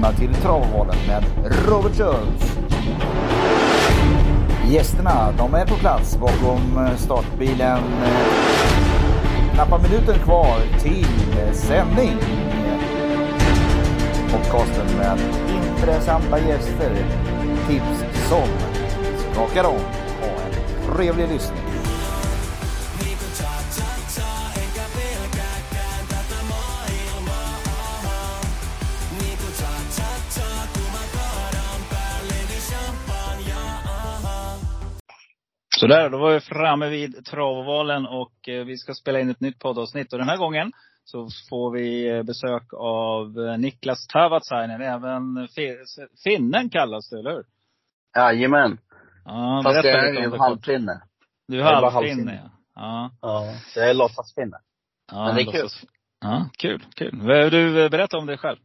välkomna 0.00 0.18
till 0.18 0.34
Travvalen 0.42 0.96
med 1.06 1.24
Robert 1.68 1.96
Schultz. 1.96 2.56
Gästerna, 4.68 5.32
de 5.38 5.54
är 5.54 5.66
på 5.66 5.74
plats 5.74 6.16
bakom 6.16 6.86
eh, 6.86 6.96
startbilen. 6.96 7.78
Knappa 9.54 9.78
minuter 9.78 10.14
kvar 10.14 10.58
till 10.82 11.06
eh, 11.38 11.52
sändning. 11.52 12.16
Podcasten 14.32 14.96
med 14.98 15.18
intressanta 15.54 16.38
gäster. 16.38 16.92
Tips 17.68 18.28
som 18.28 18.48
skakar 19.32 19.64
om. 19.64 19.80
Ha 20.20 20.28
en 20.46 20.94
trevlig 20.96 21.28
lyssning. 21.28 21.59
Sådär, 35.80 36.10
då 36.10 36.18
var 36.18 36.32
vi 36.32 36.40
framme 36.40 36.88
vid 36.88 37.24
travvalen 37.24 38.06
och 38.06 38.48
eh, 38.48 38.64
vi 38.64 38.76
ska 38.76 38.94
spela 38.94 39.20
in 39.20 39.30
ett 39.30 39.40
nytt 39.40 39.58
poddavsnitt. 39.58 40.12
Och 40.12 40.18
den 40.18 40.28
här 40.28 40.36
gången 40.36 40.72
så 41.04 41.28
får 41.50 41.70
vi 41.70 42.08
eh, 42.08 42.22
besök 42.22 42.62
av 42.74 43.38
eh, 43.38 43.58
Niklas 43.58 44.06
Tavatsainen. 44.06 44.80
Även 44.80 45.48
finnen 46.24 46.70
kallas 46.70 47.10
du, 47.10 47.18
eller 47.18 47.30
hur? 47.30 47.44
Jajamän. 48.16 48.78
Ja, 49.24 49.60
Fast 49.64 49.84
jag 49.84 50.08
är 50.08 50.22
ju 50.22 50.36
halvfinne. 50.38 51.02
Du 51.48 51.60
är 51.60 51.64
halvfinne, 51.64 52.40
ja. 52.44 52.50
ja. 52.74 53.10
Ja. 53.20 53.54
Jag 53.76 53.90
är 53.90 53.94
låtsasfinne. 53.94 54.56
ja. 55.12 55.24
Men 55.24 55.34
det 55.34 55.42
är 55.42 55.52
kul. 55.52 55.68
Ja, 56.20 56.48
kul, 56.58 56.84
kul. 56.94 57.18
Du, 57.50 57.88
berätta 57.88 58.18
om 58.18 58.26
dig 58.26 58.38
själv. 58.38 58.58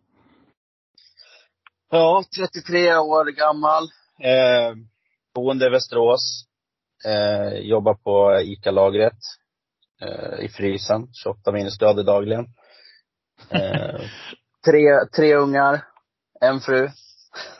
Ja, 1.91 2.23
33 2.37 2.97
år 2.97 3.25
gammal. 3.25 3.83
Eh, 4.19 4.75
boende 5.35 5.65
i 5.65 5.69
Västerås. 5.69 6.45
Eh, 7.05 7.59
jobbar 7.59 7.93
på 7.93 8.41
ICA-lagret. 8.41 9.17
Eh, 10.01 10.45
I 10.45 10.49
frysen. 10.49 11.07
28 11.13 11.51
minusgrader 11.51 12.03
dagligen. 12.03 12.45
Eh, 13.49 14.01
tre, 14.65 15.05
tre 15.15 15.35
ungar. 15.35 15.83
En 16.41 16.59
fru. 16.59 16.89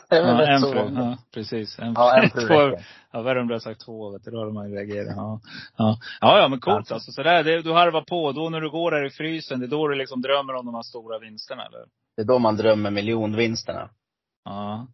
Ja, 0.10 0.46
en 0.48 0.62
fru. 0.62 0.92
Ja, 0.96 1.18
precis. 1.34 1.80
En, 1.80 1.94
Ja, 1.94 2.24
en 2.24 2.30
fru 2.30 2.42
två, 2.48 2.60
räcker. 2.60 2.86
Ja, 3.12 3.22
värre 3.22 3.42
om 3.42 3.48
du 3.48 3.54
har 3.54 3.60
sagt 3.60 3.82
två, 3.82 4.10
vet 4.10 4.24
du. 4.24 4.32
Då 4.32 4.40
hade 4.40 4.54
man 4.54 4.70
ju 4.70 4.76
reagerat. 4.76 5.14
Ja, 5.16 5.40
ja. 5.78 5.98
ja, 6.22 6.40
ja 6.40 6.48
men 6.48 6.60
coolt 6.60 6.92
Alltså. 6.92 7.12
Så 7.12 7.24
där, 7.24 7.44
det, 7.44 7.62
du 7.62 7.74
harvar 7.74 8.02
på. 8.02 8.32
Då 8.32 8.50
när 8.50 8.62
du 8.62 8.70
går 8.70 8.92
där 8.92 9.06
i 9.06 9.10
frysen, 9.10 9.60
det 9.60 9.66
är 9.66 9.68
då 9.68 9.88
du 9.88 9.96
liksom 9.96 10.22
drömmer 10.22 10.54
om 10.54 10.66
de 10.66 10.76
här 10.76 10.82
stora 10.82 11.20
vinsterna, 11.20 11.66
eller? 11.66 11.86
Det 12.16 12.22
är 12.22 12.26
då 12.26 12.40
man 12.40 12.58
drömmer 12.58 12.92
miljonvinsterna. 12.92 13.90
Ja. 14.46 14.88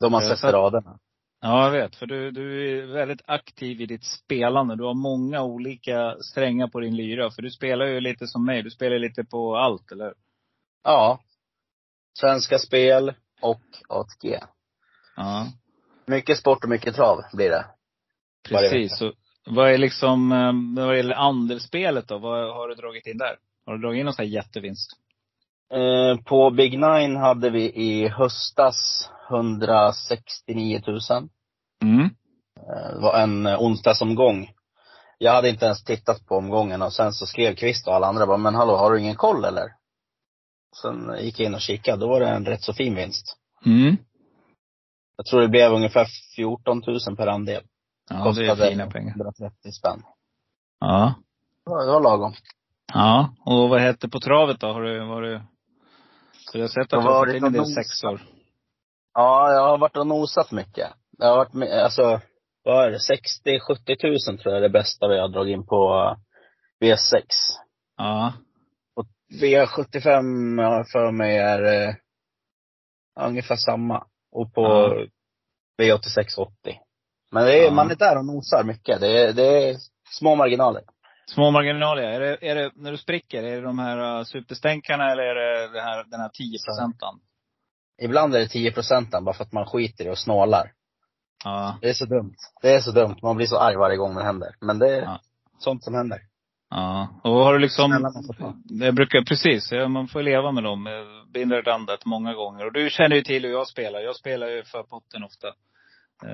Då 0.00 0.10
man 0.10 0.22
sätter 0.22 0.52
raderna. 0.52 0.98
Ja, 1.46 1.64
jag 1.64 1.70
vet. 1.70 1.96
För 1.96 2.06
du, 2.06 2.30
du 2.30 2.78
är 2.78 2.86
väldigt 2.86 3.22
aktiv 3.26 3.80
i 3.80 3.86
ditt 3.86 4.04
spelande. 4.04 4.76
Du 4.76 4.84
har 4.84 4.94
många 4.94 5.42
olika 5.42 6.16
strängar 6.20 6.68
på 6.68 6.80
din 6.80 6.96
lyra. 6.96 7.30
För 7.30 7.42
du 7.42 7.50
spelar 7.50 7.86
ju 7.86 8.00
lite 8.00 8.26
som 8.26 8.44
mig. 8.46 8.62
Du 8.62 8.70
spelar 8.70 8.98
lite 8.98 9.24
på 9.24 9.56
allt, 9.56 9.92
eller 9.92 10.04
hur? 10.04 10.14
Ja. 10.84 11.20
Svenska 12.18 12.58
spel 12.58 13.14
och 13.40 13.62
ATG. 13.88 14.38
Ja, 15.16 15.46
Mycket 16.06 16.38
sport 16.38 16.64
och 16.64 16.70
mycket 16.70 16.94
trav 16.94 17.22
blir 17.32 17.50
det. 17.50 17.66
Precis. 18.48 18.98
Så, 18.98 19.12
vad 19.46 19.70
är 19.70 19.78
liksom, 19.78 20.32
eh, 20.32 20.84
vad 20.84 20.96
gäller 20.96 21.14
andelsspelet 21.14 22.08
då? 22.08 22.18
Vad 22.18 22.54
har 22.54 22.68
du 22.68 22.74
dragit 22.74 23.06
in 23.06 23.18
där? 23.18 23.36
Har 23.66 23.74
du 23.74 23.80
dragit 23.80 23.98
in 23.98 24.04
någon 24.04 24.14
sån 24.14 24.24
här 24.24 24.32
jättevinst? 24.32 24.90
Eh, 25.72 26.16
på 26.24 26.50
Big 26.50 26.72
Nine 26.78 27.16
hade 27.16 27.50
vi 27.50 27.72
i 27.74 28.08
höstas 28.08 29.10
169 29.30 30.80
000. 30.86 30.98
Mm. 31.82 32.00
Eh, 32.56 32.94
Det 32.94 33.00
var 33.00 33.18
en 33.18 33.46
eh, 33.46 33.60
onsdagsomgång. 33.62 34.50
Jag 35.18 35.32
hade 35.32 35.48
inte 35.48 35.64
ens 35.66 35.84
tittat 35.84 36.26
på 36.26 36.36
omgången 36.36 36.82
och 36.82 36.92
sen 36.92 37.12
så 37.12 37.26
skrev 37.26 37.54
Kvist 37.54 37.88
och 37.88 37.94
alla 37.94 38.06
andra 38.06 38.26
bara, 38.26 38.36
men 38.36 38.54
hallå, 38.54 38.76
har 38.76 38.92
du 38.92 39.00
ingen 39.00 39.16
koll 39.16 39.44
eller? 39.44 39.66
Sen 40.82 41.16
gick 41.20 41.40
jag 41.40 41.46
in 41.46 41.54
och 41.54 41.60
kikade, 41.60 42.00
då 42.00 42.08
var 42.08 42.20
det 42.20 42.28
en 42.28 42.46
rätt 42.46 42.62
så 42.62 42.72
fin 42.72 42.94
vinst. 42.94 43.36
Mm. 43.66 43.96
Jag 45.16 45.26
tror 45.26 45.40
det 45.40 45.48
blev 45.48 45.72
ungefär 45.72 46.06
14 46.36 46.82
000 46.86 47.16
per 47.16 47.26
andel. 47.26 47.62
Ja, 48.10 48.32
det 48.36 48.46
är 48.46 48.70
fina 48.70 48.90
pengar. 48.90 49.14
130 49.14 49.72
spänn. 49.72 50.02
Ja. 50.80 51.14
Det 51.64 51.70
var, 51.70 51.86
det 51.86 51.92
var 51.92 52.00
lagom. 52.00 52.32
Ja. 52.92 53.34
Och 53.44 53.68
vad 53.68 53.80
heter 53.80 54.08
på 54.08 54.20
travet 54.20 54.60
då? 54.60 54.66
Har 54.72 54.82
du, 54.82 55.04
var 55.06 55.22
du, 55.22 55.42
så 56.54 56.58
jag 56.58 56.64
har 56.64 56.68
sett 56.68 56.82
att 56.82 56.90
du 56.90 57.08
har 57.08 57.26
fått 57.26 57.34
in 57.34 57.44
en 57.44 57.52
del 57.52 57.66
sexor. 57.66 58.20
Ja, 59.14 59.52
jag 59.52 59.60
har 59.68 59.78
varit 59.78 59.96
och 59.96 60.06
nosat 60.06 60.52
mycket. 60.52 60.90
Jag 61.18 61.26
har 61.26 61.36
varit 61.36 61.52
med, 61.52 61.84
alltså, 61.84 62.20
vad 62.64 62.86
är 62.86 62.90
det, 62.90 62.98
60-70 62.98 64.30
000 64.32 64.38
tror 64.38 64.54
jag 64.54 64.56
är 64.56 64.60
det 64.60 64.68
bästa 64.68 65.08
vi 65.08 65.18
har 65.20 65.28
dragit 65.28 65.52
in 65.52 65.66
på 65.66 65.94
eh, 66.80 66.86
V6. 66.86 67.22
Ja. 67.96 68.32
Och 68.96 69.06
V75 69.42 70.62
har 70.64 70.76
jag 70.76 70.88
för 70.90 71.12
mig 71.12 71.36
är 71.36 71.88
eh, 71.88 71.94
ungefär 73.20 73.56
samma. 73.56 74.06
Och 74.32 74.54
på 74.54 74.62
Ja. 74.62 75.06
V86 75.82 76.38
80. 76.38 76.52
Men 77.32 77.44
det 77.44 77.58
är, 77.58 77.64
Ja. 77.64 77.70
man 77.70 77.90
är 77.90 77.96
där 77.96 78.18
och 78.18 78.24
nosar 78.26 78.64
mycket. 78.64 79.00
Det 79.00 79.22
är, 79.22 79.32
det 79.32 79.68
är 79.70 79.76
små 80.18 80.34
marginaler. 80.34 80.82
Små 81.26 81.50
marginaler, 81.50 82.02
är 82.02 82.20
det, 82.20 82.48
är 82.50 82.54
det, 82.54 82.70
när 82.74 82.90
du 82.90 82.96
spricker, 82.96 83.42
är 83.42 83.56
det 83.56 83.60
de 83.62 83.78
här 83.78 84.18
uh, 84.18 84.24
superstänkarna 84.24 85.12
eller 85.12 85.22
är 85.22 85.34
det, 85.34 85.72
det 85.72 85.80
här, 85.80 86.04
den 86.10 86.20
här 86.20 86.28
10 86.28 86.58
procenten? 86.66 87.08
Ibland 88.02 88.34
är 88.34 88.38
det 88.38 88.46
10% 88.46 89.24
bara 89.24 89.34
för 89.34 89.44
att 89.44 89.52
man 89.52 89.66
skiter 89.66 90.04
i 90.06 90.10
och 90.10 90.18
snålar. 90.18 90.72
Ja. 91.44 91.78
Det 91.80 91.88
är 91.88 91.94
så 91.94 92.04
dumt. 92.04 92.34
Det 92.62 92.74
är 92.74 92.80
så 92.80 92.90
dumt. 92.90 93.16
Man 93.22 93.36
blir 93.36 93.46
så 93.46 93.58
arg 93.58 93.76
varje 93.76 93.96
gång 93.96 94.14
det 94.14 94.24
händer. 94.24 94.54
Men 94.60 94.78
det 94.78 94.96
är 94.96 95.02
Ja. 95.02 95.20
sånt 95.58 95.84
som 95.84 95.94
händer. 95.94 96.18
Ja. 96.70 97.08
Och 97.24 97.32
har 97.32 97.52
du 97.52 97.58
liksom, 97.58 98.12
jag 98.68 98.94
brukar, 98.94 99.24
precis, 99.24 99.72
man 99.88 100.08
får 100.08 100.22
leva 100.22 100.52
med 100.52 100.62
dem. 100.64 100.88
Binder 101.34 101.62
randet 101.62 102.04
många 102.06 102.34
gånger. 102.34 102.66
Och 102.66 102.72
du 102.72 102.90
känner 102.90 103.16
ju 103.16 103.22
till 103.22 103.42
hur 103.44 103.52
jag 103.52 103.66
spelar. 103.68 104.00
Jag 104.00 104.16
spelar 104.16 104.46
ju 104.48 104.64
för 104.64 104.82
potten 104.82 105.24
ofta. 105.24 105.48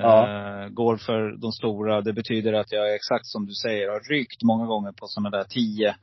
Ja. 0.02 0.28
Eh, 0.28 0.68
går 0.68 0.96
för 0.96 1.36
de 1.40 1.52
stora. 1.52 2.00
Det 2.00 2.12
betyder 2.12 2.52
att 2.52 2.72
jag 2.72 2.90
är 2.90 2.94
exakt 2.94 3.26
som 3.26 3.46
du 3.46 3.52
säger, 3.54 3.88
har 3.88 4.00
rykt 4.14 4.42
många 4.42 4.66
gånger 4.66 4.92
på 4.92 5.06
sådana 5.06 5.30
där 5.30 5.44
10 5.44 5.94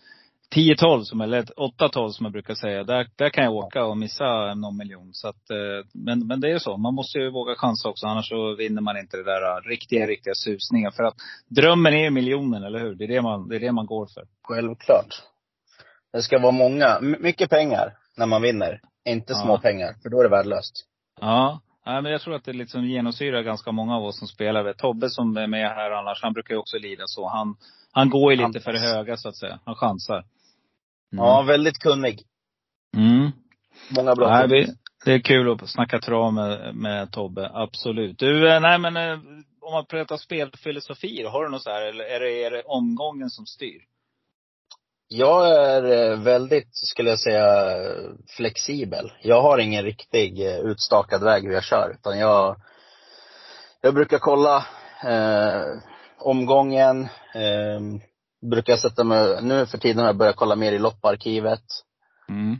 10-12 0.55 1.01
som, 1.03 1.21
eller 1.21 1.43
8-12 1.43 2.09
som 2.09 2.25
jag 2.25 2.33
brukar 2.33 2.55
säga. 2.55 2.83
Där, 2.83 3.07
där 3.15 3.29
kan 3.29 3.43
jag 3.43 3.53
åka 3.53 3.85
och 3.85 3.97
missa 3.97 4.53
någon 4.53 4.77
miljon. 4.77 5.09
Så 5.13 5.27
att, 5.27 5.49
eh, 5.49 5.85
men, 5.93 6.27
men 6.27 6.39
det 6.41 6.47
är 6.47 6.51
ju 6.51 6.59
så. 6.59 6.77
Man 6.77 6.93
måste 6.93 7.17
ju 7.17 7.31
våga 7.31 7.55
chansa 7.55 7.89
också. 7.89 8.07
Annars 8.07 8.29
så 8.29 8.55
vinner 8.55 8.81
man 8.81 8.97
inte 8.97 9.17
det 9.17 9.23
där 9.23 9.57
eh, 9.57 9.61
riktiga, 9.69 10.07
riktiga 10.07 10.33
susningen. 10.35 10.91
För 10.91 11.03
att 11.03 11.15
drömmen 11.47 11.93
är 11.93 12.03
ju 12.03 12.09
miljonen, 12.09 12.63
eller 12.63 12.79
hur? 12.79 12.95
Det 12.95 13.03
är 13.03 13.07
det 13.07 13.21
man, 13.21 13.49
det 13.49 13.55
är 13.55 13.59
det 13.59 13.71
man 13.71 13.85
går 13.85 14.07
för. 14.13 14.23
Självklart. 14.43 15.23
Det 16.13 16.21
ska 16.21 16.39
vara 16.39 16.51
många, 16.51 16.99
mycket 17.01 17.49
pengar 17.49 17.93
när 18.17 18.25
man 18.25 18.41
vinner. 18.41 18.81
Inte 19.09 19.33
Ja. 19.33 19.43
små 19.43 19.57
pengar, 19.57 19.95
för 20.03 20.09
då 20.09 20.19
är 20.19 20.23
det 20.23 20.29
värdelöst. 20.29 20.85
Ja. 21.21 21.59
Nej, 21.87 22.01
men 22.01 22.11
jag 22.11 22.21
tror 22.21 22.35
att 22.35 22.43
det 22.43 22.53
liksom 22.53 22.85
genomsyrar 22.85 23.41
ganska 23.41 23.71
många 23.71 23.95
av 23.95 24.03
oss 24.03 24.19
som 24.19 24.27
spelar. 24.27 24.63
Vet, 24.63 24.77
Tobbe 24.77 25.09
som 25.09 25.37
är 25.37 25.47
med 25.47 25.69
här 25.69 25.91
annars, 25.91 26.23
han 26.23 26.33
brukar 26.33 26.53
ju 26.53 26.59
också 26.59 26.77
lida 26.77 27.03
så. 27.05 27.27
Han, 27.27 27.55
han 27.91 28.09
går 28.09 28.33
ju 28.33 28.47
lite 28.47 28.59
för 28.59 28.73
det 28.73 28.79
höga 28.79 29.17
så 29.17 29.29
att 29.29 29.35
säga. 29.35 29.59
Han 29.65 29.75
chansar. 29.75 30.15
Mm. 30.15 31.25
Ja, 31.25 31.41
väldigt 31.41 31.79
kunnig. 31.79 32.21
Mm. 32.97 33.31
Många 33.89 34.15
bra 34.15 34.29
Nej, 34.29 34.47
vi, 34.47 34.67
det 35.05 35.13
är 35.13 35.19
kul 35.19 35.51
att 35.51 35.69
snacka 35.69 35.99
trav 35.99 36.33
med, 36.33 36.75
med 36.75 37.11
Tobbe. 37.11 37.51
Absolut. 37.53 38.19
Du, 38.19 38.49
eh, 38.49 38.59
nej 38.61 38.79
men 38.79 38.97
eh, 38.97 39.19
om 39.61 39.73
man 39.73 39.85
pratar 39.85 40.17
spelfilosofi, 40.17 41.23
har 41.23 41.43
du 41.43 41.49
något 41.51 41.63
så 41.63 41.69
här, 41.69 41.81
eller 41.89 42.03
är 42.03 42.19
det, 42.19 42.43
är 42.43 42.51
det 42.51 42.63
omgången 42.65 43.29
som 43.29 43.45
styr? 43.45 43.81
Jag 45.07 45.49
är 45.49 46.11
eh, 46.11 46.19
väldigt, 46.19 46.69
skulle 46.75 47.09
jag 47.09 47.19
säga, 47.19 47.75
flexibel. 48.37 49.11
Jag 49.21 49.41
har 49.41 49.57
ingen 49.57 49.83
riktig 49.83 50.45
eh, 50.47 50.59
utstakad 50.59 51.23
väg 51.23 51.43
hur 51.43 51.51
jag 51.53 51.63
kör, 51.63 51.89
utan 51.99 52.19
jag, 52.19 52.55
jag 53.81 53.93
brukar 53.93 54.17
kolla 54.19 54.65
eh, 55.03 55.63
omgången, 56.19 57.01
eh, 57.35 57.79
brukar 58.49 58.77
sätta 58.77 59.03
mig, 59.03 59.41
nu 59.41 59.65
för 59.65 59.77
tiden 59.77 59.99
har 59.99 60.05
jag 60.05 60.17
börjat 60.17 60.35
kolla 60.35 60.55
mer 60.55 60.71
i 60.71 60.79
lopparkivet. 60.79 61.63
Mm. 62.29 62.53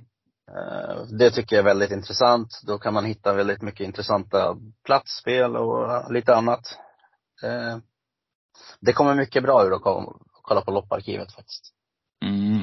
Eh, 0.52 1.04
Det 1.20 1.32
tycker 1.32 1.56
jag 1.56 1.64
är 1.64 1.68
väldigt 1.70 1.92
intressant. 1.92 2.62
Då 2.68 2.78
kan 2.78 2.94
man 2.94 3.06
hitta 3.06 3.34
väldigt 3.34 3.62
mycket 3.62 3.86
intressanta 3.86 4.56
platsspel 4.86 5.56
och 5.58 6.12
lite 6.14 6.36
annat. 6.36 6.78
Det 8.80 8.94
kommer 8.94 9.16
mycket 9.16 9.44
bra 9.44 9.66
ur 9.66 9.74
att 9.76 9.82
ko- 9.82 10.14
kolla 10.42 10.62
på 10.62 10.72
lopparkivet 10.72 11.34
faktiskt. 11.34 11.74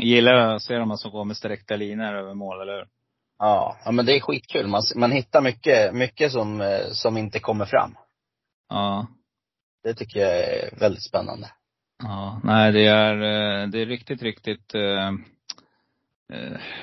Gillar 0.05 0.35
att 0.35 0.63
se 0.63 0.75
de 0.75 0.91
här 0.91 0.97
som 0.97 1.11
går 1.11 1.25
med 1.25 1.37
sträckta 1.37 1.77
linjer 1.77 2.15
över 2.15 2.35
mål, 2.35 2.61
eller 2.61 2.73
hur? 2.77 2.87
Ja, 3.39 3.77
ja 3.85 3.91
men 3.91 4.07
det 4.07 4.17
är 4.17 4.21
skitkul. 4.21 4.67
Man, 4.67 4.83
man 4.97 5.13
hittar 5.13 5.41
mycket, 5.41 5.95
mycket 5.95 6.33
som, 6.33 6.61
eh, 6.61 6.91
som 6.91 7.17
inte 7.17 7.39
kommer 7.39 7.65
fram. 7.65 7.97
Ja. 8.69 9.07
Det 9.83 9.95
tycker 9.95 10.21
jag 10.21 10.39
är 10.39 10.79
väldigt 10.81 11.05
spännande. 11.05 11.51
Ja, 12.03 12.41
nej 12.45 12.73
det 12.73 12.87
är, 12.87 13.15
eh, 13.15 13.69
det 13.69 13.83
är 13.83 13.87
riktigt, 13.87 14.23
riktigt 14.23 14.75
eh, 14.75 15.13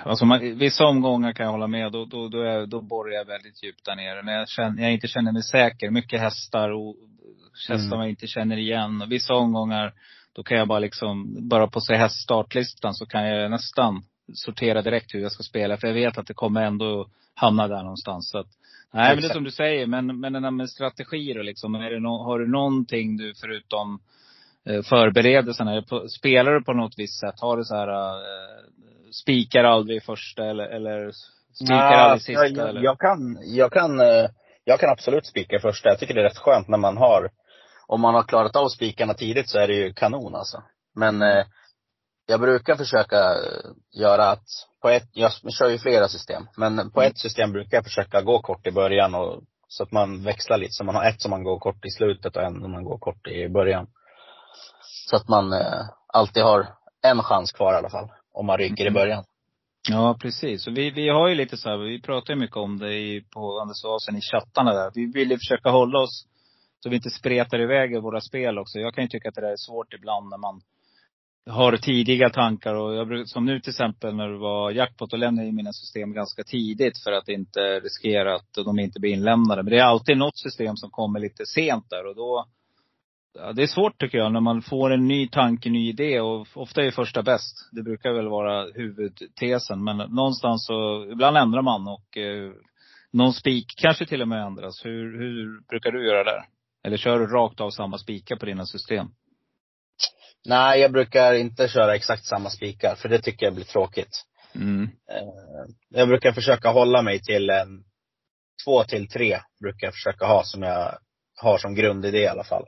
alltså 0.04 0.26
man, 0.26 0.58
vissa 0.58 0.86
omgångar 0.86 1.34
kan 1.34 1.46
jag 1.46 1.52
hålla 1.52 1.68
med. 1.68 1.92
Då, 1.92 2.06
då, 2.06 2.30
då, 2.30 2.42
är, 2.42 2.66
då 2.66 2.82
borrar 2.82 3.12
jag 3.12 3.26
väldigt 3.26 3.64
djupt 3.64 3.86
där 3.86 3.96
nere. 3.96 4.22
När 4.22 4.34
jag, 4.34 4.50
känner, 4.50 4.84
jag 4.84 4.94
inte 4.94 5.08
känner 5.08 5.32
mig 5.32 5.44
säker. 5.44 5.90
Mycket 5.90 6.20
hästar 6.20 6.70
och 6.70 6.96
hästar 7.70 7.88
mm. 7.88 8.00
man 8.00 8.10
inte 8.10 8.28
känner 8.28 8.58
igen. 8.58 9.06
vissa 9.10 9.34
omgångar, 9.34 9.94
då 10.34 10.44
kan 10.44 10.58
jag 10.58 10.68
bara 10.68 10.80
liksom, 10.80 11.38
bara 11.50 11.68
på 11.68 11.82
se 11.82 11.96
häststartlistan 11.96 12.94
så 12.94 13.06
kan 13.06 13.28
jag 13.28 13.52
nästan 13.52 14.04
sortera 14.34 14.82
direkt 14.82 15.14
hur 15.14 15.20
jag 15.20 15.32
ska 15.32 15.44
spela. 15.44 15.78
För 15.78 15.88
jag 15.88 15.94
vet 15.94 16.18
att 16.18 16.28
det 16.28 16.34
kommer 16.34 16.62
ändå 16.62 17.08
hamna 17.34 17.68
där 17.68 17.84
någonstans. 17.84 18.30
Så 18.30 18.38
att, 18.40 18.48
nej 18.94 19.04
Exakt. 19.04 19.16
men 19.16 19.22
det 19.22 19.32
är 19.32 19.34
som 19.34 19.44
du 19.44 19.52
säger. 19.52 19.88
Men, 19.88 20.20
men 20.20 20.34
den 20.34 20.44
där 20.44 20.52
med 20.52 20.70
strategier 20.70 21.38
och 21.38 21.44
liksom. 21.44 21.76
Är 21.76 21.92
det 21.92 22.00
no, 22.00 22.24
har 22.24 22.40
du 22.40 22.48
någonting 22.48 23.18
du 23.18 23.34
förutom 23.42 24.00
eh, 24.66 24.82
förberedelserna? 24.82 25.84
Spelar 26.10 26.52
du 26.52 26.64
på 26.64 26.74
något 26.74 26.94
visst 26.98 27.20
sätt? 27.20 27.40
Har 27.40 27.58
du 27.58 27.64
så 27.64 27.76
här 27.76 27.88
eh, 27.88 28.64
spikar 29.12 29.64
aldrig 29.64 29.98
i 29.98 30.02
första 30.02 30.46
eller, 30.46 30.64
eller 30.64 31.12
spikar 31.54 31.76
ja, 31.76 31.98
aldrig 31.98 32.22
sista? 32.22 32.48
Jag, 32.48 32.70
eller? 32.70 32.82
jag, 32.82 33.00
kan, 33.00 33.38
jag 33.42 33.72
kan, 33.72 34.00
eh, 34.00 34.30
jag 34.64 34.80
kan 34.80 34.90
absolut 34.90 35.26
spika 35.26 35.56
i 35.56 35.60
första. 35.60 35.90
Jag 35.90 36.00
tycker 36.00 36.14
det 36.14 36.22
är 36.22 36.30
rätt 36.30 36.38
skönt 36.38 36.68
när 36.68 36.78
man 36.78 36.98
har, 36.98 37.30
om 37.92 38.02
man 38.02 38.16
har 38.16 38.24
klarat 38.24 38.56
av 38.56 38.68
spikarna 38.68 39.14
tidigt 39.14 39.50
så 39.50 39.60
är 39.60 39.68
det 39.68 39.74
ju 39.74 39.94
kanon 39.94 40.36
alltså. 40.36 40.64
Men 40.96 41.22
eh, 41.22 41.46
jag 42.28 42.40
brukar 42.40 42.76
försöka 42.76 43.18
eh, 43.18 43.72
göra 44.00 44.30
att, 44.30 44.46
på 44.82 44.90
ett, 44.90 45.10
jag 45.14 45.32
kör 45.32 45.70
ju 45.70 45.78
flera 45.78 46.08
system, 46.08 46.48
men 46.58 46.92
på 46.92 47.02
ett 47.02 47.18
system 47.18 47.52
brukar 47.52 47.78
jag 47.78 47.84
försöka 47.84 48.22
gå 48.22 48.42
kort 48.42 48.68
i 48.68 48.72
början 48.72 49.16
och 49.16 49.42
så 49.68 49.84
att 49.84 49.92
man 49.92 50.24
växlar 50.24 50.58
lite. 50.58 50.72
Så 50.72 50.84
man 50.84 50.96
har 50.96 51.06
ett 51.06 51.22
som 51.22 51.32
man 51.32 51.44
går 51.44 51.60
kort 51.60 51.86
i 51.86 51.90
slutet 51.90 52.36
och 52.36 52.44
en 52.44 52.62
som 52.62 52.72
man 52.72 52.84
går 52.84 52.98
kort 52.98 53.28
i 53.28 53.50
början. 53.50 53.88
Så 55.10 55.16
att 55.16 55.30
man 55.30 55.54
eh, 55.54 55.82
alltid 56.08 56.44
har 56.44 56.68
en 57.02 57.24
chans 57.24 57.52
kvar 57.52 57.74
i 57.74 57.78
alla 57.78 57.90
fall 57.90 58.10
om 58.34 58.46
man 58.46 58.58
ryker 58.58 58.86
mm. 58.86 58.94
i 58.94 59.00
början. 59.00 59.24
Ja, 59.90 60.18
precis. 60.22 60.68
Och 60.68 60.78
vi, 60.78 60.92
vi 60.92 61.10
har 61.10 61.28
ju 61.28 61.36
lite 61.36 61.58
så 61.58 61.70
här, 61.70 61.78
vi 61.78 62.02
pratar 62.02 62.34
ju 62.34 62.40
mycket 62.40 62.58
om 62.58 62.80
det 62.80 62.94
i, 62.94 63.22
på 63.34 63.60
Anders 63.60 63.86
Asen 63.86 64.18
i 64.18 64.22
chattarna 64.22 64.74
där. 64.74 64.92
Vi 64.96 65.12
vill 65.14 65.32
ju 65.32 65.38
försöka 65.38 65.70
hålla 65.70 66.00
oss 66.00 66.28
så 66.84 66.90
vi 66.90 66.96
inte 66.96 67.10
spretar 67.10 67.62
iväg 67.62 67.94
i 67.94 68.00
våra 68.00 68.22
spel 68.22 68.58
också. 68.58 68.80
Jag 68.80 68.94
kan 68.94 69.04
ju 69.04 69.08
tycka 69.08 69.30
att 69.30 69.36
det 69.36 69.42
där 69.42 69.52
är 69.52 69.58
svårt 69.58 69.94
ibland 69.94 70.30
när 70.30 70.38
man 70.38 70.62
har 71.50 71.78
tidiga 71.78 72.30
tankar. 72.30 72.76
Och 72.76 72.96
jag, 72.96 73.28
som 73.28 73.46
nu 73.46 73.60
till 73.60 73.70
exempel 73.70 74.16
när 74.16 74.30
det 74.30 74.38
var 74.38 74.72
jackpot, 74.72 75.12
då 75.12 75.18
lämnade 75.18 75.46
jag 75.46 75.50
in 75.50 75.56
mina 75.56 75.74
system 75.74 76.14
ganska 76.14 76.44
tidigt 76.44 77.04
för 77.04 77.12
att 77.12 77.30
inte 77.30 77.80
riskera 77.80 78.36
att 78.36 78.54
de 78.66 78.80
inte 78.80 79.00
blir 79.00 79.12
inlämnade. 79.12 79.64
Men 79.64 79.72
det 79.72 79.80
är 79.80 79.84
alltid 79.84 80.18
något 80.18 80.38
system 80.38 80.76
som 80.76 80.90
kommer 80.90 81.20
lite 81.20 81.46
sent 81.46 81.90
där 81.90 82.08
och 82.08 82.16
då 82.16 82.46
Ja, 83.34 83.54
det 83.54 83.64
är 83.64 83.68
svårt 83.68 84.00
tycker 84.00 84.18
jag 84.18 84.32
när 84.34 84.40
man 84.40 84.62
får 84.62 84.92
en 84.92 85.08
ny 85.08 85.28
tanke, 85.28 85.70
ny 85.70 85.90
idé 85.90 86.20
och 86.20 86.48
ofta 86.54 86.84
är 86.84 86.92
första 86.92 87.24
bäst. 87.24 87.70
Det 87.72 87.84
brukar 87.84 88.14
väl 88.14 88.28
vara 88.28 88.66
huvudtesen. 88.74 89.84
Men 89.84 89.98
någonstans 89.98 90.66
så, 90.66 91.06
ibland 91.12 91.38
ändrar 91.38 91.62
man 91.62 91.88
och 91.88 92.18
eh, 92.18 92.52
någon 93.12 93.34
spik 93.34 93.66
kanske 93.78 94.06
till 94.06 94.22
och 94.22 94.28
med 94.28 94.46
ändras. 94.46 94.86
Hur, 94.86 95.20
hur 95.20 95.68
brukar 95.70 95.92
du 95.92 96.08
göra 96.08 96.24
där? 96.24 96.46
Eller 96.84 96.98
kör 96.98 97.20
du 97.20 97.28
rakt 97.28 97.60
av 97.60 97.70
samma 97.70 97.98
spikar 97.98 98.36
på 98.36 98.46
dina 98.46 98.66
system? 98.66 99.08
Nej, 100.46 100.80
jag 100.80 100.92
brukar 100.92 101.34
inte 101.34 101.68
köra 101.68 101.96
exakt 101.96 102.26
samma 102.26 102.50
spikar, 102.50 102.96
för 102.96 103.10
det 103.10 103.22
tycker 103.22 103.46
jag 103.46 103.56
blir 103.56 103.66
tråkigt. 103.66 104.26
Mm. 104.56 104.84
Eh, 104.84 105.74
jag 105.90 106.08
brukar 106.08 106.32
försöka 106.32 106.70
hålla 106.70 107.02
mig 107.02 107.22
till 107.22 107.50
en, 107.50 107.84
två 108.66 108.84
till 108.84 109.10
tre 109.10 109.40
brukar 109.62 109.88
jag 109.88 109.94
försöka 109.94 110.26
ha 110.26 110.44
som 110.44 110.64
jag 110.64 110.98
har 111.42 111.58
som 111.58 111.76
grundidé 111.76 112.20
i 112.20 112.28
alla 112.28 112.44
fall. 112.44 112.66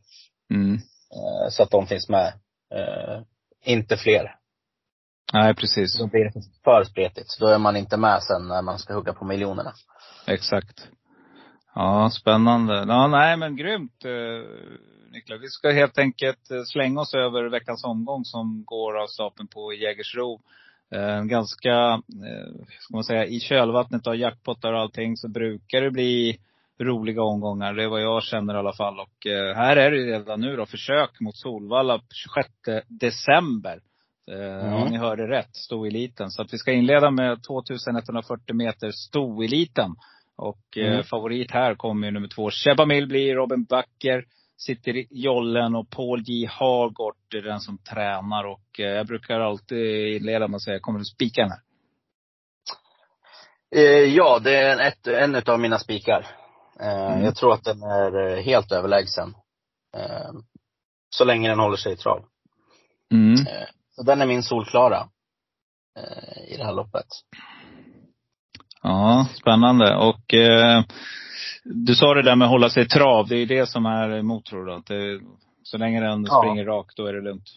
Mm. 0.53 0.73
Eh, 0.75 1.49
så 1.49 1.63
att 1.63 1.71
de 1.71 1.87
finns 1.87 2.09
med. 2.09 2.27
Eh, 2.75 3.21
inte 3.65 3.97
fler. 3.97 4.35
Nej, 5.33 5.55
precis. 5.55 5.97
Då 5.97 6.07
blir 6.07 6.25
det 6.25 6.31
för 6.63 6.83
spretigt. 6.83 7.39
Då 7.39 7.47
är 7.47 7.57
man 7.57 7.75
inte 7.75 7.97
med 7.97 8.23
sen 8.23 8.47
när 8.47 8.61
man 8.61 8.79
ska 8.79 8.93
hugga 8.93 9.13
på 9.13 9.25
miljonerna. 9.25 9.73
Exakt. 10.27 10.87
Ja, 11.75 12.09
spännande. 12.09 12.85
Ja, 12.87 13.07
nej 13.07 13.37
men 13.37 13.55
grymt 13.55 14.05
eh, 14.05 14.49
Niklas. 15.11 15.41
Vi 15.41 15.47
ska 15.47 15.71
helt 15.71 15.97
enkelt 15.97 16.51
eh, 16.51 16.63
slänga 16.63 17.01
oss 17.01 17.13
över 17.13 17.49
veckans 17.49 17.83
omgång 17.83 18.25
som 18.25 18.63
går 18.65 18.97
av 19.03 19.07
stapeln 19.07 19.47
på 19.47 19.73
Jägersro. 19.73 20.41
Eh, 20.91 21.23
ganska, 21.23 22.01
ska 22.79 22.95
man 22.95 23.03
säga, 23.03 23.25
i 23.25 23.39
kölvattnet 23.39 24.07
av 24.07 24.15
jackpottar 24.15 24.73
och 24.73 24.79
allting 24.79 25.17
så 25.17 25.27
brukar 25.27 25.81
det 25.81 25.91
bli 25.91 26.39
roliga 26.79 27.23
omgångar. 27.23 27.73
Det 27.73 27.83
är 27.83 27.87
vad 27.87 28.01
jag 28.01 28.23
känner 28.23 28.53
i 28.53 28.57
alla 28.57 28.73
fall. 28.73 28.99
Och 28.99 29.27
eh, 29.27 29.55
här 29.55 29.75
är 29.75 29.91
det 29.91 29.97
redan 29.97 30.41
nu 30.41 30.55
då 30.55 30.65
försök 30.65 31.19
mot 31.19 31.37
Solvalla 31.37 32.01
26 32.13 32.49
december. 32.87 33.79
Eh, 34.31 34.65
mm. 34.67 34.73
Om 34.73 34.89
ni 34.89 34.97
hörde 34.97 35.27
rätt, 35.27 35.55
stoeliten. 35.55 36.31
Så 36.31 36.41
att 36.41 36.53
vi 36.53 36.57
ska 36.57 36.71
inleda 36.71 37.11
med 37.11 37.43
2140 37.43 38.55
meter 38.55 38.91
stoeliten. 38.91 39.95
Och 40.43 40.77
eh, 40.77 40.91
mm. 40.91 41.03
favorit 41.03 41.51
här 41.51 41.75
kommer 41.75 42.07
ju 42.07 42.11
nummer 42.11 42.27
två. 42.27 42.49
Shebamil 42.51 43.07
blir 43.07 43.35
Robin 43.35 43.63
Backer. 43.63 44.25
Sitter 44.57 44.95
i 44.95 45.07
jollen 45.09 45.75
och 45.75 45.89
Paul 45.89 46.23
J 46.25 46.45
Hagort 46.45 47.33
är 47.33 47.41
den 47.41 47.59
som 47.59 47.77
tränar. 47.77 48.43
Och 48.43 48.79
eh, 48.79 48.85
jag 48.85 49.07
brukar 49.07 49.39
alltid 49.39 50.15
inleda 50.15 50.47
med 50.47 50.55
att 50.55 50.61
säga, 50.61 50.79
kommer 50.79 50.99
du 50.99 51.05
spika 51.05 51.41
den 51.41 51.51
här? 51.51 51.59
Eh, 53.75 54.15
ja, 54.15 54.39
det 54.39 54.57
är 54.57 54.87
ett, 54.87 55.07
en 55.07 55.35
av 55.45 55.59
mina 55.59 55.79
spikar. 55.79 56.27
Eh, 56.79 57.11
mm. 57.11 57.23
Jag 57.23 57.35
tror 57.35 57.53
att 57.53 57.63
den 57.63 57.83
är 57.83 58.27
eh, 58.27 58.43
helt 58.43 58.71
överlägsen. 58.71 59.35
Eh, 59.97 60.31
så 61.09 61.25
länge 61.25 61.49
den 61.49 61.59
håller 61.59 61.77
sig 61.77 61.93
i 61.93 61.97
trav. 61.97 62.25
Mm. 63.13 63.35
Så 63.91 64.03
den 64.03 64.21
är 64.21 64.25
min 64.25 64.43
solklara 64.43 65.09
i 66.47 66.57
det 66.57 66.65
här 66.65 66.73
loppet. 66.73 67.07
Ja, 68.83 69.27
spännande. 69.33 69.95
Och 69.95 70.33
eh, 70.33 70.83
du 71.63 71.95
sa 71.95 72.13
det 72.13 72.21
där 72.21 72.35
med 72.35 72.45
att 72.45 72.51
hålla 72.51 72.69
sig 72.69 72.83
i 72.83 72.87
trav. 72.87 73.27
Det 73.27 73.35
är 73.35 73.45
det 73.45 73.69
som 73.69 73.85
är 73.85 74.09
du? 74.65 74.73
Att 74.73 74.85
det, 74.85 75.21
så 75.63 75.77
länge 75.77 76.01
den 76.01 76.23
ja. 76.23 76.41
springer 76.41 76.65
rakt, 76.65 76.97
då 76.97 77.05
är 77.05 77.13
det 77.13 77.21
lugnt? 77.21 77.49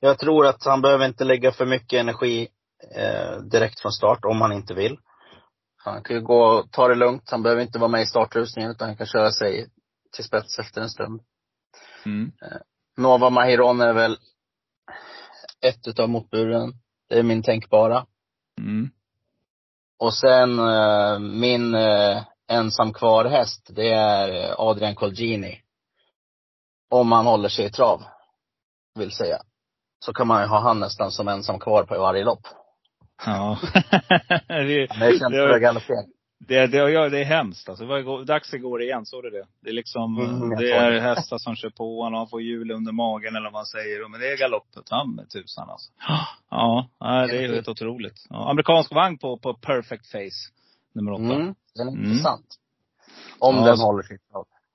Jag 0.00 0.18
tror 0.18 0.46
att 0.46 0.64
han 0.64 0.82
behöver 0.82 1.06
inte 1.06 1.24
lägga 1.24 1.52
för 1.52 1.66
mycket 1.66 2.00
energi 2.00 2.48
eh, 2.96 3.38
direkt 3.42 3.80
från 3.80 3.92
start, 3.92 4.24
om 4.24 4.40
han 4.40 4.52
inte 4.52 4.74
vill. 4.74 4.98
Han 5.84 6.02
kan 6.02 6.16
ju 6.16 6.22
gå 6.22 6.44
och 6.44 6.72
ta 6.72 6.88
det 6.88 6.94
lugnt. 6.94 7.30
Han 7.30 7.42
behöver 7.42 7.62
inte 7.62 7.78
vara 7.78 7.90
med 7.90 8.02
i 8.02 8.06
startrusningen 8.06 8.70
utan 8.70 8.88
han 8.88 8.96
kan 8.96 9.06
köra 9.06 9.30
sig 9.30 9.66
till 10.14 10.24
spets 10.24 10.58
efter 10.58 10.80
en 10.80 10.90
stund. 10.90 11.20
Mm. 12.06 12.32
Eh, 12.42 12.58
Nova 12.96 13.30
Mahiron 13.30 13.80
är 13.80 13.92
väl 13.92 14.16
ett 15.66 15.88
utav 15.88 16.08
motburen. 16.08 16.72
Det 17.08 17.18
är 17.18 17.22
min 17.22 17.42
tänkbara. 17.42 18.06
Mm. 18.60 18.90
Och 20.02 20.14
sen 20.14 20.58
eh, 20.58 21.18
min 21.18 21.74
eh, 21.74 22.22
ensam 22.50 22.92
kvar 22.92 23.24
häst, 23.24 23.70
det 23.70 23.88
är 23.88 24.54
Adrian 24.70 24.94
Colgini. 24.94 25.60
Om 26.90 27.12
han 27.12 27.26
håller 27.26 27.48
sig 27.48 27.64
i 27.64 27.70
trav, 27.70 28.02
vill 28.98 29.12
säga. 29.12 29.38
Så 30.04 30.12
kan 30.12 30.26
man 30.26 30.42
ju 30.42 30.48
ha 30.48 30.60
han 30.60 30.80
nästan 30.80 31.10
som 31.10 31.28
ensam 31.28 31.58
kvar 31.58 31.84
på 31.84 31.98
varje 31.98 32.24
lopp. 32.24 32.46
Ja. 33.26 33.58
det, 34.48 34.86
det 34.86 35.18
känns 35.18 35.32
det, 35.32 35.60
galoppera. 35.60 36.04
Det, 36.46 36.66
det, 36.66 37.08
det 37.08 37.18
är 37.18 37.24
hemskt 37.24 37.68
alltså. 37.68 37.86
Det 37.86 38.02
var 38.02 38.24
dags 38.24 38.54
igår 38.54 38.82
igen, 38.82 39.06
såg 39.06 39.22
du 39.22 39.30
det? 39.30 39.46
Det 39.60 39.68
är 39.68 39.74
liksom, 39.74 40.18
mm, 40.18 40.50
det 40.58 40.72
är 40.72 41.00
hästar 41.00 41.38
som 41.38 41.56
kör 41.56 41.70
på 41.70 42.02
honom 42.02 42.18
han 42.18 42.28
får 42.28 42.42
hjul 42.42 42.70
under 42.70 42.92
magen 42.92 43.36
eller 43.36 43.44
vad 43.44 43.52
man 43.52 43.66
säger. 43.66 44.08
Men 44.08 44.20
det 44.20 44.32
är 44.32 44.36
galoppet, 44.36 44.84
han 44.90 45.14
med 45.14 45.30
tusan 45.30 45.70
alltså. 45.70 45.92
Ja, 46.50 46.88
det 46.98 47.44
är 47.44 47.54
helt 47.54 47.68
otroligt. 47.68 48.26
Ja, 48.28 48.50
amerikansk 48.50 48.94
vagn 48.94 49.18
på, 49.18 49.38
på 49.38 49.54
perfect 49.54 50.06
face, 50.06 50.52
nummer 50.94 51.12
åtta. 51.12 51.34
Mm, 51.34 51.54
den 51.74 51.88
är 51.88 51.92
mm. 51.92 52.04
intressant. 52.04 52.46
Om 53.38 53.56
ja, 53.56 53.64
den 53.64 53.78
håller 53.78 54.02
sitt 54.02 54.20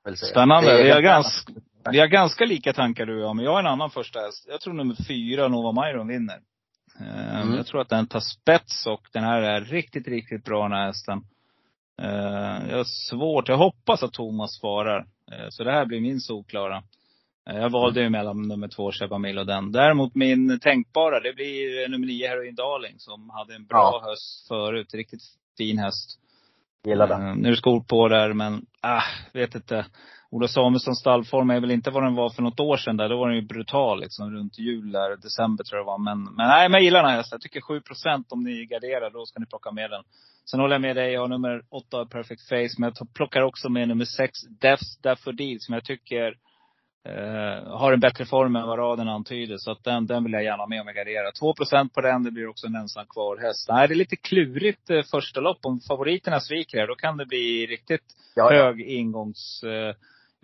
vill 0.05 0.17
säga. 0.17 0.29
Spännande. 0.29 0.83
Vi 0.83 0.91
har, 0.91 1.01
ganska, 1.01 1.53
vi 1.91 1.99
har 1.99 2.07
ganska 2.07 2.45
lika 2.45 2.73
tankar 2.73 3.05
du 3.05 3.15
och 3.15 3.29
jag, 3.29 3.35
men 3.35 3.45
jag 3.45 3.51
har 3.51 3.59
en 3.59 3.67
annan 3.67 3.89
första 3.89 4.19
häst. 4.19 4.45
Jag 4.47 4.61
tror 4.61 4.73
nummer 4.73 4.95
fyra, 5.07 5.47
Nova 5.47 5.81
Myron, 5.81 6.07
vinner. 6.07 6.39
Ehm, 6.99 7.41
mm. 7.41 7.55
Jag 7.55 7.65
tror 7.67 7.81
att 7.81 7.89
den 7.89 8.07
tar 8.07 8.19
spets 8.19 8.85
och 8.85 9.01
den 9.13 9.23
här 9.23 9.41
är 9.41 9.61
riktigt, 9.61 10.07
riktigt 10.07 10.43
bra 10.43 10.63
den 10.63 10.77
här 10.77 10.85
hästen. 10.85 11.23
Ehm, 12.01 12.69
jag 12.69 12.77
har 12.77 13.09
svårt, 13.09 13.49
jag 13.49 13.57
hoppas 13.57 14.03
att 14.03 14.13
Thomas 14.13 14.59
svarar. 14.59 14.99
Ehm, 15.31 15.51
så 15.51 15.63
det 15.63 15.71
här 15.71 15.85
blir 15.85 16.01
min 16.01 16.19
solklara. 16.19 16.83
Jag 17.45 17.69
valde 17.69 18.01
ju 18.01 18.09
mellan 18.09 18.41
nummer 18.47 18.67
två, 18.67 18.91
Chebamil 18.91 19.37
och 19.37 19.45
den. 19.45 19.71
Däremot 19.71 20.15
min 20.15 20.59
tänkbara, 20.59 21.19
det 21.19 21.33
blir 21.33 21.89
nummer 21.89 22.07
nio, 22.07 22.27
Heroin 22.27 22.55
Darling, 22.55 22.95
som 22.97 23.29
hade 23.29 23.55
en 23.55 23.65
bra 23.65 24.01
ja. 24.03 24.09
höst 24.09 24.47
förut. 24.47 24.93
Riktigt 24.93 25.21
fin 25.57 25.77
häst. 25.77 26.19
Gillar 26.85 27.07
den. 27.07 27.37
Nu 27.37 27.47
är 27.47 27.51
det 27.51 27.57
skor 27.57 27.83
på 27.89 28.07
där, 28.07 28.33
men, 28.33 28.65
ah, 28.81 29.03
vet 29.33 29.55
inte. 29.55 29.85
Ola 30.31 30.47
Samuelssons 30.47 30.99
stallform 30.99 31.49
är 31.49 31.59
väl 31.59 31.71
inte 31.71 31.91
vad 31.91 32.03
den 32.03 32.15
var 32.15 32.29
för 32.29 32.41
något 32.41 32.59
år 32.59 32.77
sedan 32.77 32.97
där. 32.97 33.09
Då 33.09 33.17
var 33.17 33.27
den 33.27 33.37
ju 33.37 33.45
brutal 33.45 33.99
liksom 33.99 34.31
runt 34.31 34.59
jul 34.59 34.91
där, 34.91 35.17
december 35.17 35.63
tror 35.63 35.77
jag 35.77 35.85
det 35.85 35.91
var. 35.91 35.97
Men, 35.97 36.23
men 36.23 36.47
nej, 36.47 36.69
men 36.69 36.73
jag 36.73 36.83
gillar 36.83 37.01
den 37.01 37.09
här 37.09 37.17
hästen. 37.17 37.35
Jag 37.35 37.41
tycker 37.41 37.61
7% 37.61 38.23
om 38.29 38.43
ni 38.43 38.65
garderar, 38.65 39.09
då 39.09 39.25
ska 39.25 39.39
ni 39.39 39.45
plocka 39.45 39.71
med 39.71 39.89
den. 39.89 40.03
Sen 40.51 40.59
håller 40.59 40.75
jag 40.75 40.81
med 40.81 40.95
dig, 40.95 41.13
jag 41.13 41.21
har 41.21 41.27
nummer 41.27 41.61
8 41.69 42.05
Perfect 42.05 42.41
Face. 42.49 42.75
Men 42.77 42.93
jag 42.99 43.13
plockar 43.13 43.41
också 43.41 43.69
med 43.69 43.87
nummer 43.87 44.05
6 44.05 44.31
Death's 44.61 45.01
Daffodil 45.03 45.57
som 45.61 45.73
jag 45.73 45.83
tycker 45.83 46.27
eh, 47.05 47.77
har 47.77 47.93
en 47.93 47.99
bättre 47.99 48.25
form 48.25 48.55
än 48.55 48.67
vad 48.67 48.79
raden 48.79 49.07
antyder. 49.07 49.57
Så 49.57 49.71
att 49.71 49.83
den, 49.83 50.07
den 50.07 50.23
vill 50.23 50.33
jag 50.33 50.43
gärna 50.43 50.63
ha 50.63 50.67
med 50.67 50.81
om 50.81 50.87
jag 50.87 50.95
garderar. 50.95 51.31
2% 51.31 51.89
på 51.93 52.01
den, 52.01 52.23
det 52.23 52.31
blir 52.31 52.47
också 52.47 52.67
en 52.67 52.75
ensam 52.75 53.05
kvar 53.09 53.37
häst. 53.37 53.69
Nej, 53.69 53.87
det 53.87 53.93
är 53.93 53.95
lite 53.95 54.15
klurigt 54.15 54.89
eh, 54.89 55.01
första 55.11 55.39
lopp. 55.39 55.59
Om 55.65 55.79
favoriterna 55.79 56.39
sviker 56.39 56.77
här, 56.79 56.87
då 56.87 56.95
kan 56.95 57.17
det 57.17 57.25
bli 57.25 57.65
riktigt 57.65 58.03
Ja, 58.35 58.53
ja. 58.53 58.63
hög 58.63 58.81
ingångsutdelning. 58.81 59.95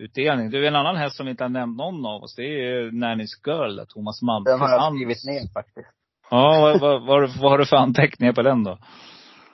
Utdelning. 0.04 0.50
Du, 0.50 0.66
en 0.66 0.76
annan 0.76 0.96
häst 0.96 1.16
som 1.16 1.26
vi 1.26 1.30
inte 1.30 1.44
har 1.44 1.48
nämnt 1.48 1.76
någon 1.76 2.06
av 2.06 2.22
oss, 2.22 2.34
det 2.36 2.42
är 2.42 2.90
Nannys 2.92 3.30
Girl, 3.46 3.80
Thomas 3.88 4.22
Malmqvist. 4.22 4.52
Den 4.52 4.60
har 4.60 4.70
jag 4.70 4.94
skrivit 4.94 5.24
ner 5.24 5.52
faktiskt. 5.52 5.88
Ja, 6.30 6.60
vad, 6.60 6.80
vad, 6.80 7.00
vad, 7.06 7.08
har 7.16 7.20
du- 7.20 7.40
vad 7.40 7.50
har 7.50 7.58
du 7.58 7.66
för 7.66 7.76
anteckningar 7.76 8.32
på 8.32 8.42
den 8.42 8.64
då? 8.64 8.78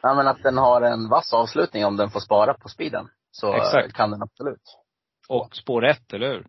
Ja 0.02 0.14
men 0.14 0.28
att 0.28 0.42
den 0.42 0.58
har 0.58 0.82
en 0.82 1.08
vass 1.08 1.32
avslutning 1.32 1.84
om 1.86 1.96
den 1.96 2.10
får 2.10 2.20
spara 2.20 2.54
på 2.54 2.68
speeden. 2.68 3.08
Så 3.30 3.48
eh, 3.54 3.56
Exakt. 3.56 3.92
kan 3.94 4.10
den 4.10 4.22
absolut. 4.22 4.62
Och 5.28 5.56
spår 5.56 5.86
ett, 5.86 6.12
eller 6.12 6.28
hur? 6.28 6.46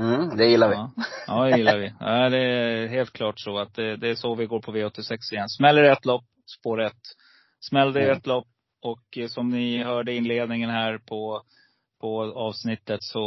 Mm, 0.00 0.36
det 0.36 0.46
gillar 0.46 0.68
vi. 0.68 0.74
Ja, 0.74 0.90
ja 1.26 1.44
det 1.44 1.56
gillar 1.56 1.78
vi. 1.78 1.92
Ja, 2.00 2.28
det 2.28 2.38
är 2.38 2.86
helt 2.88 3.12
klart 3.12 3.34
så 3.40 3.58
att 3.58 3.74
det, 3.74 3.96
det 3.96 4.08
är 4.10 4.14
så 4.14 4.34
vi 4.34 4.46
går 4.46 4.60
på 4.60 4.72
V86 4.72 5.32
igen. 5.32 5.48
Smäller 5.48 5.82
ett 5.84 6.04
lopp, 6.04 6.24
spår 6.60 6.80
ett. 6.82 7.00
Smällde 7.60 8.00
Mm. 8.04 8.16
ett 8.16 8.26
lopp 8.26 8.46
och 8.82 9.18
eh, 9.18 9.26
som 9.26 9.48
ni 9.48 9.82
hörde 9.84 10.12
i 10.12 10.16
inledningen 10.16 10.70
här 10.70 10.98
på, 10.98 11.42
på 12.00 12.22
avsnittet 12.22 13.02
så 13.02 13.24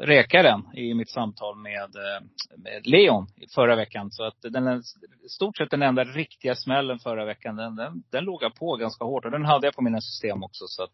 rekar 0.00 0.42
den 0.42 0.76
i 0.76 0.94
mitt 0.94 1.10
samtal 1.10 1.56
med, 1.56 1.96
eh, 1.96 2.22
med 2.56 2.86
Leon 2.86 3.26
förra 3.54 3.76
veckan. 3.76 4.10
Så 4.10 4.24
att 4.24 4.36
den 4.42 4.82
stort 5.28 5.56
sett 5.56 5.70
den 5.70 5.82
enda 5.82 6.04
riktiga 6.04 6.54
smällen 6.54 6.98
förra 6.98 7.24
veckan. 7.24 7.56
Den, 7.56 7.76
den, 7.76 8.02
den 8.10 8.24
låg 8.24 8.42
jag 8.42 8.54
på 8.54 8.76
ganska 8.76 9.04
hårt 9.04 9.24
och 9.24 9.30
den 9.30 9.44
hade 9.44 9.66
jag 9.66 9.74
på 9.74 9.82
mina 9.82 10.00
system 10.00 10.42
också. 10.42 10.64
Så 10.66 10.82
att, 10.82 10.90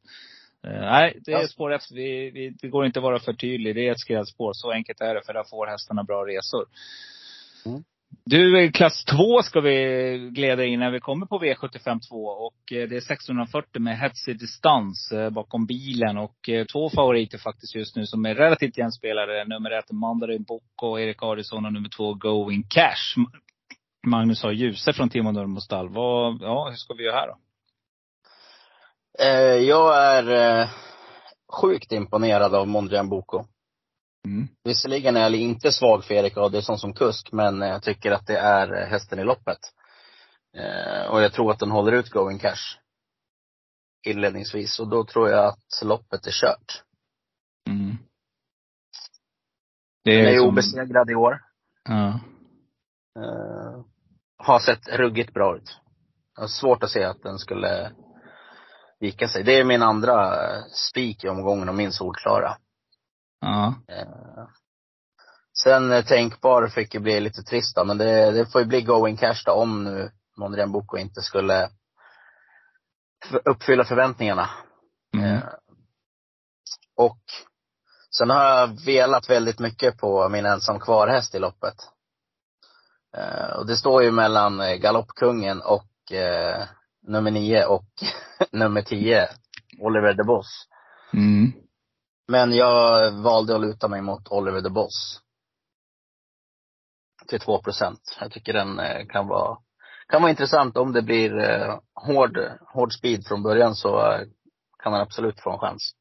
eh, 0.64 0.80
nej, 0.80 1.18
det 1.25 1.32
är 1.32 1.46
spår 1.46 1.73
ett. 1.73 1.90
Vi, 1.90 2.30
vi, 2.30 2.50
det 2.50 2.68
går 2.68 2.87
inte 2.87 2.99
att 2.99 3.02
vara 3.02 3.18
för 3.18 3.32
tydlig. 3.32 3.75
Det 3.75 3.88
är 3.88 3.92
ett 3.92 4.00
skrädspår. 4.00 4.50
Så 4.54 4.70
enkelt 4.70 5.00
är 5.00 5.14
det. 5.14 5.23
För 5.26 5.32
där 5.32 5.44
får 5.50 5.66
hästarna 5.66 6.04
bra 6.04 6.26
resor. 6.26 6.66
Mm. 7.66 7.85
Du, 8.28 8.64
eh, 8.64 8.71
klass 8.71 9.04
2 9.04 9.42
ska 9.42 9.61
vi 9.61 10.30
glida 10.33 10.64
in 10.64 10.80
när 10.80 10.90
vi 10.90 11.00
kommer 11.00 11.26
på 11.26 11.38
V75 11.38 12.00
2. 12.09 12.16
Och 12.26 12.73
eh, 12.73 12.88
det 12.88 12.97
är 12.97 13.12
1640 13.12 13.83
med 13.83 13.99
hetsig 13.99 14.38
distans 14.38 15.12
eh, 15.12 15.30
bakom 15.30 15.66
bilen. 15.66 16.18
Och 16.18 16.37
två 16.73 16.90
favoriter 16.90 17.38
faktiskt 17.38 17.75
just 17.75 17.97
nu 17.97 18.06
som 18.06 18.26
är 18.26 18.35
relativt 18.35 18.78
jämnspelade. 18.78 19.45
Nummer 19.45 19.71
ett 19.71 19.90
Mandarin 19.90 20.42
Bocco 20.42 20.87
och 20.87 21.00
Erik 21.00 21.23
Adielsson 21.23 21.66
och 21.66 21.73
nummer 21.73 21.88
två 21.97 22.14
Going 22.14 22.62
Cash. 22.68 23.25
Magnus 24.06 24.42
har 24.42 24.52
Ljuse 24.52 24.92
från 24.92 25.09
Timo 25.09 25.33
Nurmostall. 25.33 25.88
Vad, 25.88 26.38
ja, 26.40 26.68
hur 26.68 26.76
ska 26.76 26.95
vi 26.95 27.04
göra 27.04 27.16
här 27.16 27.28
då? 27.28 27.37
Jag 29.62 29.99
är 29.99 30.68
sjukt 31.52 31.92
imponerad 31.92 32.54
av 32.54 32.68
Mondrian 32.68 33.09
Boko. 33.09 33.45
Mm. 34.26 34.49
Visserligen 34.64 35.16
är 35.16 35.21
jag 35.21 35.35
inte 35.35 35.73
svag 35.73 36.04
för 36.04 36.14
Erik 36.14 36.37
Adielsson 36.37 36.78
som 36.78 36.92
kusk, 36.95 37.33
men 37.33 37.61
jag 37.61 37.83
tycker 37.83 38.11
att 38.12 38.26
det 38.26 38.38
är 38.38 38.87
hästen 38.87 39.18
i 39.18 39.25
loppet. 39.25 39.59
Eh, 40.56 41.06
och 41.11 41.23
jag 41.23 41.33
tror 41.33 41.50
att 41.52 41.59
den 41.59 41.71
håller 41.71 41.92
ut 41.92 42.11
Going 42.11 42.38
Cash. 42.38 42.78
Inledningsvis. 44.06 44.80
Och 44.80 44.88
då 44.88 45.04
tror 45.04 45.28
jag 45.28 45.45
att 45.45 45.83
loppet 45.85 46.26
är 46.26 46.30
kört. 46.30 46.83
Mm. 47.68 47.97
Det 50.04 50.16
Den 50.23 50.35
är 50.35 50.38
som- 50.38 50.49
obesegrad 50.49 51.11
i 51.11 51.14
år. 51.14 51.38
Ja. 51.85 52.09
Eh, 53.18 53.80
har 54.38 54.59
sett 54.59 54.88
ruggigt 54.88 55.35
bra 55.35 55.56
ut. 55.56 55.80
Jag 56.35 56.42
har 56.42 56.49
svårt 56.49 56.83
att 56.83 56.90
se 56.90 57.04
att 57.04 57.23
den 57.23 57.38
skulle 57.38 57.92
vika 59.00 59.28
sig. 59.28 59.42
Det 59.45 59.52
är 59.61 59.64
min 59.64 59.83
andra 59.83 60.35
spik 60.71 61.25
i 61.25 61.28
omgången 61.28 61.68
och 61.68 61.75
min 61.75 61.92
solklara. 61.92 62.56
Ja. 63.40 63.74
Eh, 63.88 64.48
sen 65.62 65.92
eh, 65.92 66.04
tänkbar 66.04 66.66
fick 66.66 66.94
ju 66.94 67.00
bli 67.00 67.20
lite 67.20 67.42
trist 67.42 67.76
då, 67.76 67.84
men 67.84 67.98
det, 67.98 68.30
det 68.30 68.46
får 68.46 68.60
ju 68.60 68.66
bli 68.66 68.82
going 68.82 69.16
cash 69.16 69.42
då 69.46 69.52
om 69.52 69.84
nu 69.84 70.10
Mondrian 70.36 70.72
Boko 70.72 70.96
inte 70.96 71.22
skulle 71.22 71.68
uppfylla 73.44 73.84
förväntningarna. 73.84 74.50
Mm. 75.14 75.34
Eh, 75.34 75.42
och 76.96 77.20
sen 78.18 78.30
har 78.30 78.44
jag 78.44 78.84
velat 78.84 79.30
väldigt 79.30 79.58
mycket 79.58 79.98
på 79.98 80.28
min 80.28 80.46
ensam 80.46 80.80
kvarhäst 80.80 81.34
i 81.34 81.38
loppet. 81.38 81.74
Och 83.56 83.66
det 83.66 83.76
står 83.76 84.02
ju 84.02 84.10
mellan 84.10 84.80
galoppkungen 84.80 85.62
och 85.62 86.12
eh, 86.12 86.66
nummer 87.06 87.30
nio 87.30 87.64
och 87.64 87.88
nummer 88.52 88.82
tio, 88.82 89.28
Oliver 89.80 90.14
de 90.14 90.24
Boss. 90.24 90.68
Mm. 91.12 91.52
Men 92.28 92.52
jag 92.52 93.12
valde 93.12 93.54
att 93.54 93.61
luta 93.61 93.88
mig 93.88 94.02
mot 94.02 94.28
Oliver 94.28 94.61
the 94.61 94.71
Boss. 94.71 95.21
Till 97.28 97.40
2 97.40 97.62
procent. 97.62 98.16
Jag 98.21 98.33
tycker 98.33 98.52
den 98.52 98.78
eh, 98.78 99.06
kan 99.06 99.28
vara, 99.28 99.59
kan 100.09 100.23
vara 100.23 100.30
intressant 100.30 100.76
om 100.76 100.92
det 100.92 101.02
blir 101.02 101.38
eh, 101.38 101.78
hård, 101.95 102.38
hård 102.75 102.92
speed 102.92 103.26
från 103.26 103.42
början 103.42 103.75
så 103.75 104.12
eh, 104.12 104.21
kan 104.83 104.92
han 104.92 105.02
absolut 105.02 105.40
få 105.40 105.52
en 105.52 105.59
chans. 105.59 105.92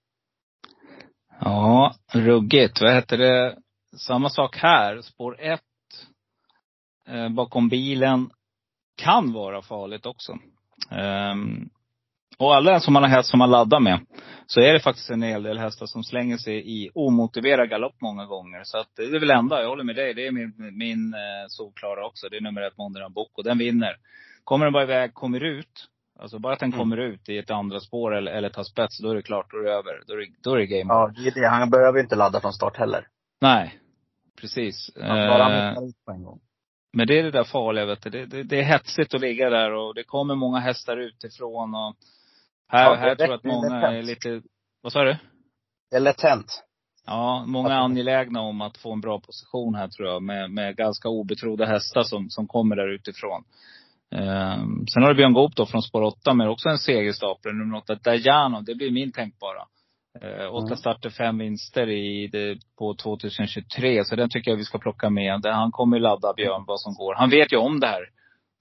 Ja, 1.39 1.95
ruggigt. 2.11 2.81
Vad 2.81 2.93
heter 2.93 3.17
det? 3.17 3.57
Samma 3.97 4.29
sak 4.29 4.57
här. 4.57 5.01
Spår 5.01 5.41
1 5.41 5.61
eh, 7.07 7.29
bakom 7.29 7.69
bilen 7.69 8.29
kan 8.95 9.33
vara 9.33 9.61
farligt 9.61 10.05
också. 10.05 10.37
Ehm, 10.91 11.69
och 12.37 12.55
alla 12.55 12.79
som 12.79 12.93
man 12.93 13.03
har 13.03 13.09
häst 13.09 13.29
som 13.29 13.39
man 13.39 13.51
laddar 13.51 13.79
med, 13.79 13.99
så 14.47 14.59
är 14.61 14.73
det 14.73 14.79
faktiskt 14.79 15.09
en 15.09 15.21
hel 15.23 15.43
del 15.43 15.57
hästar 15.59 15.85
som 15.85 16.03
slänger 16.03 16.37
sig 16.37 16.55
i 16.83 16.89
omotiverad 16.93 17.69
galopp 17.69 17.95
många 18.01 18.25
gånger. 18.25 18.61
Så 18.63 18.77
att 18.77 18.87
det 18.95 19.03
är 19.03 19.19
väl 19.19 19.31
enda, 19.31 19.61
jag 19.61 19.69
håller 19.69 19.83
med 19.83 19.95
dig, 19.95 20.13
det 20.13 20.27
är 20.27 20.31
min, 20.31 20.53
min 20.77 21.13
eh, 21.13 21.45
solklara 21.47 22.05
också. 22.07 22.29
Det 22.29 22.37
är 22.37 22.41
nummer 22.41 22.61
ett, 22.61 22.77
Mondrian 22.77 23.13
Boko. 23.13 23.41
Den 23.41 23.57
vinner. 23.57 23.95
Kommer 24.43 24.65
den 24.65 24.73
bara 24.73 24.83
iväg, 24.83 25.13
kommer 25.13 25.43
ut. 25.43 25.87
Alltså 26.19 26.39
bara 26.39 26.53
att 26.53 26.59
den 26.59 26.69
Mm. 26.69 26.79
kommer 26.79 26.97
ut 26.97 27.29
i 27.29 27.37
ett 27.37 27.51
andra 27.51 27.79
spår 27.79 28.15
eller, 28.15 28.31
eller 28.31 28.49
tar 28.49 28.63
spets, 28.63 28.99
då 29.01 29.09
är 29.11 29.15
det 29.15 29.21
klart, 29.21 29.51
då 29.51 29.57
är 29.57 29.63
det 29.63 29.71
över. 29.71 30.03
Då 30.07 30.13
är 30.13 30.17
det, 30.17 30.25
då 30.43 30.53
är 30.53 30.57
det 30.57 30.65
game 30.65 30.93
Ja, 30.93 31.11
det 31.15 31.27
är 31.29 31.41
det. 31.41 31.47
Han 31.47 31.69
behöver 31.69 31.99
inte 31.99 32.15
ladda 32.15 32.41
från 32.41 32.53
start 32.53 32.77
heller. 32.77 33.07
Nej, 33.41 33.79
precis. 34.41 34.91
Han 35.01 35.27
bara 35.27 35.69
Eh, 35.69 35.73
på 36.05 36.11
en 36.11 36.23
gång. 36.23 36.39
men 36.93 37.07
det 37.07 37.19
är 37.19 37.23
det 37.23 37.31
där 37.31 37.43
farliga, 37.43 37.85
vet 37.85 38.01
du. 38.03 38.09
Det, 38.09 38.25
det, 38.25 38.43
det 38.43 38.59
är 38.59 38.63
hetsigt 38.63 39.13
att 39.13 39.21
ligga 39.21 39.49
där 39.49 39.71
och 39.71 39.95
det 39.95 40.03
kommer 40.03 40.35
många 40.35 40.59
hästar 40.59 40.97
utifrån 40.97 41.75
och 41.75 41.95
här, 42.67 42.95
här 42.95 43.15
tror 43.15 43.29
jag 43.29 43.37
att 43.37 43.43
många 43.43 43.91
är 43.91 44.01
lite, 44.03 44.41
vad 44.81 44.93
sa 44.93 45.03
du? 45.03 45.17
Det 45.91 45.95
är 45.95 46.01
lätt 46.01 46.21
hänt. 46.21 46.63
Ja, 47.05 47.43
många 47.47 47.73
är 47.73 47.77
angelägna 47.79 48.41
om 48.41 48.61
att 48.61 48.77
få 48.77 48.93
en 48.93 49.01
bra 49.01 49.19
position 49.19 49.75
här 49.75 49.87
tror 49.87 50.07
jag. 50.09 50.23
Med, 50.23 50.51
med 50.51 50.75
ganska 50.75 51.09
obetrodda 51.09 51.65
hästar 51.65 52.03
som, 52.03 52.29
som 52.29 52.47
kommer 52.47 52.75
där 52.75 52.93
utifrån. 52.93 53.43
Ehm, 54.15 54.87
sen 54.93 55.03
har 55.03 55.09
du 55.09 55.15
Björn 55.15 55.33
Goop 55.33 55.55
då 55.55 55.65
från 55.65 55.81
spår 55.81 56.01
8 56.01 56.33
men 56.33 56.47
också 56.47 56.69
en 56.69 56.77
segerstapel. 56.77 57.53
Nummer 57.53 57.77
8, 57.77 57.95
Dajano. 57.95 58.61
Det 58.61 58.75
blir 58.75 58.91
min 58.91 59.11
tänkbara. 59.11 59.61
Eh, 60.21 60.53
åtta 60.55 60.65
Mm. 60.65 60.77
starter, 60.77 61.09
fem 61.09 61.37
vinster 61.37 61.89
i 61.89 62.27
det, 62.27 62.57
på 62.77 62.93
2023. 62.93 64.05
Så 64.05 64.15
den 64.15 64.29
tycker 64.29 64.51
jag 64.51 64.57
vi 64.57 64.63
ska 64.63 64.77
plocka 64.77 65.09
med. 65.09 65.45
Han 65.45 65.71
kommer 65.71 65.99
ladda 65.99 66.33
Björn 66.33 66.63
vad 66.67 66.79
som 66.79 66.93
går. 66.93 67.15
Han 67.15 67.29
vet 67.29 67.53
ju 67.53 67.57
om 67.57 67.79
det 67.79 67.87
här. 67.87 68.03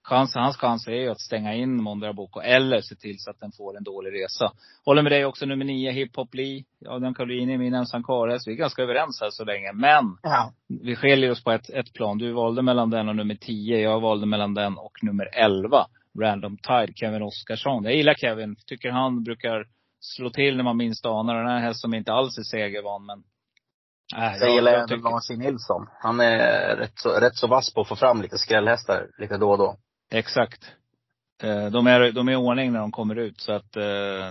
Chans, 0.05 0.35
hans 0.35 0.57
chans 0.57 0.87
är 0.89 0.93
ju 0.93 1.09
att 1.11 1.21
stänga 1.21 1.55
in 1.55 1.83
Mondra 1.83 2.13
Boko 2.13 2.41
eller 2.41 2.81
se 2.81 2.95
till 2.95 3.17
så 3.19 3.31
att 3.31 3.41
den 3.41 3.53
får 3.53 3.77
en 3.77 3.85
dålig 3.85 4.11
resa. 4.23 4.53
Håller 4.85 5.03
med 5.03 5.13
dig 5.13 5.25
också 5.25 5.47
nummer 5.47 5.65
nio, 5.65 5.91
Hip 5.91 6.17
Hop 6.17 6.35
Lee. 6.35 6.65
Adrian 6.89 7.15
Caroline, 7.15 7.59
min 7.59 7.75
ensam 7.75 8.03
karlhäst. 8.03 8.49
Vi 8.49 8.53
är 8.53 8.57
ganska 8.57 8.83
överens 8.83 9.21
här 9.21 9.31
så 9.31 9.45
länge. 9.45 9.73
Men 9.73 10.19
Ja. 10.23 10.53
vi 10.83 10.97
skiljer 10.97 11.31
oss 11.31 11.45
på 11.45 11.51
ett, 11.51 11.71
ett 11.71 11.93
plan. 11.93 12.19
Du 12.19 12.33
valde 12.33 12.63
mellan 12.63 12.91
den 12.91 13.09
och 13.09 13.17
nummer 13.17 13.35
10. 13.35 13.79
Jag 13.79 14.01
valde 14.01 14.27
mellan 14.27 14.55
den 14.55 14.79
och 14.79 14.93
nummer 15.03 15.29
11. 15.33 15.87
Random 16.21 16.57
Tide, 16.57 16.93
Kevin 16.97 17.23
Oskarsson. 17.23 17.85
Jag 17.85 17.95
gillar 17.95 18.15
Kevin. 18.15 18.57
Tycker 18.67 18.91
han 18.91 19.23
brukar 19.25 19.67
slå 20.01 20.31
till 20.31 20.57
när 20.57 20.65
man 20.65 20.77
minst 20.77 21.07
anar. 21.07 21.35
Den 21.35 21.47
här 21.47 21.61
hästen 21.61 21.75
som 21.91 21.95
inte 21.95 22.13
alls 22.13 22.39
är 22.39 22.43
segervan 22.43 23.07
men. 23.07 23.23
Äh, 24.17 24.33
Sen 24.35 24.55
gillar 24.55 24.73
jag 24.73 24.91
även 24.91 25.01
Lars 25.01 25.31
Nilsson. 25.31 25.87
Han 26.03 26.21
är 26.21 26.77
rätt 26.77 26.93
så, 26.99 27.09
rätt 27.09 27.37
så 27.37 27.47
vass 27.47 27.75
på 27.75 27.81
att 27.81 27.89
få 27.89 27.97
fram 27.97 28.23
lite 28.23 28.39
skrällhästar 28.39 29.07
lite 29.19 29.37
då 29.37 29.51
och 29.51 29.59
då. 29.59 29.77
Exakt. 30.15 30.65
Eh, 31.43 31.67
de 31.71 31.87
är, 31.87 32.13
de 32.13 32.29
är 32.29 32.33
i 32.33 32.37
ordning 32.37 32.73
när 32.73 32.81
de 32.81 32.93
kommer 32.93 33.17
ut. 33.17 33.41
Så 33.41 33.53
att, 33.53 33.77
eh, 33.77 33.85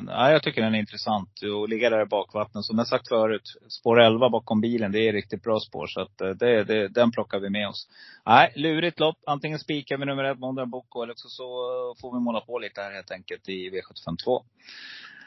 ja, 0.07 0.31
jag 0.31 0.43
tycker 0.43 0.61
den 0.61 0.75
är 0.75 0.79
intressant. 0.79 1.29
Att 1.63 1.69
ligga 1.69 1.89
där 1.89 2.01
i 2.01 2.05
bakvattnet. 2.05 2.65
Som 2.65 2.77
jag 2.77 2.87
sagt 2.87 3.07
förut, 3.07 3.55
spår 3.67 4.01
11 4.01 4.29
bakom 4.29 4.61
bilen, 4.61 4.91
det 4.91 5.07
är 5.07 5.13
riktigt 5.13 5.43
bra 5.43 5.59
spår. 5.59 5.87
Så 5.87 6.01
att 6.01 6.21
eh, 6.21 6.29
det, 6.29 6.63
det, 6.63 6.87
den 6.87 7.11
plockar 7.11 7.39
vi 7.39 7.49
med 7.49 7.67
oss. 7.67 7.87
Nej, 8.25 8.53
lurigt 8.55 8.99
lopp. 8.99 9.17
Antingen 9.27 9.59
spikar 9.59 9.97
vi 9.97 10.05
nummer 10.05 10.23
ett, 10.23 10.39
Mondra 10.39 10.65
Boko, 10.65 11.03
eller 11.03 11.13
så, 11.17 11.29
så 11.29 11.45
får 12.01 12.13
vi 12.13 12.19
måla 12.19 12.41
på 12.41 12.59
lite 12.59 12.81
här 12.81 12.93
helt 12.93 13.11
enkelt 13.11 13.49
i 13.49 13.69
V752. 13.69 14.43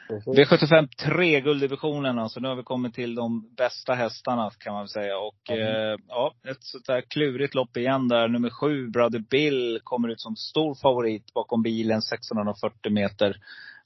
V75 0.09 0.87
3, 1.05 1.41
gulddivisionen 1.41 2.19
alltså. 2.19 2.39
Nu 2.39 2.47
har 2.47 2.55
vi 2.55 2.63
kommit 2.63 2.93
till 2.93 3.15
de 3.15 3.55
bästa 3.57 3.93
hästarna 3.93 4.51
kan 4.57 4.73
man 4.73 4.87
säga. 4.87 5.17
Och 5.17 5.49
Mm. 5.49 5.61
eh, 5.61 5.97
ja, 6.07 6.33
ett 6.49 6.63
sånt 6.63 6.85
där 6.85 7.01
klurigt 7.01 7.55
lopp 7.55 7.77
igen 7.77 8.07
där. 8.07 8.27
Nummer 8.27 8.49
sju, 8.49 8.87
Brother 8.87 9.19
Bill, 9.19 9.79
kommer 9.83 10.09
ut 10.09 10.21
som 10.21 10.35
stor 10.35 10.75
favorit 10.75 11.33
bakom 11.33 11.61
bilen. 11.63 11.97
1640 11.97 12.91
meter 12.91 13.35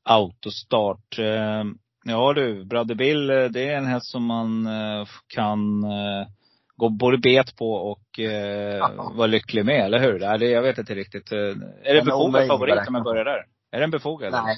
autostart. 0.03 1.19
Eh, 1.19 1.63
ja 2.03 2.33
du, 2.33 2.65
Brother 2.65 2.95
Bill, 2.95 3.29
eh, 3.29 3.43
det 3.45 3.69
är 3.69 3.77
en 3.77 3.85
häst 3.85 4.11
som 4.11 4.25
man 4.25 4.65
eh, 4.67 5.07
kan 5.27 5.83
eh, 5.83 6.27
gå 6.75 6.89
både 6.89 7.17
bet 7.17 7.55
på 7.57 7.71
och 7.73 8.19
eh, 8.19 8.89
vara 9.15 9.27
lycklig 9.27 9.65
med, 9.65 9.85
eller 9.85 9.99
hur? 9.99 10.19
Det, 10.39 10.45
jag 10.45 10.61
vet 10.61 10.77
inte 10.77 10.95
riktigt. 10.95 11.31
Är 11.31 11.93
det 11.93 11.99
en 11.99 12.05
befogad 12.05 12.47
favorit 12.47 12.87
om 12.87 12.95
jag 12.95 13.03
börjar 13.03 13.25
där? 13.25 13.45
Är 13.71 13.79
den 13.79 13.91
befogad? 13.91 14.31
Nej. 14.31 14.55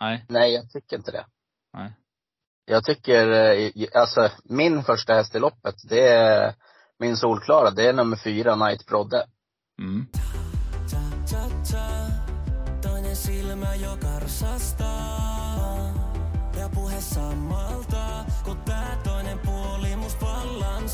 Nej. 0.00 0.24
Nej, 0.28 0.54
jag 0.54 0.70
tycker 0.70 0.96
inte 0.96 1.10
det. 1.10 1.26
Nej. 1.72 1.92
Jag 2.64 2.84
tycker, 2.84 3.30
eh, 3.30 3.70
alltså 3.94 4.30
min 4.44 4.84
första 4.84 5.14
häst 5.14 5.34
i 5.34 5.38
loppet, 5.38 5.74
det 5.88 6.08
är 6.08 6.54
min 6.98 7.16
solklara, 7.16 7.70
det 7.70 7.88
är 7.88 7.92
nummer 7.92 8.16
fyra, 8.16 8.56
Night 8.56 8.86
Brodde. 8.86 9.26
Mm. 9.82 10.06
Puhe 16.74 17.00
sammalta, 17.00 18.24
kun 18.44 18.56
tää 18.64 18.96
toinen 19.04 19.38
puoli 19.38 19.96
must 19.96 20.22
vallan 20.22 20.88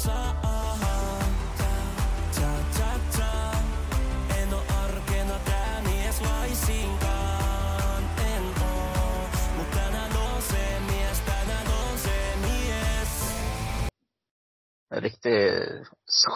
En 14.91 15.01
riktig 15.01 15.53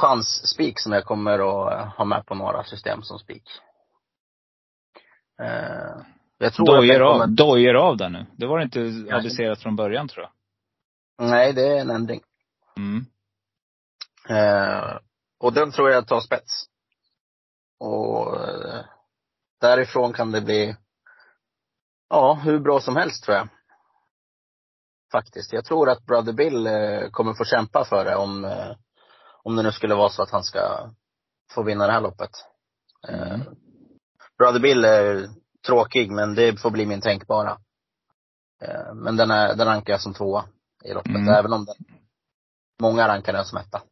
chansspik 0.00 0.80
som 0.80 0.92
jag 0.92 1.04
kommer 1.04 1.38
att 1.38 1.96
ha 1.96 2.04
med 2.04 2.26
på 2.26 2.34
några 2.34 2.64
system 2.64 3.02
som 3.02 3.18
spik. 3.18 3.44
Eh, 5.42 5.96
jag 6.38 6.52
tror 6.54 6.66
Dojer 6.66 6.98
den 6.98 7.08
av, 7.08 7.28
dojer 7.28 7.74
av 7.74 7.96
där 7.96 8.08
nu. 8.08 8.26
Det 8.36 8.46
var 8.46 8.60
inte 8.60 8.80
Ja. 8.80 9.16
aviserat 9.16 9.62
från 9.62 9.76
början 9.76 10.08
tror 10.08 10.24
jag. 10.24 10.32
Nej, 11.28 11.52
det 11.52 11.66
är 11.66 11.80
en 11.80 11.90
ändring. 11.90 12.20
Mm. 12.76 13.06
Eh, 14.28 14.98
och 15.40 15.52
den 15.52 15.72
tror 15.72 15.90
jag 15.90 16.06
tar 16.08 16.20
spets. 16.20 16.64
Och 17.80 18.36
eh, 18.48 18.84
därifrån 19.60 20.12
kan 20.12 20.32
det 20.32 20.40
bli, 20.40 20.76
ja, 22.08 22.34
hur 22.44 22.58
bra 22.58 22.80
som 22.80 22.96
helst 22.96 23.24
tror 23.24 23.36
jag. 23.36 23.48
Faktiskt. 25.12 25.52
Jag 25.52 25.64
tror 25.64 25.90
att 25.90 26.06
Brother 26.06 26.32
Bill 26.32 26.66
eh, 26.66 27.10
kommer 27.10 27.34
få 27.34 27.44
kämpa 27.44 27.84
för 27.84 28.04
det 28.04 28.16
om, 28.16 28.44
eh, 28.44 28.72
om 29.42 29.56
det 29.56 29.62
nu 29.62 29.72
skulle 29.72 29.94
vara 29.94 30.08
så 30.08 30.22
att 30.22 30.30
han 30.30 30.44
ska 30.44 30.90
få 31.54 31.62
vinna 31.62 31.86
det 31.86 31.92
här 31.92 32.00
loppet. 32.00 32.30
Eh, 33.08 33.32
Mm. 33.34 33.40
Brother 34.38 34.60
Bill 34.60 34.84
är 34.84 35.28
tråkig, 35.66 36.10
men 36.10 36.34
det 36.34 36.60
får 36.60 36.70
bli 36.70 36.86
min 36.86 37.00
tänkbara. 37.00 37.58
Men 38.94 39.16
den, 39.16 39.30
är, 39.30 39.54
den 39.54 39.66
rankar 39.66 39.92
jag 39.92 40.00
som 40.00 40.14
tvåa 40.14 40.44
i 40.84 40.92
loppet, 40.92 41.10
Mm. 41.14 41.28
även 41.28 41.52
om 41.52 41.64
den, 41.64 41.74
många 42.80 43.08
rankar 43.08 43.32
den 43.32 43.44
som 43.44 43.58
etta. 43.58 43.82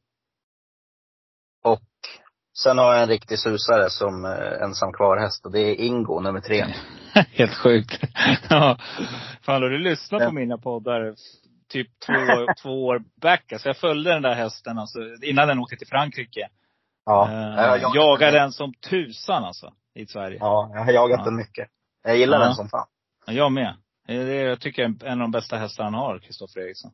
Sen 2.63 2.79
har 2.79 2.95
jag 2.95 3.03
en 3.03 3.09
riktig 3.09 3.39
susare 3.39 3.91
som 3.91 4.25
eh, 4.25 4.63
ensam 4.63 4.93
kvar-häst 4.93 5.47
och 5.47 5.53
det 5.53 5.61
är 5.61 5.75
Ingo, 5.75 6.21
nummer 6.21 6.41
tre. 6.41 6.65
Helt 7.33 7.55
sjukt. 7.55 8.01
ja. 8.51 8.79
Fan, 9.43 9.63
har 9.63 9.71
du 9.71 9.79
lyssnat 9.79 10.23
på 10.23 10.33
mina 10.33 10.59
poddar 10.59 11.15
typ 11.69 11.89
två, 12.07 12.13
två 12.63 12.87
år 12.87 13.03
back? 13.23 13.53
Alltså 13.53 13.69
jag 13.69 13.77
följde 13.77 14.11
den 14.13 14.23
där 14.23 14.35
hästen 14.35 14.79
alltså, 14.79 14.99
innan 15.23 15.49
den 15.49 15.59
åkte 15.59 15.77
till 15.77 15.87
Frankrike. 15.87 16.49
Ja. 17.07 17.29
Eh, 17.31 17.37
jag 17.39 17.79
jagat 17.81 17.95
jagade 17.95 18.33
den. 18.33 18.43
den 18.43 18.53
som 18.53 18.75
tusan 18.75 19.45
alltså, 19.45 19.73
i 19.95 20.07
Sverige. 20.07 20.39
Ja, 20.41 20.71
jag 20.75 20.85
har 20.85 20.93
jagat 20.93 21.19
Ja. 21.19 21.25
den 21.25 21.37
mycket. 21.37 21.69
Jag 22.05 22.17
gillar 22.17 22.39
Ja. 22.41 22.45
den 22.45 22.55
som 22.55 22.69
fan. 22.69 22.87
Jag 23.27 23.53
med. 23.53 23.77
Det 24.07 24.15
är, 24.15 24.49
jag 24.49 24.61
tycker 24.61 24.85
en 24.85 24.99
en 25.05 25.13
av 25.13 25.19
de 25.19 25.31
bästa 25.31 25.57
hästarna 25.57 25.85
han 25.91 25.95
har, 25.95 26.19
Kristoffer 26.19 26.61
Eriksson. 26.61 26.91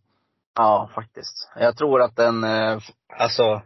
Ja, 0.57 0.91
faktiskt. 0.95 1.51
Jag 1.57 1.77
tror 1.77 2.03
att 2.03 2.17
den, 2.17 2.45
eh, 2.45 2.79
alltså, 3.19 3.63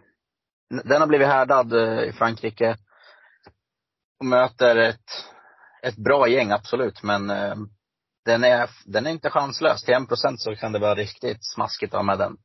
den 0.69 1.01
har 1.01 1.07
blivit 1.07 1.27
härdad 1.27 1.73
eh, 1.73 2.09
i 2.09 2.13
Frankrike. 2.13 2.77
Och 4.21 4.27
möter 4.27 4.77
ett, 4.77 5.11
ett 5.83 5.97
bra 5.97 6.29
gäng, 6.29 6.51
absolut. 6.51 7.03
Men 7.03 7.31
eh, 7.31 7.55
den 8.25 8.45
är, 8.45 8.71
den 8.85 9.07
är 9.07 9.11
inte 9.11 9.31
chanslös. 9.31 9.83
Till 9.83 9.95
en 9.95 10.07
procent 10.07 10.41
så 10.41 10.57
kan 10.57 10.73
det 10.73 10.79
vara 10.79 10.95
riktigt 10.95 11.39
smaskigt 11.41 11.95
att 11.95 11.99
ha 11.99 12.05
med 12.05 12.19
den. 12.19 12.37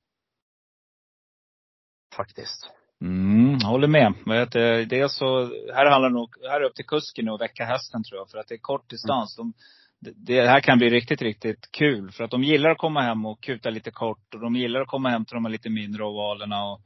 Faktiskt. 2.15 2.69
Mm, 3.01 3.59
håller 3.63 3.87
med. 3.87 4.55
Eh, 4.55 4.87
det 4.87 4.99
är 4.99 5.07
så, 5.07 5.45
här 5.73 5.85
handlar 5.85 6.09
det 6.09 6.15
nog, 6.15 6.35
här 6.49 6.61
är 6.61 6.65
upp 6.65 6.75
till 6.75 6.85
kusken 6.85 7.29
att 7.29 7.41
väcka 7.41 7.65
hästen 7.65 8.03
tror 8.03 8.19
jag. 8.19 8.29
För 8.29 8.37
att 8.37 8.47
det 8.47 8.55
är 8.55 8.59
kort 8.59 8.89
distans. 8.89 9.35
De, 9.35 9.53
det, 9.99 10.11
det 10.15 10.47
här 10.47 10.61
kan 10.61 10.77
bli 10.77 10.89
riktigt, 10.89 11.21
riktigt 11.21 11.71
kul. 11.71 12.11
För 12.11 12.23
att 12.23 12.31
de 12.31 12.43
gillar 12.43 12.69
att 12.69 12.77
komma 12.77 13.01
hem 13.01 13.25
och 13.25 13.43
kuta 13.43 13.69
lite 13.69 13.91
kort. 13.91 14.33
Och 14.33 14.39
de 14.39 14.55
gillar 14.55 14.81
att 14.81 14.87
komma 14.87 15.09
hem 15.09 15.25
till 15.25 15.35
de 15.35 15.45
här 15.45 15.51
lite 15.51 15.69
mindre 15.69 16.03
ovalerna. 16.03 16.65
Och, 16.65 16.81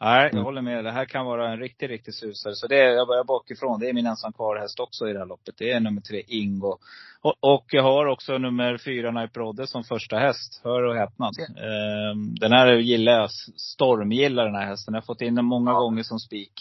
nej, 0.00 0.22
jag 0.24 0.32
Mm. 0.32 0.44
håller 0.44 0.62
med. 0.62 0.84
Det 0.84 0.90
här 0.92 1.04
kan 1.04 1.26
vara 1.26 1.52
en 1.52 1.58
riktig, 1.58 1.90
riktig 1.90 2.14
susare. 2.14 2.54
Så 2.54 2.66
det 2.66 2.76
är, 2.80 2.90
jag 2.90 3.06
börjar 3.08 3.24
bakifrån. 3.24 3.80
Det 3.80 3.88
är 3.88 3.92
min 3.92 4.06
ensam 4.06 4.32
kvar-häst 4.32 4.80
också 4.80 5.08
i 5.08 5.12
det 5.12 5.18
här 5.18 5.26
loppet. 5.26 5.54
Det 5.58 5.70
är 5.70 5.80
nummer 5.80 6.00
tre, 6.00 6.22
Ingo. 6.26 6.76
Och, 7.22 7.34
och 7.40 7.64
jag 7.70 7.82
har 7.82 8.06
också 8.06 8.38
nummer 8.38 8.78
fyra, 8.78 9.10
Nipe 9.10 9.40
Rodde, 9.40 9.66
som 9.66 9.84
första 9.84 10.16
häst. 10.18 10.60
Hör 10.64 10.82
och 10.82 10.94
häpnad. 10.96 11.32
Ehm, 11.40 12.34
den 12.34 12.52
här 12.52 12.72
gillar 12.74 13.12
jag. 13.12 13.30
Stormgillar 13.56 14.44
den 14.46 14.54
här 14.54 14.66
hästen. 14.66 14.94
Jag 14.94 15.00
har 15.00 15.06
fått 15.06 15.20
in 15.22 15.34
den 15.34 15.44
många 15.44 15.70
Ja. 15.70 15.78
gånger 15.80 16.02
som 16.02 16.18
spik. 16.18 16.52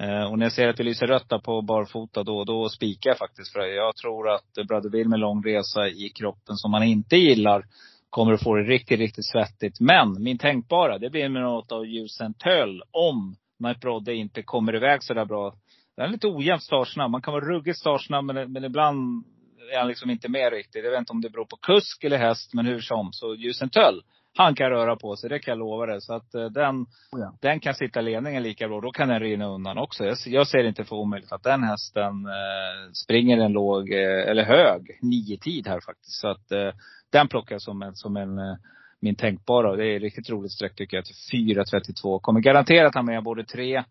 Eh, 0.00 0.24
och 0.30 0.38
när 0.38 0.46
jag 0.46 0.52
ser 0.52 0.68
att 0.68 0.76
det 0.76 0.82
lyser 0.82 1.06
rött 1.06 1.42
på 1.44 1.62
barfota, 1.62 2.22
då, 2.22 2.44
då 2.44 2.68
spikar 2.68 3.10
jag 3.10 3.18
faktiskt 3.18 3.52
för. 3.52 3.60
Jag 3.60 3.96
tror 3.96 4.30
att 4.30 4.66
Brother 4.68 4.90
Bill 4.90 5.08
med 5.08 5.18
lång 5.18 5.42
resa 5.44 5.88
i 5.88 6.08
kroppen 6.08 6.56
som 6.56 6.70
man 6.70 6.82
inte 6.82 7.16
gillar, 7.16 7.64
kommer 8.10 8.32
att 8.32 8.42
få 8.42 8.54
det 8.54 8.62
riktigt, 8.62 8.98
riktigt 8.98 9.26
svettigt. 9.26 9.80
Men 9.80 10.22
min 10.22 10.38
tänkbara, 10.38 10.98
det 10.98 11.10
blir 11.10 11.28
med 11.28 11.42
något 11.42 11.72
av 11.72 11.86
ljusen 11.86 12.34
töll 12.34 12.82
om 12.90 13.36
Night 13.58 13.80
Brodde 13.80 14.14
inte 14.14 14.42
kommer 14.42 14.76
iväg 14.76 15.02
så 15.02 15.14
där 15.14 15.24
bra. 15.24 15.54
Den 15.96 16.06
är 16.06 16.12
lite 16.12 16.28
ojämnt 16.28 16.62
startsnabb. 16.62 17.10
Man 17.10 17.22
kan 17.22 17.34
vara 17.34 17.44
ruggigt 17.44 17.78
startsnabb, 17.78 18.24
men, 18.24 18.52
men 18.52 18.64
ibland 18.64 19.24
är 19.72 19.78
han 19.78 19.88
liksom 19.88 20.10
inte 20.10 20.28
med 20.28 20.52
riktigt. 20.52 20.84
Jag 20.84 20.90
vet 20.90 20.98
inte 20.98 21.12
om 21.12 21.20
det 21.20 21.30
beror 21.30 21.44
på 21.44 21.56
kusk 21.56 22.04
eller 22.04 22.18
häst, 22.18 22.54
men 22.54 22.66
hur 22.66 22.80
som. 22.80 23.12
Så 23.12 23.34
ljusen 23.34 23.70
töll, 23.70 24.02
han 24.36 24.54
kan 24.54 24.70
röra 24.70 24.96
på 24.96 25.16
sig, 25.16 25.30
det 25.30 25.38
kan 25.38 25.52
jag 25.52 25.58
lova 25.58 25.86
dig. 25.86 26.00
Så 26.00 26.14
att 26.14 26.34
eh, 26.34 26.44
den, 26.44 26.80
Oh 27.12 27.20
ja. 27.20 27.36
den 27.40 27.60
kan 27.60 27.74
sitta 27.74 28.00
ledningen 28.00 28.42
lika 28.42 28.68
bra. 28.68 28.80
Då 28.80 28.90
kan 28.90 29.08
den 29.08 29.20
rinna 29.20 29.46
undan 29.46 29.78
också. 29.78 30.04
Jag, 30.04 30.16
jag 30.26 30.48
ser 30.48 30.62
det 30.62 30.68
inte 30.68 30.84
för 30.84 30.96
omöjligt 30.96 31.32
att 31.32 31.42
den 31.42 31.62
hästen 31.62 32.26
eh, 32.26 32.92
springer 33.04 33.38
en 33.38 33.52
låg, 33.52 33.92
eh, 33.92 34.30
eller 34.30 34.44
hög, 34.44 34.98
nio 35.02 35.38
tid 35.38 35.66
här 35.66 35.80
faktiskt. 35.80 36.20
Så 36.20 36.28
att 36.28 36.52
eh, 36.52 36.72
den 37.12 37.28
plockar 37.28 37.54
jag 37.54 37.62
som 37.62 37.82
en, 37.82 37.96
som 37.96 38.16
en 38.16 38.38
eh, 38.38 38.56
min 39.00 39.16
tänkbara. 39.16 39.76
Det 39.76 39.86
är 39.86 40.00
riktigt 40.00 40.30
roligt 40.30 40.52
streck 40.52 40.74
tycker 40.74 40.96
jag 40.96 41.04
till 41.04 41.56
4.32. 41.56 42.20
Kommer 42.20 42.40
garanterat 42.40 42.94
ha 42.94 43.02
med 43.02 43.22
både 43.22 43.44
3, 43.44 43.84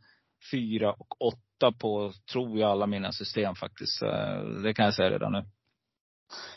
4 0.51 0.93
och 0.93 1.21
8 1.21 1.37
på, 1.79 2.11
tror 2.33 2.59
jag, 2.59 2.71
alla 2.71 2.87
mina 2.87 3.11
system 3.11 3.55
faktiskt. 3.55 4.01
Eh, 4.01 4.43
Det 4.63 4.73
kan 4.73 4.85
jag 4.85 4.93
säga 4.93 5.09
redan 5.09 5.31
nu. 5.31 5.45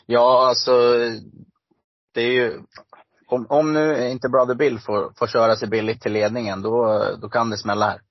Ja, 0.05 0.47
alltså, 0.47 0.71
det 2.13 2.21
är 2.21 2.31
ju, 2.31 2.61
om, 3.27 3.45
om 3.49 3.73
nu 3.73 4.09
inte 4.09 4.29
Brother 4.29 4.55
Bill 4.55 4.79
får, 4.79 5.13
får 5.17 5.27
köra 5.27 5.55
sig 5.55 5.69
billigt 5.69 6.01
till 6.01 6.13
ledningen, 6.13 6.61
då, 6.61 7.03
då 7.21 7.29
kan 7.29 7.49
det 7.49 7.57
smälla 7.57 7.85
här. 7.85 8.01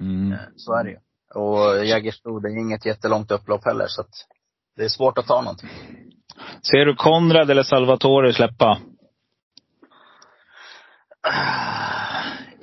Mm. 0.00 0.38
Så 0.56 0.74
är 0.74 0.84
det 0.84 0.90
ju. 0.90 0.98
Och 1.34 1.86
Jägersro, 1.86 2.40
det 2.40 2.48
är 2.48 2.56
inget 2.56 2.86
jättelångt 2.86 3.30
upplopp 3.30 3.64
heller, 3.64 3.86
så 3.88 4.00
att 4.00 4.14
det 4.76 4.84
är 4.84 4.88
svårt 4.88 5.18
att 5.18 5.26
ta 5.26 5.40
någonting. 5.40 5.70
Ser 6.62 6.86
du 6.86 6.94
Konrad 6.94 7.50
eller 7.50 7.62
Salvatore 7.62 8.32
släppa? 8.32 8.78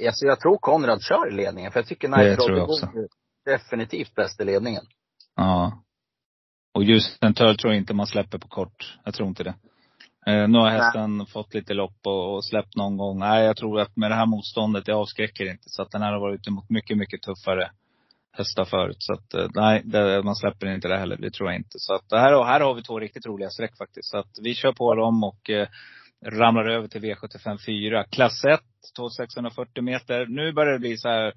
Alltså 0.06 0.26
jag 0.26 0.40
tror 0.40 0.58
Konrad 0.58 1.02
kör 1.02 1.28
i 1.28 1.36
ledningen, 1.36 1.72
för 1.72 1.80
jag 1.80 1.88
tycker 1.88 2.08
Roddy 2.08 2.62
också. 2.62 2.86
går 2.86 3.08
definitivt 3.46 4.16
bäst 4.16 4.42
i 4.42 4.46
ledningen. 4.46 4.84
Ja. 5.36 5.84
Och 6.74 6.84
just 6.84 7.24
en 7.24 7.34
töl 7.34 7.58
tror 7.58 7.74
jag 7.74 7.82
inte 7.82 7.94
man 7.94 8.08
släpper 8.08 8.38
på 8.38 8.48
kort. 8.48 8.98
Jag 9.04 9.14
tror 9.14 9.28
inte 9.28 9.44
det. 9.44 9.56
Eh, 10.28 10.48
nu 10.48 10.58
har 10.58 10.70
hästen 10.70 11.26
fått 11.26 11.54
lite 11.54 11.74
lopp 11.74 12.00
och, 12.06 12.36
och 12.36 12.46
släppt 12.46 12.76
någon 12.76 12.98
gång. 12.98 13.20
Nej, 13.20 13.46
jag 13.46 13.58
tror 13.58 13.80
att 13.80 13.96
med 13.96 14.12
det 14.12 14.16
här 14.16 14.26
motståndet, 14.26 14.86
det 14.86 14.94
avskräcker 14.94 15.52
inte. 15.52 15.64
Så 15.66 15.82
att 15.82 15.92
den 15.92 16.02
här 16.02 16.12
har 16.12 16.20
varit 16.20 16.40
ute 16.40 16.52
mot 16.52 16.70
mycket, 16.70 16.98
mycket 16.98 17.22
tuffare 17.22 17.72
hästar 18.34 18.65
förut. 18.65 18.98
Så 19.00 19.13
att 19.13 19.34
eh, 19.34 19.48
nej, 19.56 19.82
det, 19.86 20.24
man 20.24 20.36
släpper 20.36 20.67
inte 20.67 20.88
det 20.88 20.98
heller. 20.98 21.17
Det 21.17 21.32
tror 21.32 21.50
jag 21.50 21.60
inte. 21.60 21.80
Så 21.80 21.94
att 21.94 22.10
det 22.10 22.20
här, 22.20 22.44
här 22.44 22.60
har 22.60 22.74
vi 22.74 22.84
två 22.84 23.00
riktigt 23.00 23.26
roliga 23.26 23.50
streck 23.50 23.78
faktiskt. 23.78 24.10
Så 24.10 24.17
att 24.17 24.32
vi 24.41 24.56
kör 24.56 24.74
på 24.74 24.96
dem 24.96 25.24
och 25.24 25.50
eh, 25.50 25.67
ramlar 26.26 26.70
över 26.70 26.88
till 26.88 27.02
V75 27.02 27.58
4. 27.65 28.04
Klass 28.04 28.46
1, 28.46 28.60
2640 28.98 29.84
meter. 29.84 30.26
Nu 30.26 30.54
börjar 30.54 30.74
det 30.74 30.80
bli 30.80 30.98
så 30.98 31.10
här, 31.10 31.34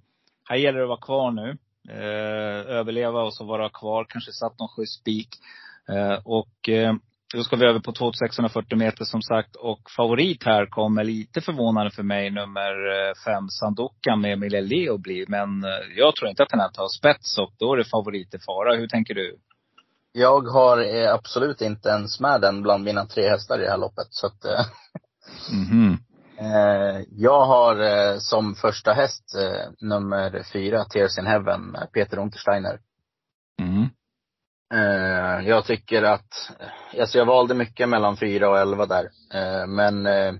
här 0.49 0.57
gäller 0.57 0.79
det 0.79 0.85
att 0.85 0.89
vara 0.89 1.01
kvar 1.01 1.31
nu. 1.31 1.57
Eh, 1.89 2.77
överleva 2.79 3.23
och 3.23 3.35
så 3.35 3.45
vara 3.45 3.69
kvar. 3.69 4.07
Kanske 4.09 4.33
satt 4.33 4.59
någon 4.59 4.69
schysst 4.69 5.01
spik. 5.01 5.29
Eh, 5.89 6.19
och 6.25 6.69
eh, 6.69 6.95
då 7.35 7.45
ska 7.45 7.57
vi 7.57 7.67
över 7.67 7.81
på 7.81 7.93
2640 7.93 8.79
meter 8.79 9.05
som 9.05 9.23
sagt. 9.23 9.57
Och 9.57 9.91
favorit 9.97 10.45
här 10.45 10.67
kommer 10.67 11.05
lite 11.05 11.41
förvånande 11.41 11.91
för 11.91 12.03
mig, 12.03 12.31
nummer 12.31 12.71
eh, 12.71 13.15
fem 13.25 13.49
Sandokan 13.49 14.21
med 14.21 14.33
Emilia 14.33 14.61
Leo 14.61 14.99
bli. 14.99 15.25
Men 15.29 15.65
eh, 15.65 15.71
jag 15.97 16.17
tror 16.17 16.31
inte 16.31 16.43
att 16.43 16.49
den 16.49 16.61
här 16.61 16.69
tar 16.69 16.89
spets 16.89 17.39
och 17.39 17.53
då 17.59 17.73
är 17.73 17.77
det 17.77 17.85
favorit 17.85 18.35
i 18.35 18.39
fara. 18.39 18.77
Hur 18.77 18.89
tänker 18.89 19.15
du? 19.15 19.37
Jag 20.13 20.41
har 20.41 20.79
eh, 20.79 21.15
absolut 21.15 21.61
inte 21.61 21.89
ens 21.89 22.21
med 22.21 22.41
den 22.41 22.63
bland 22.63 22.85
mina 22.85 23.07
tre 23.07 23.29
hästar 23.29 23.59
i 23.59 23.65
det 23.65 23.71
här 23.71 23.79
loppet, 23.79 24.07
så 24.11 24.27
att. 24.27 24.45
Eh, 24.45 24.65
jag 27.11 27.47
har 27.47 28.19
som 28.19 28.55
första 28.55 28.93
häst 28.93 29.25
nummer 29.81 30.43
fyra, 30.53 30.85
Tears 30.85 31.19
in 31.19 31.27
Heaven, 31.27 31.77
Peter 31.93 32.19
Untersteiner. 32.19 32.79
Mm. 33.61 33.89
Eh, 34.75 35.49
jag 35.49 35.65
tycker 35.67 36.03
att, 36.03 36.51
alltså 37.01 37.19
jag 37.19 37.27
valde 37.27 37.55
mycket 37.55 37.89
mellan 37.89 38.17
fyra 38.17 38.49
och 38.51 38.59
elva 38.59 38.87
där. 38.87 39.11
Eh, 39.35 39.67
men 39.67 40.07
eh, 40.07 40.35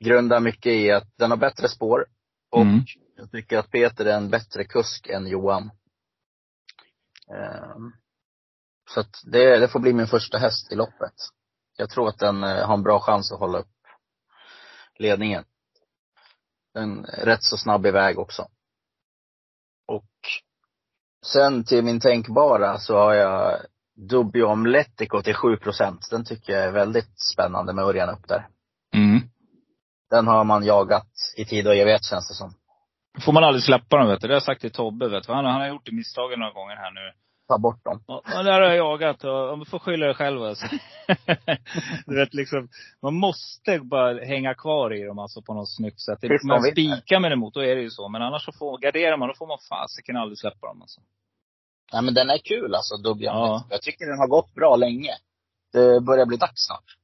grundar 0.00 0.40
mycket 0.40 0.72
i 0.72 0.90
att 0.90 1.16
den 1.18 1.30
har 1.30 1.38
bättre 1.38 1.68
spår. 1.68 2.06
Och 2.50 2.62
Mm. 2.62 2.80
jag 3.16 3.30
tycker 3.30 3.58
att 3.58 3.70
Peter 3.70 4.04
är 4.04 4.16
en 4.16 4.30
bättre 4.30 4.64
kusk 4.64 5.08
än 5.08 5.26
Johan. 5.26 5.70
Eh, 7.30 7.76
så 8.90 9.00
att 9.00 9.14
det, 9.24 9.58
det 9.58 9.68
får 9.68 9.80
bli 9.80 9.92
min 9.92 10.06
första 10.06 10.38
häst 10.38 10.72
i 10.72 10.74
loppet. 10.74 11.14
Jag 11.76 11.90
tror 11.90 12.08
att 12.08 12.18
den 12.18 12.44
eh, 12.44 12.66
har 12.66 12.74
en 12.74 12.82
bra 12.82 13.00
chans 13.00 13.32
att 13.32 13.38
hålla 13.38 13.58
upp 13.58 13.66
ledningen. 14.98 15.44
Den 16.74 17.04
är 17.04 17.24
rätt 17.24 17.42
så 17.42 17.56
snabb 17.56 17.86
iväg 17.86 18.18
också. 18.18 18.48
Och 19.86 20.10
sen 21.26 21.64
till 21.64 21.84
min 21.84 22.00
tänkbara 22.00 22.78
så 22.78 22.96
har 22.96 23.14
jag 23.14 23.60
Dubbio 23.96 24.44
Omletico 24.44 25.22
till 25.22 25.34
7% 25.34 25.98
Den 26.10 26.24
tycker 26.24 26.52
jag 26.52 26.64
är 26.64 26.72
väldigt 26.72 27.20
spännande 27.34 27.72
med 27.72 27.84
Örjan 27.84 28.08
upp 28.08 28.28
där. 28.28 28.46
Mm. 28.94 29.20
Den 30.10 30.26
har 30.26 30.44
man 30.44 30.64
jagat 30.64 31.08
i 31.36 31.44
tid 31.44 31.66
och 31.66 31.74
evighet 31.76 32.04
känns 32.04 32.28
det 32.28 32.34
som. 32.34 32.54
Får 33.24 33.32
man 33.32 33.44
aldrig 33.44 33.62
släppa 33.64 33.96
dem 33.96 34.08
vet 34.08 34.20
du. 34.20 34.26
Det 34.26 34.32
har 34.32 34.36
jag 34.36 34.42
sagt 34.42 34.60
till 34.60 34.70
Tobbe 34.72 35.08
vet 35.08 35.26
du. 35.26 35.32
Han, 35.32 35.44
han 35.44 35.60
har 35.60 35.68
gjort 35.68 35.86
det 35.86 35.92
misstagen 35.92 36.40
några 36.40 36.52
gånger 36.52 36.76
här 36.76 36.90
nu. 36.90 37.12
Ta 37.48 37.58
bort 37.58 37.84
dem. 37.84 38.00
Ja, 38.06 38.22
ja, 38.24 38.42
där 38.42 38.60
har 38.60 38.68
jag 38.68 38.76
jagat 38.76 39.24
och, 39.24 39.68
får 39.68 39.78
skylla 39.78 40.06
dig 40.06 40.14
själv 40.14 40.42
alltså. 40.42 40.66
du 42.06 42.16
vet 42.16 42.34
liksom, 42.34 42.68
man 43.02 43.14
måste 43.14 43.78
bara 43.78 44.24
hänga 44.24 44.54
kvar 44.54 44.94
i 44.94 45.02
dem 45.02 45.18
alltså 45.18 45.42
på 45.42 45.54
något 45.54 45.74
snyggt 45.76 46.00
sätt. 46.00 46.18
Det, 46.20 46.44
man 46.44 46.62
spikar 46.62 47.20
med 47.20 47.32
emot, 47.32 47.54
då 47.54 47.60
är 47.60 47.76
det 47.76 47.82
ju 47.82 47.90
så. 47.90 48.08
Men 48.08 48.22
annars 48.22 48.44
så 48.44 48.52
får, 48.52 48.78
garderar 48.78 49.16
man, 49.16 49.28
då 49.28 49.34
får 49.34 49.46
man 49.46 49.58
fasiken 49.68 50.16
aldrig 50.16 50.38
släppa 50.38 50.66
dem 50.66 50.82
alltså. 50.82 51.00
Nej 51.92 52.02
men 52.02 52.14
den 52.14 52.30
är 52.30 52.38
kul 52.38 52.74
alltså, 52.74 52.96
Dubbio 52.96 53.26
Ja. 53.26 53.64
Jag 53.70 53.82
tycker 53.82 54.06
den 54.06 54.18
har 54.18 54.28
gått 54.28 54.54
bra 54.54 54.76
länge. 54.76 55.12
Det 55.72 56.00
börjar 56.00 56.26
bli 56.26 56.36
dags 56.36 56.66
snart. 56.66 56.96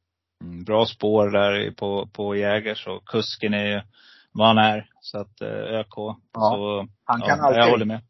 Mm, 0.45 0.65
bra 0.65 0.87
spår 0.87 1.31
där 1.31 1.71
på, 1.71 2.09
på 2.13 2.37
Jägers 2.37 2.87
och 2.87 3.09
kusken 3.09 3.55
är 3.55 3.67
ju 3.67 3.83
vad 4.33 4.47
han 4.47 4.59
är. 4.59 4.89
Så 5.01 5.19
att 5.19 5.41
eh, 5.41 5.49
ÖK. 5.49 5.95
Så, 6.35 6.89
Han 7.05 7.21
kan 7.21 7.39
ja, 7.39 7.47
alltid. 7.47 7.63
Jag 7.63 7.71
håller 7.71 7.85
med. 7.85 8.01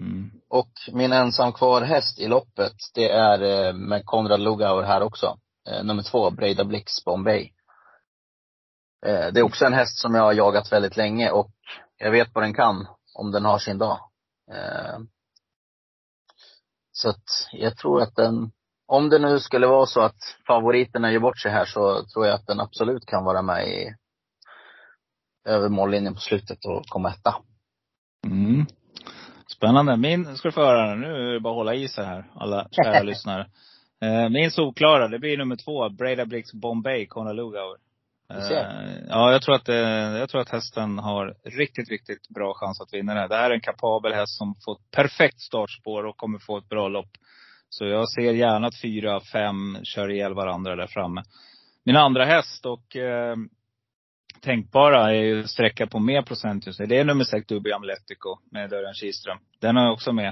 Mm. 0.00 0.37
Och 0.50 0.70
min 0.92 1.12
ensam 1.12 1.52
kvar 1.52 1.82
häst 1.82 2.18
i 2.18 2.28
loppet, 2.28 2.72
det 2.94 3.10
är 3.10 3.42
eh, 3.42 3.72
med 3.72 4.06
Konrad 4.06 4.40
Lugauer 4.40 4.82
här 4.82 5.02
också. 5.02 5.38
Eh, 5.68 5.84
nummer 5.84 6.02
två, 6.02 6.30
Breda 6.30 6.64
Blix 6.64 7.04
Bombay. 7.04 7.52
Eh, 9.06 9.26
det 9.32 9.40
är 9.40 9.42
också 9.42 9.64
en 9.64 9.72
häst 9.72 9.98
som 9.98 10.14
jag 10.14 10.22
har 10.22 10.32
jagat 10.32 10.72
väldigt 10.72 10.96
länge 10.96 11.30
och 11.30 11.50
jag 11.96 12.10
vet 12.10 12.28
vad 12.34 12.44
den 12.44 12.54
kan 12.54 12.86
om 13.14 13.30
den 13.30 13.44
har 13.44 13.58
sin 13.58 13.78
dag. 13.78 13.98
Så 16.92 17.08
att 17.08 17.24
jag 17.52 17.76
tror 17.76 18.02
att 18.02 18.16
den, 18.16 18.50
om 18.86 19.08
det 19.08 19.18
nu 19.18 19.40
skulle 19.40 19.66
vara 19.66 19.86
så 19.86 20.00
att 20.00 20.18
favoriterna 20.46 21.12
gör 21.12 21.20
bort 21.20 21.38
sig 21.38 21.50
här 21.50 21.64
så 21.64 22.04
tror 22.04 22.26
jag 22.26 22.34
att 22.34 22.46
den 22.46 22.60
absolut 22.60 23.06
kan 23.06 23.24
vara 23.24 23.42
med 23.42 23.68
i 23.68 23.94
över 25.44 25.68
mållinjen 25.68 26.14
på 26.14 26.20
slutet 26.20 26.64
och 26.64 26.86
komma 26.86 27.10
etta. 27.10 27.34
Mm. 28.26 28.66
Spännande. 29.56 29.96
Min, 29.96 30.36
ska 30.36 30.48
du 30.48 30.52
få 30.52 30.60
höra 30.60 30.94
nu. 30.94 31.28
Är 31.28 31.32
det 31.32 31.40
bara 31.40 31.52
att 31.52 31.56
hålla 31.56 31.74
i 31.74 31.88
sig 31.88 32.04
här, 32.04 32.24
alla 32.34 32.68
kära 32.70 33.02
lyssnare. 33.02 33.46
Eh, 34.02 34.28
min 34.28 34.50
solklara, 34.50 35.08
det 35.08 35.18
blir 35.18 35.38
nummer 35.38 35.56
två, 35.56 35.88
Breda 35.88 36.26
Blix 36.26 36.52
Bombay, 36.52 37.06
Conor 37.06 37.34
Lugauer. 37.34 37.76
Du 38.34 38.40
ser. 38.40 38.60
Eh, 38.60 39.04
ja, 39.08 39.32
jag 39.32 39.42
tror, 39.42 39.54
att, 39.54 39.68
eh, 39.68 39.76
jag 40.18 40.28
tror 40.28 40.40
att 40.40 40.48
hästen 40.48 40.98
har 40.98 41.34
riktigt, 41.44 41.90
riktigt 41.90 42.28
bra 42.28 42.54
chans 42.54 42.80
att 42.80 42.94
vinna 42.94 43.14
det 43.14 43.20
här. 43.20 43.28
Det 43.28 43.36
här 43.36 43.50
är 43.50 43.54
en 43.54 43.60
kapabel 43.60 44.12
häst 44.12 44.38
som 44.38 44.54
får 44.64 44.72
ett 44.72 44.90
perfekt 44.90 45.40
startspår 45.40 46.06
och 46.06 46.16
kommer 46.16 46.38
få 46.38 46.58
ett 46.58 46.68
bra 46.68 46.88
lopp. 46.88 47.10
Så 47.68 47.84
jag 47.84 48.10
ser 48.10 48.32
gärna 48.32 48.66
att 48.66 48.80
fyra, 48.82 49.20
fem 49.32 49.78
kör 49.84 50.10
ihjäl 50.10 50.34
varandra 50.34 50.76
där 50.76 50.86
framme. 50.86 51.22
Min 51.84 51.96
andra 51.96 52.24
häst 52.24 52.66
och 52.66 52.96
eh, 52.96 53.36
tänkbara 54.40 55.10
är 55.10 55.22
ju 55.22 55.46
sträcka 55.46 55.86
på 55.86 55.98
mer 55.98 56.22
procent 56.22 56.66
just 56.66 56.80
nu. 56.80 56.86
Det 56.86 56.98
är 56.98 57.04
nummer 57.04 57.24
sex 57.24 57.46
Dubbio 57.46 57.74
Amletico 57.74 58.38
med 58.52 58.70
Dörren 58.70 58.94
Kihlström. 58.94 59.38
Den 59.60 59.76
har 59.76 59.82
jag 59.84 59.92
också 59.92 60.12
med. 60.12 60.28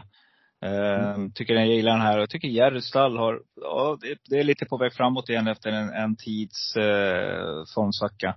Eh, 0.65 1.17
Tycker 1.35 1.55
jag 1.55 1.67
gillar 1.67 1.93
den 1.93 2.01
här. 2.01 2.19
Jag 2.19 2.31
tycker 2.31 2.49
Jerry 2.49 2.81
Stall 2.81 3.17
har, 3.17 3.41
ja 3.63 3.99
det, 4.31 4.39
är 4.39 4.45
lite 4.45 4.67
på 4.67 4.77
väg 4.77 4.93
framåt 4.93 5.29
igen 5.29 5.47
efter 5.49 5.71
en, 5.71 5.89
en 5.89 6.17
tids 6.17 6.77
eh, 6.77 7.65
formsvacka. 7.75 8.35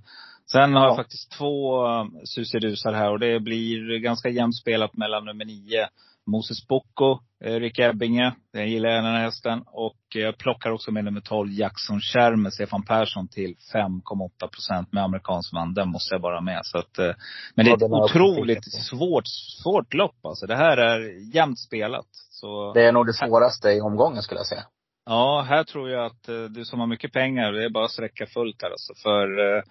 Sen 0.51 0.73
har 0.73 0.83
jag 0.83 0.91
Ja. 0.91 0.95
faktiskt 0.95 1.31
två 1.31 1.85
uh, 1.87 2.05
susidusar 2.23 2.93
här 2.93 3.11
och 3.11 3.19
det 3.19 3.39
blir 3.39 3.99
ganska 3.99 4.29
jämnt 4.29 4.55
spelat 4.57 4.97
mellan 4.97 5.25
nummer 5.25 5.45
nio 5.45 5.87
Moses 6.29 6.67
Bocco, 6.67 7.19
eh, 7.43 7.53
Rick 7.53 7.79
Ebbinge. 7.79 8.35
Jag 8.51 8.67
gillar 8.67 8.89
den 8.89 9.05
här 9.05 9.19
hästen. 9.19 9.63
Och 9.65 9.97
jag 10.15 10.37
plockar 10.37 10.71
också 10.71 10.91
med 10.91 11.05
nummer 11.05 11.21
12 11.21 11.51
Jackson 11.51 12.01
Kärr 12.01 12.35
med 12.35 12.53
Stefan 12.53 12.83
Persson 12.83 13.27
till 13.27 13.55
5,8 13.73 14.47
procent 14.47 14.93
med 14.93 15.03
amerikansk 15.03 15.53
vann. 15.53 15.73
Den 15.73 15.89
måste 15.89 16.15
jag 16.15 16.21
bara 16.21 16.41
med. 16.41 16.59
Så 16.63 16.77
att, 16.77 16.99
eh, 16.99 17.11
men 17.55 17.65
det 17.65 17.71
är 17.71 17.75
ett 17.75 17.83
otroligt 17.83 18.73
svårt, 18.73 19.27
svårt 19.63 19.93
lopp 19.93 20.25
alltså. 20.25 20.47
Det 20.47 20.55
här 20.55 20.77
är 20.77 20.99
jämnt 21.35 21.59
spelat. 21.59 22.07
Så 22.11 22.73
Det 22.73 22.85
är 22.85 22.91
nog 22.91 23.05
det 23.05 23.13
svåraste 23.13 23.69
i 23.69 23.81
omgången 23.81 24.21
skulle 24.21 24.39
jag 24.39 24.47
säga. 24.47 24.63
Ja, 25.05 25.45
här 25.49 25.63
tror 25.63 25.89
jag 25.89 26.05
att 26.05 26.29
eh, 26.29 26.43
du 26.43 26.65
som 26.65 26.79
har 26.79 26.87
mycket 26.87 27.13
pengar, 27.13 27.51
det 27.51 27.65
är 27.65 27.69
bara 27.69 27.85
att 27.85 27.91
sträcka 27.91 28.25
fullt 28.25 28.61
här 28.61 28.69
alltså. 28.69 28.93
För, 29.03 29.57
eh, 29.57 29.63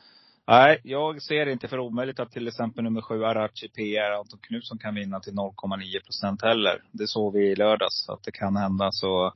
nej, 0.49 0.81
jag 0.85 1.23
ser 1.23 1.47
det 1.47 1.53
inte 1.53 1.69
för 1.69 1.79
omöjligt 1.79 2.21
att 2.21 2.31
till 2.31 2.49
exempel 2.49 2.85
nummer 2.85 3.01
sju 3.01 3.25
Arachi 3.25 3.69
PR, 3.69 4.19
Anton 4.19 4.39
Knutsson 4.43 4.79
kan 4.79 4.95
vinna 4.95 5.21
till 5.21 5.33
0,9 5.33 6.05
procent 6.05 6.43
heller. 6.43 6.83
Det 6.93 7.07
såg 7.07 7.33
vi 7.33 7.51
i 7.51 7.57
lördags 7.57 8.09
att 8.09 8.23
det 8.23 8.33
kan 8.33 8.57
hända. 8.57 8.89
Så, 8.93 9.33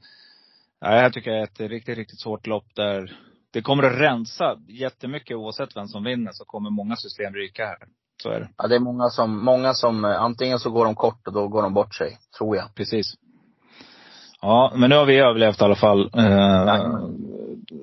nej, 0.83 1.01
här 1.01 1.11
tycker 1.11 1.31
jag 1.31 1.41
är 1.41 1.45
ett 1.45 1.61
riktigt, 1.61 1.99
riktigt 1.99 2.21
svårt 2.21 2.47
lopp 2.47 2.75
där 2.75 3.17
det 3.53 3.63
kommer 3.63 3.83
att 3.83 4.01
rensa 4.01 4.57
jättemycket 4.69 5.37
oavsett 5.37 5.77
vem 5.77 5.87
som 5.87 6.05
vinner 6.05 6.31
så 6.33 6.45
kommer 6.45 6.71
många 6.71 6.97
system 6.97 7.35
ryka 7.35 7.67
här. 7.67 7.79
Så 8.23 8.31
är 8.31 8.41
det. 8.41 8.49
Ja, 8.57 8.69
det 8.69 8.75
är 8.75 8.81
många 8.81 9.09
som, 9.09 9.45
många 9.45 9.75
som, 9.75 10.05
eh, 10.05 10.23
antingen 10.23 10.59
så 10.59 10.71
går 10.71 10.85
de 10.85 10.95
kort 10.95 11.27
och 11.27 11.33
då 11.33 11.49
går 11.49 11.63
de 11.63 11.75
bort 11.75 11.95
sig, 11.95 12.19
tror 12.39 12.57
jag. 12.57 12.75
Precis. 12.75 13.15
Ja, 14.41 14.73
men 14.77 14.91
nu 14.91 14.97
har 14.97 15.07
vi 15.07 15.19
överlevt 15.19 15.61
i 15.61 15.65
alla 15.65 15.77
fall. 15.77 16.11
Eh. 16.15 17.09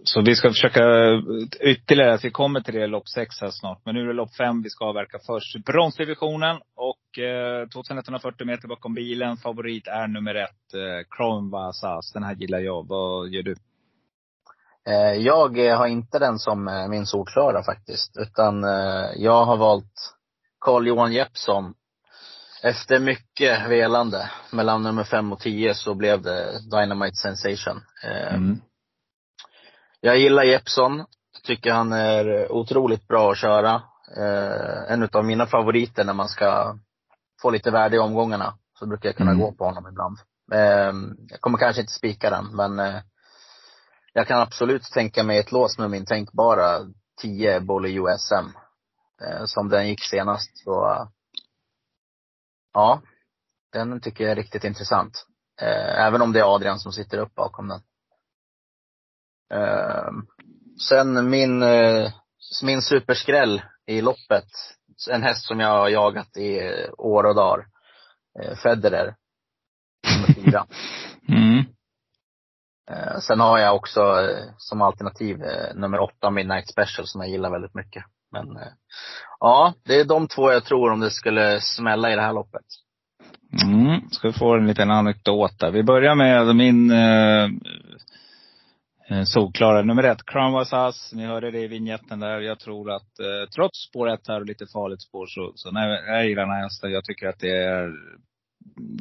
Så 0.04 0.21
vi 0.21 0.36
ska 0.36 0.49
försöka 0.49 0.82
ytterligare, 1.62 2.13
att 2.13 2.23
vi 2.25 2.32
kommer 2.32 2.62
till 2.62 2.73
det 2.73 2.88
lopp 2.88 3.10
sex 3.10 3.41
här 3.41 3.49
snart. 3.52 3.82
Men 3.86 3.95
nu 3.95 4.02
är 4.02 4.08
det 4.08 4.13
lopp 4.13 4.36
fem 4.36 4.62
vi 4.63 4.69
ska 4.69 4.86
avverka 4.86 5.19
först. 5.28 5.65
Bronsdivisionen 5.65 6.56
och 6.75 7.19
eh, 7.23 7.67
2140 7.67 8.47
meter 8.47 8.67
bakom 8.67 8.93
bilen. 8.93 9.38
Favorit 9.38 9.88
är 9.88 10.08
nummer 10.08 10.36
ett, 10.36 10.73
eh, 10.73 11.17
Chrome 11.17 11.52
Vasas. 11.52 12.12
Den 12.13 12.23
här 12.23 12.36
gillar 12.36 12.60
jag. 12.60 12.88
Vad 12.88 13.30
gör 13.30 13.43
du? 13.43 13.56
Eh, 14.88 15.13
Jag 15.21 15.67
eh, 15.67 15.78
har 15.78 15.88
inte 15.88 16.19
den 16.19 16.39
som 16.39 16.67
eh, 16.67 16.88
min 16.88 17.06
solklara 17.06 17.63
faktiskt. 17.63 18.17
Utan 18.17 18.63
jag 19.15 19.45
har 19.45 19.58
valt 19.58 20.15
Carl-Johan 20.60 21.13
Jeppsson. 21.13 21.73
Efter 22.63 22.99
mycket 22.99 23.69
velande 23.69 24.30
mellan 24.52 24.84
nummer 24.84 25.04
fem 25.04 25.32
och 25.32 25.39
tio 25.39 25.73
så 25.75 25.93
blev 25.95 26.21
det 26.21 26.60
Dynamite 26.71 27.15
Sensation. 27.15 27.82
Mm. 28.32 28.62
Jag 30.01 30.17
gillar 30.17 30.43
Jeppsson. 30.43 31.05
Tycker 31.43 31.71
han 31.71 31.93
är 31.93 32.51
otroligt 32.51 33.07
bra 33.07 33.31
att 33.31 33.38
köra. 33.38 33.81
Eh, 34.17 34.91
en 34.93 35.03
utav 35.03 35.25
mina 35.25 35.45
favoriter 35.45 36.03
när 36.05 36.13
man 36.13 36.29
ska 36.29 36.77
få 37.41 37.49
lite 37.49 37.71
värde 37.71 37.95
i 37.95 37.99
omgångarna. 37.99 38.57
Så 38.79 38.85
brukar 38.85 39.09
jag 39.09 39.15
kunna 39.15 39.31
Mm. 39.31 39.41
gå 39.43 39.51
på 39.51 39.65
honom 39.65 39.88
ibland. 39.88 40.17
Eh, 40.51 40.93
jag 41.29 41.41
kommer 41.41 41.57
kanske 41.57 41.81
inte 41.81 41.93
spika 41.93 42.29
den, 42.29 42.55
men 42.55 42.79
eh, 42.79 43.01
jag 44.13 44.27
kan 44.27 44.41
absolut 44.41 44.83
tänka 44.83 45.23
mig 45.23 45.38
ett 45.38 45.51
lås 45.51 45.77
med 45.77 45.89
min 45.89 46.05
tänkbara 46.05 46.79
10 47.21 47.59
Bolle 47.59 47.89
USM. 47.89 48.45
Eh, 49.21 49.45
som 49.45 49.69
den 49.69 49.88
gick 49.88 50.03
senast. 50.03 50.57
Så 50.63 51.07
ja, 52.73 53.01
den 53.73 54.01
tycker 54.01 54.23
jag 54.23 54.31
är 54.31 54.35
riktigt 54.35 54.63
intressant. 54.63 55.25
Eh, 55.62 56.05
även 56.05 56.21
om 56.21 56.33
det 56.33 56.39
är 56.39 56.55
Adrian 56.55 56.79
som 56.79 56.91
sitter 56.91 57.17
upp 57.17 57.35
bakom 57.35 57.67
den. 57.67 57.79
Eh, 59.53 60.12
sen 60.89 61.29
min, 61.29 61.63
eh, 61.63 62.12
min 62.63 62.81
superskräll 62.81 63.62
i 63.88 64.01
loppet. 64.01 64.45
En 65.12 65.23
häst 65.23 65.47
som 65.47 65.59
jag 65.59 65.69
har 65.69 65.89
jagat 65.89 66.38
i 66.38 66.59
eh, 66.59 66.89
år 66.97 67.23
och 67.23 67.35
dagar. 67.35 67.65
Eh, 68.39 68.55
Federer. 68.55 69.15
Nummer 70.15 70.33
fyra. 70.33 70.65
Mm. 71.27 71.65
Sen 73.21 73.39
har 73.39 73.59
jag 73.59 73.75
också 73.75 74.01
som 74.57 74.81
alternativ 74.81 75.38
nummer 75.75 75.99
åtta 75.99 76.29
Midnight 76.29 76.69
Special 76.69 77.07
som 77.07 77.21
jag 77.21 77.29
gillar 77.29 77.51
väldigt 77.51 77.75
mycket. 77.75 78.03
Men 78.31 78.47
ja, 79.39 79.73
det 79.85 79.99
är 79.99 80.05
de 80.05 80.27
två 80.27 80.51
jag 80.51 80.65
tror 80.65 80.91
om 80.91 80.99
det 80.99 81.12
skulle 81.12 81.62
smälla 81.62 82.12
i 82.12 82.15
det 82.15 82.21
här 82.21 82.33
loppet. 82.33 82.65
Mm, 83.63 84.09
ska 84.12 84.27
vi 84.27 84.33
få 84.33 84.55
en 84.55 84.67
liten 84.67 84.91
anekdot 84.91 85.59
där. 85.59 85.71
Vi 85.71 85.83
börjar 85.83 86.15
med 86.15 86.55
min, 86.55 86.91
eh, 86.91 87.49
Eh, 89.10 89.24
solklara. 89.24 89.82
Nummer 89.82 90.04
ett, 90.04 90.26
Crown 90.26 90.54
was 90.54 90.74
us. 90.74 91.13
Ni 91.13 91.26
hörde 91.26 91.52
det 91.52 91.60
i 91.60 91.67
vignetten 91.67 92.19
där. 92.19 92.39
Jag 92.39 92.60
tror 92.60 92.91
att 92.91 93.19
eh, 93.19 93.50
trots 93.56 93.89
spår 93.89 94.10
ett 94.10 94.28
här 94.28 94.39
och 94.39 94.45
lite 94.45 94.65
farligt 94.74 95.02
spår 95.02 95.26
så, 95.28 95.52
så 95.56 95.72
nej, 95.72 96.04
jag 96.08 96.28
gillar 96.28 96.41
den 96.41 96.56
här 96.56 96.63
hästen. 96.63 96.91
Jag 96.91 97.04
tycker 97.04 97.28
att 97.28 97.39
det 97.39 97.63
är 97.63 97.91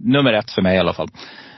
nummer 0.03 0.33
ett 0.33 0.51
för 0.51 0.63
mig 0.63 0.77
i 0.77 0.79
alla 0.79 0.95
fall. 0.95 1.09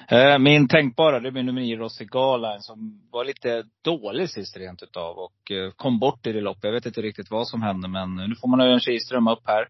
Eh, 0.08 0.38
min 0.38 0.68
tänkbara, 0.68 1.20
det 1.20 1.30
blir 1.30 1.42
nummer 1.42 1.60
nio, 1.60 1.76
Rossi 1.76 2.04
Garline, 2.04 2.60
som 2.60 3.00
var 3.10 3.24
lite 3.24 3.64
dålig 3.84 4.30
sist 4.30 4.56
rent 4.56 4.82
utav 4.82 5.18
och 5.18 5.50
eh, 5.50 5.70
kom 5.76 5.98
bort 5.98 6.26
i 6.26 6.32
det 6.32 6.40
loppet. 6.40 6.64
Jag 6.64 6.72
vet 6.72 6.86
inte 6.86 7.02
riktigt 7.02 7.30
vad 7.30 7.48
som 7.48 7.62
hände 7.62 7.88
men 7.88 8.16
nu 8.16 8.34
får 8.40 8.48
man 8.48 8.60
Örjan 8.60 8.80
Kihlström 8.80 9.28
upp 9.28 9.42
här. 9.46 9.68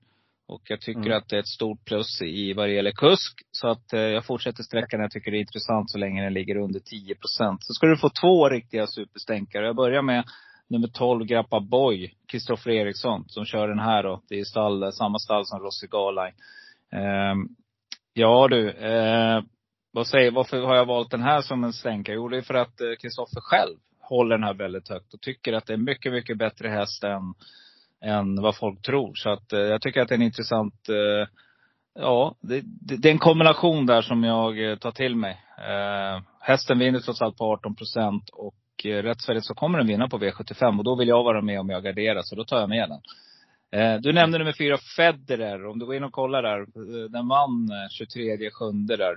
Och 0.50 0.62
jag 0.64 0.80
tycker 0.80 1.00
Mm. 1.00 1.18
att 1.18 1.28
det 1.28 1.36
är 1.36 1.40
ett 1.40 1.48
stort 1.48 1.84
plus 1.84 2.22
i 2.22 2.52
vad 2.52 2.68
det 2.68 2.72
gäller 2.72 2.90
kusk. 2.92 3.38
Så 3.50 3.68
att 3.68 3.92
eh, 3.92 4.00
jag 4.00 4.24
fortsätter 4.24 4.62
sträckan. 4.62 5.00
Jag 5.00 5.10
tycker 5.10 5.30
det 5.30 5.36
är 5.36 5.40
intressant 5.40 5.90
så 5.90 5.98
länge 5.98 6.22
den 6.24 6.32
ligger 6.34 6.56
under 6.56 6.80
10 6.80 7.14
procent. 7.14 7.58
Så 7.64 7.74
ska 7.74 7.86
du 7.86 7.96
få 7.96 8.10
två 8.20 8.48
riktiga 8.48 8.86
superstänkare. 8.86 9.66
Jag 9.66 9.76
börjar 9.76 10.02
med 10.02 10.24
nummer 10.68 10.88
12, 10.88 11.24
Grappa 11.24 11.60
Boy, 11.60 12.14
Kristoffer 12.28 12.70
Eriksson, 12.70 13.24
som 13.28 13.44
kör 13.44 13.68
den 13.68 13.78
här 13.78 14.02
då. 14.02 14.22
Det 14.28 14.40
är 14.40 14.44
stall, 14.44 14.92
samma 14.92 15.18
stall 15.18 15.46
som 15.46 15.60
Rossi 15.60 15.86
Garline. 15.86 16.34
Ehm, 16.92 17.48
ja 18.12 18.48
du, 18.48 18.70
eh, 18.70 19.42
vad 19.92 20.06
säger, 20.06 20.30
varför 20.30 20.60
har 20.60 20.76
jag 20.76 20.86
valt 20.86 21.10
den 21.10 21.22
här 21.22 21.42
som 21.42 21.64
en 21.64 21.72
stänkare? 21.72 22.16
Jo, 22.16 22.28
det 22.28 22.36
är 22.36 22.42
för 22.42 22.54
att 22.54 22.80
eh, 22.80 22.86
Kristoffer 23.00 23.40
själv 23.40 23.76
håller 24.00 24.36
den 24.38 24.44
här 24.44 24.54
väldigt 24.54 24.88
högt 24.88 25.14
och 25.14 25.20
tycker 25.20 25.52
att 25.52 25.66
det 25.66 25.72
är 25.72 25.76
mycket, 25.76 26.12
mycket 26.12 26.38
bättre 26.38 26.68
häst 26.68 27.04
än, 27.04 27.34
än 28.04 28.42
vad 28.42 28.56
folk 28.56 28.82
tror. 28.82 29.14
Så 29.14 29.30
att 29.30 29.52
eh, 29.52 29.60
jag 29.60 29.82
tycker 29.82 30.00
att 30.00 30.08
det 30.08 30.14
är 30.14 30.18
en 30.18 30.22
intressant, 30.22 30.88
eh, 30.88 31.28
ja, 31.94 32.34
det, 32.40 32.60
det, 32.64 32.96
det 32.96 33.08
är 33.08 33.12
en 33.12 33.18
kombination 33.18 33.86
där 33.86 34.02
som 34.02 34.24
jag 34.24 34.70
eh, 34.70 34.76
tar 34.76 34.92
till 34.92 35.16
mig. 35.16 35.40
Hästen 36.40 36.78
vinner 36.78 37.00
trots 37.00 37.22
allt 37.22 37.36
på 37.36 37.44
18 37.52 37.74
procent 37.74 38.28
och 38.32 38.86
eh, 38.86 39.02
rätt 39.02 39.44
så 39.44 39.54
kommer 39.54 39.78
den 39.78 39.86
vinna 39.86 40.08
på 40.08 40.18
V75 40.18 40.78
och 40.78 40.84
då 40.84 40.96
vill 40.96 41.08
jag 41.08 41.24
vara 41.24 41.42
med 41.42 41.60
om 41.60 41.70
jag 41.70 41.84
garderar, 41.84 42.22
så 42.22 42.34
då 42.34 42.44
tar 42.44 42.60
jag 42.60 42.68
med 42.68 42.88
den. 42.88 43.00
Du 44.02 44.12
nämnde 44.12 44.38
nummer 44.38 44.52
fyra, 44.52 44.78
Federer. 44.96 45.66
Om 45.66 45.78
du 45.78 45.86
går 45.86 45.94
in 45.94 46.04
och 46.04 46.12
kollar 46.12 46.42
där. 46.42 46.66
Den 47.08 47.28
vann 47.28 47.68
eh, 47.70 47.88
23 47.90 48.50
sjunde 48.50 48.96
där. 48.96 49.16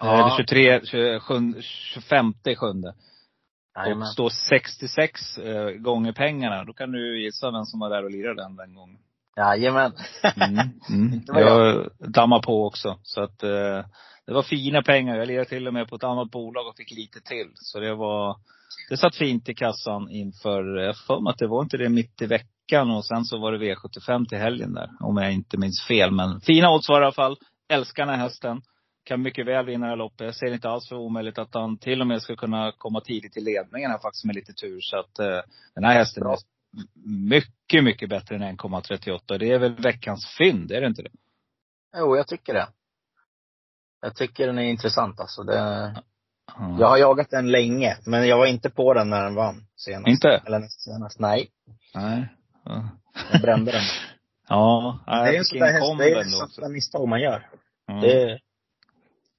Ja. 0.00 0.14
Eller 0.14 0.36
23, 0.36 0.80
27, 0.84 1.62
25 1.62 2.34
sjunde. 2.56 2.94
Jajamän. 3.78 4.02
Och 4.02 4.08
står 4.08 4.28
66 4.28 5.38
eh, 5.38 5.70
gånger 5.70 6.12
pengarna. 6.12 6.64
Då 6.64 6.72
kan 6.72 6.92
du 6.92 7.22
gissa 7.22 7.50
vem 7.50 7.64
som 7.64 7.80
var 7.80 7.90
där 7.90 8.04
och 8.04 8.10
lirade 8.10 8.42
den 8.42 8.56
den 8.56 8.74
gången. 8.74 8.98
Jajamän. 9.36 9.92
Mm, 10.36 10.58
mm. 10.90 11.22
Jag. 11.26 11.88
Jag 11.98 12.12
dammar 12.12 12.42
på 12.42 12.66
också. 12.66 12.98
Så 13.02 13.22
att 13.22 13.42
eh, 13.42 13.84
det 14.26 14.34
var 14.34 14.42
fina 14.42 14.82
pengar. 14.82 15.16
Jag 15.16 15.28
lirade 15.28 15.48
till 15.48 15.66
och 15.66 15.74
med 15.74 15.88
på 15.88 15.96
ett 15.96 16.04
annat 16.04 16.30
bolag 16.30 16.66
och 16.66 16.76
fick 16.76 16.90
lite 16.90 17.20
till. 17.20 17.50
Så 17.54 17.80
det 17.80 17.94
var, 17.94 18.36
det 18.90 18.96
satt 18.96 19.16
fint 19.16 19.48
i 19.48 19.54
kassan 19.54 20.10
inför, 20.10 20.76
jag 20.76 20.96
för 20.96 21.20
mig 21.20 21.30
att 21.30 21.38
det 21.38 21.46
var 21.46 21.62
inte 21.62 21.76
det 21.76 21.88
mitt 21.88 22.22
i 22.22 22.26
veckan 22.26 22.90
och 22.90 23.04
sen 23.04 23.24
så 23.24 23.38
var 23.38 23.52
det 23.52 23.74
V75 23.74 24.26
till 24.28 24.38
helgen 24.38 24.74
där. 24.74 24.90
Om 25.00 25.16
jag 25.16 25.32
inte 25.32 25.58
minns 25.58 25.82
fel. 25.82 26.10
Men 26.10 26.40
fina 26.40 26.70
odds 26.70 26.88
var 26.88 27.00
det 27.00 27.04
i 27.04 27.06
alla 27.06 27.12
fall. 27.12 27.36
Älskar 27.68 28.06
den 28.06 28.14
här 28.14 28.22
hästen. 28.22 28.62
Kan 29.08 29.22
mycket 29.22 29.46
väl 29.46 29.66
vinna 29.66 29.86
det 29.86 29.90
här 29.92 29.96
loppet. 29.96 30.20
Jag 30.20 30.34
ser 30.34 30.46
det 30.46 30.54
inte 30.54 30.68
alls 30.68 30.88
för 30.88 30.96
omöjligt 30.96 31.38
att 31.38 31.54
han 31.54 31.78
till 31.78 32.00
och 32.00 32.06
med 32.06 32.22
ska 32.22 32.36
kunna 32.36 32.72
komma 32.78 33.00
tidigt 33.00 33.36
i 33.36 33.40
ledningen 33.40 33.90
här 33.90 33.98
faktiskt 33.98 34.24
med 34.24 34.34
lite 34.34 34.52
tur. 34.52 34.78
Så 34.80 34.98
att 34.98 35.18
eh, 35.18 35.40
den 35.74 35.84
här 35.84 35.92
hästen 35.94 36.26
är 36.26 36.36
mycket, 37.28 37.84
mycket 37.84 38.08
bättre 38.08 38.34
än 38.36 38.42
1,38. 38.42 39.38
Det 39.38 39.52
är 39.52 39.58
väl 39.58 39.74
veckans 39.74 40.36
fynd, 40.38 40.72
är 40.72 40.80
det 40.80 40.86
inte 40.86 41.02
det? 41.02 41.10
Jo, 41.96 42.16
jag 42.16 42.26
tycker 42.26 42.54
det. 42.54 42.68
Jag 44.00 44.16
tycker 44.16 44.46
den 44.46 44.58
är 44.58 44.62
intressant 44.62 45.20
alltså. 45.20 45.42
Det, 45.42 45.54
Ja. 46.56 46.76
jag 46.80 46.88
har 46.88 46.96
jagat 46.98 47.30
den 47.30 47.50
länge, 47.50 47.96
men 48.06 48.28
jag 48.28 48.38
var 48.38 48.46
inte 48.46 48.70
på 48.70 48.94
den 48.94 49.10
när 49.10 49.24
den 49.24 49.34
vann 49.34 49.66
senast. 49.76 50.08
Inte? 50.08 50.42
Eller 50.46 50.58
näst 50.58 50.80
senast. 50.84 51.18
Nej. 51.18 51.48
Nej. 51.94 52.28
Ja. 52.64 52.88
Jag 53.32 53.40
brände 53.40 53.72
den. 53.72 53.82
Ja, 54.50 54.98
det 55.06 55.12
är 55.12 55.38
en 55.38 55.44
sån 55.44 55.58
där 55.58 55.72
häst, 55.72 55.98
det 55.98 56.10
är 56.10 56.48
sådana 56.48 56.72
misstag 56.72 57.08
man 57.08 57.20
gör. 57.20 57.50
Ja. 57.86 57.94
Det, 57.94 58.38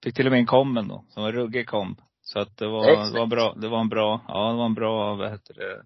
Fick 0.03 0.15
till 0.15 0.25
och 0.25 0.31
med 0.31 0.39
en 0.39 0.45
komben 0.45 0.87
då, 0.87 1.03
som 1.09 1.23
var 1.23 1.31
ruggig 1.31 1.67
komb. 1.67 2.01
Så 2.21 2.39
att 2.39 2.57
det 2.57 2.67
var, 2.67 3.13
det 3.13 3.19
var 3.19 3.27
bra, 3.27 3.53
det 3.61 3.67
var 3.67 3.81
en 3.81 3.89
bra, 3.89 4.21
ja 4.27 4.49
det 4.49 4.57
var 4.57 4.65
en 4.65 4.73
bra, 4.73 5.15
vad 5.15 5.31
heter 5.31 5.53
det, 5.53 5.81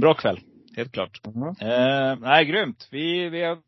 bra 0.00 0.14
kväll. 0.14 0.40
Helt 0.76 0.92
klart. 0.92 1.20
Mhm. 1.26 1.48
Eh, 1.60 2.16
nej, 2.20 2.44
grymt. 2.44 2.88
Vi, 2.90 3.28
vi, 3.28 3.42
är, 3.42 3.58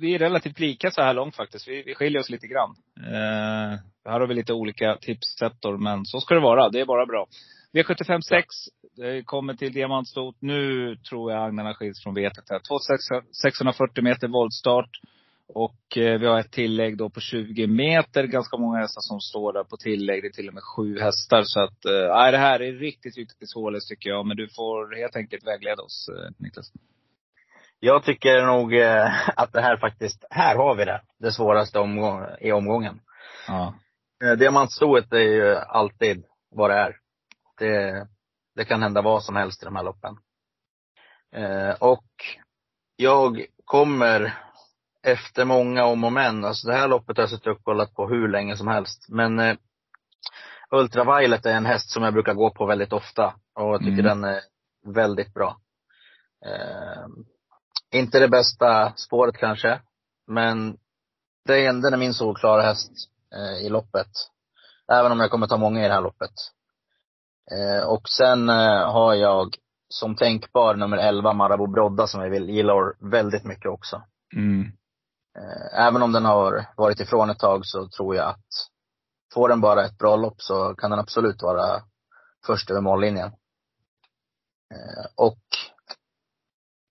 vi 0.00 0.14
är 0.14 0.18
relativt 0.18 0.60
lika 0.60 0.90
så 0.90 1.02
här 1.02 1.14
långt 1.14 1.36
faktiskt. 1.36 1.68
Vi, 1.68 1.82
vi 1.82 1.94
skiljer 1.94 2.20
oss 2.20 2.30
lite 2.30 2.46
grann. 2.46 2.74
Eh, 3.06 3.78
här 4.04 4.20
har 4.20 4.26
vi 4.26 4.34
lite 4.34 4.52
olika 4.52 4.96
tipssettor, 4.96 5.76
men 5.78 6.04
så 6.04 6.20
ska 6.20 6.34
det 6.34 6.40
vara. 6.40 6.68
Det 6.68 6.80
är 6.80 6.86
bara 6.86 7.06
bra. 7.06 7.26
V75 7.72 8.20
6 8.20 8.46
eh, 9.02 9.24
kommer 9.24 9.54
till 9.54 9.72
diamantstot. 9.72 10.36
Nu 10.40 10.96
tror 10.96 11.32
jag 11.32 11.44
agnarna 11.44 11.74
skiljs 11.74 12.02
från 12.02 12.14
vetet 12.14 12.44
här. 12.50 12.60
2640 12.68 14.04
meter 14.04 14.28
voltstart. 14.28 14.90
Och 15.54 15.96
eh, 15.96 16.20
vi 16.20 16.26
har 16.26 16.38
ett 16.38 16.52
tillägg 16.52 16.96
då 16.96 17.10
på 17.10 17.20
20 17.20 17.66
meter. 17.66 18.24
Ganska 18.24 18.56
många 18.56 18.78
hästar 18.78 19.00
som 19.00 19.20
står 19.20 19.52
där 19.52 19.64
på 19.64 19.76
tillägg. 19.76 20.22
Det 20.22 20.26
är 20.28 20.32
till 20.32 20.48
och 20.48 20.54
med 20.54 20.62
sju 20.62 21.00
hästar. 21.00 21.42
Så 21.42 21.60
att, 21.60 21.84
eh, 21.84 22.30
det 22.30 22.38
här 22.38 22.62
är 22.62 22.72
riktigt, 22.72 23.16
riktigt 23.16 23.50
svårläst 23.50 23.88
tycker 23.88 24.10
jag. 24.10 24.26
Men 24.26 24.36
du 24.36 24.48
får 24.48 24.96
helt 24.96 25.16
enkelt 25.16 25.46
vägleda 25.46 25.82
oss, 25.82 26.08
eh, 26.08 26.30
Niklas. 26.38 26.72
jag 27.80 28.04
tycker 28.04 28.46
nog 28.46 28.74
eh, 28.74 29.28
att 29.38 29.52
det 29.52 29.60
här 29.60 29.76
faktiskt, 29.76 30.24
här 30.30 30.56
har 30.56 30.74
vi 30.74 30.84
det. 30.84 31.00
Det 31.18 31.32
svåraste 31.32 31.78
omgång, 31.78 32.24
i 32.40 32.52
omgången. 32.52 33.00
Ja. 33.46 33.74
Eh, 34.24 34.32
Diamantstoet 34.32 35.12
är 35.12 35.18
ju 35.18 35.56
alltid 35.56 36.24
vad 36.50 36.70
det 36.70 36.76
är. 36.76 36.96
Det, 37.58 38.06
det 38.54 38.64
kan 38.64 38.82
hända 38.82 39.02
vad 39.02 39.24
som 39.24 39.36
helst 39.36 39.62
i 39.62 39.64
de 39.64 39.76
här 39.76 39.84
loppen. 39.84 40.16
Och 41.78 42.06
jag 42.96 43.44
kommer 43.64 44.34
efter 45.12 45.44
många 45.44 45.84
om 45.84 46.04
och 46.04 46.12
men, 46.12 46.44
alltså 46.44 46.68
det 46.68 46.74
här 46.74 46.88
loppet 46.88 47.16
har 47.16 47.22
jag 47.22 47.30
suttit 47.30 47.46
och 47.46 47.64
kollat 47.64 47.94
på 47.94 48.08
hur 48.08 48.28
länge 48.28 48.56
som 48.56 48.68
helst. 48.68 49.06
Men 49.08 49.38
eh, 49.38 49.56
Ultraviolet 50.70 51.46
är 51.46 51.54
en 51.54 51.66
häst 51.66 51.90
som 51.90 52.02
jag 52.02 52.12
brukar 52.12 52.34
gå 52.34 52.50
på 52.50 52.66
väldigt 52.66 52.92
ofta. 52.92 53.34
Och 53.54 53.74
jag 53.74 53.80
tycker 53.80 54.04
Mm. 54.04 54.04
den 54.04 54.24
är 54.24 54.40
väldigt 54.94 55.34
bra. 55.34 55.56
Eh, 56.46 57.06
inte 58.00 58.18
det 58.18 58.28
bästa 58.28 58.92
spåret 58.96 59.36
kanske. 59.36 59.80
Men 60.26 60.76
det 61.44 61.64
är, 61.66 61.72
den 61.72 61.92
är 61.92 61.96
min 61.96 62.14
solklara 62.14 62.62
häst 62.62 62.92
eh, 63.34 63.66
i 63.66 63.68
loppet. 63.68 64.10
Även 64.92 65.12
om 65.12 65.20
jag 65.20 65.30
kommer 65.30 65.46
ta 65.46 65.56
många 65.56 65.84
i 65.84 65.88
det 65.88 65.94
här 65.94 66.00
loppet. 66.00 66.34
Eh, 67.50 67.88
och 67.88 68.08
sen 68.08 68.48
eh, 68.48 68.92
har 68.92 69.14
jag 69.14 69.56
som 69.88 70.16
tänkbar 70.16 70.74
nummer 70.74 70.96
11, 70.96 71.32
Marabou 71.32 71.66
Brodda, 71.66 72.06
som 72.06 72.20
jag 72.22 72.30
vill, 72.30 72.48
gillar 72.50 73.10
väldigt 73.10 73.44
mycket 73.44 73.70
också. 73.70 74.02
Mm. 74.36 74.72
Eh, 75.38 75.86
även 75.86 76.02
om 76.02 76.12
den 76.12 76.24
har 76.24 76.66
varit 76.76 77.00
ifrån 77.00 77.30
ett 77.30 77.38
tag 77.38 77.66
så 77.66 77.88
tror 77.88 78.16
jag 78.16 78.28
att 78.28 78.46
får 79.34 79.48
den 79.48 79.60
bara 79.60 79.84
ett 79.84 79.98
bra 79.98 80.16
lopp 80.16 80.42
så 80.42 80.74
kan 80.74 80.90
den 80.90 81.00
absolut 81.00 81.42
vara 81.42 81.82
först 82.46 82.70
över 82.70 82.80
mållinjen. 82.80 83.28
Eh, 84.74 85.06
och 85.16 85.38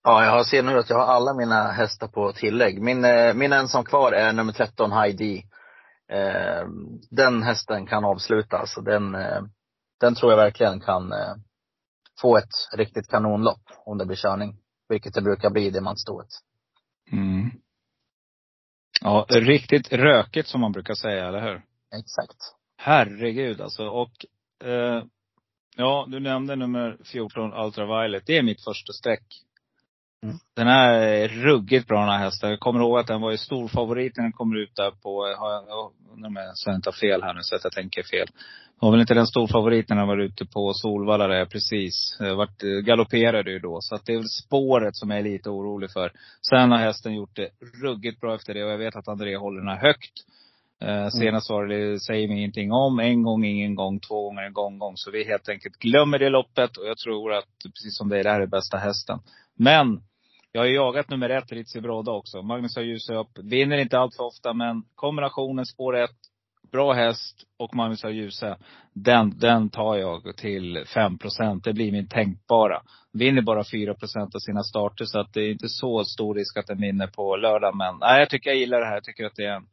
ja, 0.04 0.24
jag 0.24 0.46
ser 0.46 0.62
nu 0.62 0.78
att 0.78 0.90
jag 0.90 0.96
har 0.96 1.14
alla 1.14 1.34
mina 1.34 1.72
hästar 1.72 2.08
på 2.08 2.32
tillägg. 2.32 2.82
Min, 2.82 3.04
eh, 3.04 3.34
min 3.34 3.52
ensam 3.52 3.84
kvar 3.84 4.12
är 4.12 4.32
nummer 4.32 4.52
13, 4.52 4.92
Heidi. 4.92 5.44
Den 7.10 7.42
hästen 7.42 7.86
kan 7.86 8.04
avslutas 8.04 8.72
så 8.72 8.80
den, 8.80 9.16
den 10.00 10.14
tror 10.14 10.32
jag 10.32 10.36
verkligen 10.36 10.80
kan 10.80 11.12
få 12.20 12.36
ett 12.36 12.52
riktigt 12.72 13.08
kanonlopp 13.08 13.62
om 13.84 13.98
det 13.98 14.06
blir 14.06 14.16
körning. 14.16 14.56
Vilket 14.88 15.14
det 15.14 15.22
brukar 15.22 15.50
bli 15.50 15.66
i 15.66 15.70
diamantstoet. 15.70 16.28
Mm. 17.12 17.50
Ja, 19.00 19.26
riktigt 19.28 19.92
rökigt 19.92 20.48
som 20.48 20.60
man 20.60 20.72
brukar 20.72 20.94
säga, 20.94 21.28
eller 21.28 21.42
hur? 21.42 21.62
Exakt. 21.98 22.36
Herregud 22.76 23.60
alltså. 23.60 23.88
Och 23.88 24.26
eh, 24.64 25.02
ja, 25.76 26.06
du 26.08 26.20
nämnde 26.20 26.56
nummer 26.56 26.96
14, 27.04 27.52
Ultraviolet. 27.52 28.22
Det 28.26 28.38
är 28.38 28.42
mitt 28.42 28.64
första 28.64 28.92
streck. 28.92 29.24
Mm. 30.22 30.36
Den 30.56 30.66
här 30.66 30.92
är 30.92 31.28
ruggigt 31.28 31.88
bra 31.88 32.00
den 32.00 32.08
här 32.08 32.18
hästen. 32.18 32.50
Jag 32.50 32.60
kommer 32.60 32.80
ihåg 32.80 32.98
att 32.98 33.06
den 33.06 33.20
var 33.20 33.30
ju 33.30 33.36
stor 33.36 33.68
favorit 33.68 34.16
när 34.16 34.24
den 34.24 34.32
kommer 34.32 34.56
ut 34.56 34.76
där 34.76 34.90
på, 34.90 35.22
har 35.38 35.52
jag, 35.52 35.92
om 36.10 36.36
jag 36.66 36.74
inte 36.74 36.88
har 36.88 36.92
fel 36.92 37.22
här 37.22 37.34
nu 37.34 37.40
så 37.42 37.56
att 37.56 37.64
jag 37.64 37.72
tänker 37.72 38.02
fel. 38.02 38.28
Var 38.80 38.90
väl 38.90 39.00
inte 39.00 39.14
den 39.14 39.26
stor 39.26 39.46
favorit 39.46 39.88
när 39.88 39.96
den 39.96 40.08
var 40.08 40.18
ute 40.18 40.46
på 40.46 40.72
Solvalla 40.74 41.26
där 41.26 41.46
precis. 41.46 42.20
Eh, 42.20 42.34
Vart, 42.36 42.62
eh, 42.62 42.68
galopperade 42.68 43.50
ju 43.50 43.58
då. 43.58 43.78
Så 43.80 43.94
att 43.94 44.06
det 44.06 44.12
är 44.12 44.16
väl 44.16 44.28
spåret 44.28 44.96
som 44.96 45.10
jag 45.10 45.18
är 45.18 45.22
lite 45.22 45.50
orolig 45.50 45.90
för. 45.92 46.12
Sen 46.50 46.70
har 46.70 46.78
hästen 46.78 47.14
gjort 47.14 47.36
det 47.36 47.48
ruggigt 47.82 48.20
bra 48.20 48.34
efter 48.34 48.54
det 48.54 48.64
och 48.64 48.70
jag 48.70 48.78
vet 48.78 48.96
att 48.96 49.08
André 49.08 49.36
håller 49.36 49.60
den 49.60 49.68
här 49.68 49.80
högt. 49.80 50.12
Eh, 50.80 51.08
senast 51.08 51.50
var 51.50 51.66
det, 51.66 52.00
säger 52.00 52.28
mig 52.28 52.38
ingenting 52.38 52.72
om. 52.72 52.98
En 52.98 53.22
gång, 53.22 53.44
ingen 53.44 53.74
gång, 53.74 54.00
två 54.00 54.22
gånger, 54.22 54.42
en 54.42 54.52
gång, 54.52 54.78
gång. 54.78 54.92
Så 54.96 55.10
vi 55.10 55.24
helt 55.24 55.48
enkelt 55.48 55.76
glömmer 55.78 56.18
det 56.18 56.28
loppet 56.28 56.76
och 56.76 56.86
jag 56.86 56.98
tror 56.98 57.32
att, 57.32 57.48
precis 57.62 57.98
som 57.98 58.08
det 58.08 58.18
är, 58.18 58.24
det 58.24 58.30
här 58.30 58.40
är 58.40 58.46
bästa 58.46 58.76
hästen. 58.76 59.18
Men, 59.56 60.00
jag 60.52 60.60
har 60.60 60.66
jagat 60.66 61.10
nummer 61.10 61.30
ett, 61.30 61.52
Ritzi 61.52 61.80
Brodda 61.80 62.12
också. 62.12 62.42
Magnus 62.42 62.76
har 62.76 62.82
ljusat 62.82 63.16
upp. 63.16 63.38
Vinner 63.44 63.78
inte 63.78 63.98
allt 63.98 64.16
för 64.16 64.24
ofta, 64.24 64.52
men 64.52 64.82
kombinationen 64.94 65.66
spår 65.66 65.96
ett 65.96 66.16
bra 66.72 66.92
häst 66.92 67.44
och 67.58 67.74
Magnus 67.74 68.04
av 68.04 68.12
Djuse. 68.12 68.56
Den, 68.92 69.38
den 69.38 69.70
tar 69.70 69.96
jag 69.96 70.36
till 70.36 70.78
5% 70.78 71.60
Det 71.64 71.72
blir 71.72 71.92
min 71.92 72.08
tänkbara. 72.08 72.82
Vinner 73.12 73.42
bara 73.42 73.62
4% 73.62 73.94
av 74.34 74.38
sina 74.38 74.62
starter 74.62 75.04
så 75.04 75.20
att 75.20 75.32
det 75.32 75.40
är 75.40 75.50
inte 75.50 75.68
så 75.68 76.04
stor 76.04 76.34
risk 76.34 76.56
att 76.56 76.66
den 76.66 76.80
vinner 76.80 77.06
på 77.06 77.36
lördag. 77.36 77.76
Men 77.76 77.98
nej, 78.00 78.18
jag 78.20 78.30
tycker 78.30 78.50
jag 78.50 78.58
gillar 78.58 78.80
det 78.80 78.86
här. 78.86 78.94
Jag 78.94 79.04
tycker 79.04 79.24
att 79.24 79.36
det 79.36 79.44
är 79.44 79.54
en, 79.56 79.66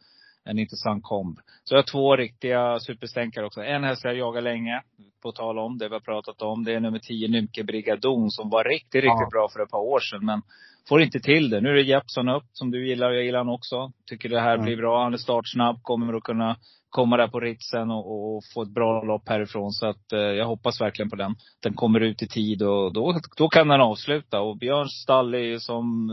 en 0.46 0.60
intressant 0.60 1.04
komb. 1.04 1.40
Så 1.64 1.74
jag 1.76 1.78
har 1.80 1.84
två 1.84 2.16
riktiga 2.16 2.80
superstänkare 2.80 3.46
också. 3.46 3.62
En 3.62 3.84
häst 3.84 4.04
jag 4.04 4.18
jagar 4.18 4.42
länge, 4.42 4.82
på 5.22 5.32
tal 5.32 5.60
om 5.60 5.78
det 5.78 5.88
vi 5.88 5.94
har 5.94 6.00
pratat 6.00 6.42
om. 6.42 6.64
Det 6.64 6.74
är 6.74 6.80
nummer 6.80 7.00
10, 7.00 7.28
Nymke 7.28 7.64
Brigadon, 7.64 8.32
som 8.32 8.50
var 8.50 8.64
riktigt, 8.64 9.04
riktigt 9.04 9.08
Ja. 9.08 9.30
bra 9.32 9.50
för 9.54 9.64
ett 9.64 9.70
par 9.70 9.80
år 9.80 10.00
sedan. 10.00 10.26
Men 10.26 10.42
får 10.90 11.02
inte 11.02 11.20
till 11.20 11.50
det. 11.50 11.62
Nu 11.62 11.70
är 11.70 11.74
det 11.74 11.82
Jeppson 11.82 12.30
upp, 12.30 12.44
som 12.52 12.72
du 12.72 12.88
gillar 12.88 13.10
och 13.10 13.16
jag 13.16 13.24
gillar 13.24 13.40
han 13.40 13.50
också. 13.50 13.92
Tycker 14.10 14.30
det 14.30 14.40
här 14.40 14.58
blir 14.58 14.78
bra. 14.78 15.04
Han 15.04 15.14
är 15.14 15.18
startsnabb, 15.18 15.80
kommer 15.82 16.14
att 16.14 16.24
kunna 16.24 16.58
komma 16.90 17.18
där 17.18 17.28
på 17.28 17.40
ritsen 17.40 17.92
och, 17.92 18.36
och 18.36 18.44
få 18.54 18.62
ett 18.62 18.70
bra 18.74 19.04
lopp 19.04 19.30
härifrån. 19.30 19.72
Så 19.72 19.88
att 19.88 20.12
eh, 20.12 20.20
jag 20.20 20.46
hoppas 20.46 20.82
verkligen 20.82 21.10
på 21.10 21.16
den. 21.16 21.36
Den 21.64 21.74
kommer 21.74 22.00
ut 22.00 22.22
i 22.22 22.28
tid 22.28 22.62
och 22.62 22.94
då, 22.94 23.20
då 23.38 23.50
kan 23.50 23.68
den 23.68 23.82
avsluta. 23.82 24.42
Och 24.42 24.58
Björns 24.58 25.02
stall 25.02 25.34
är 25.34 25.40
ju 25.40 25.60
som 25.60 26.10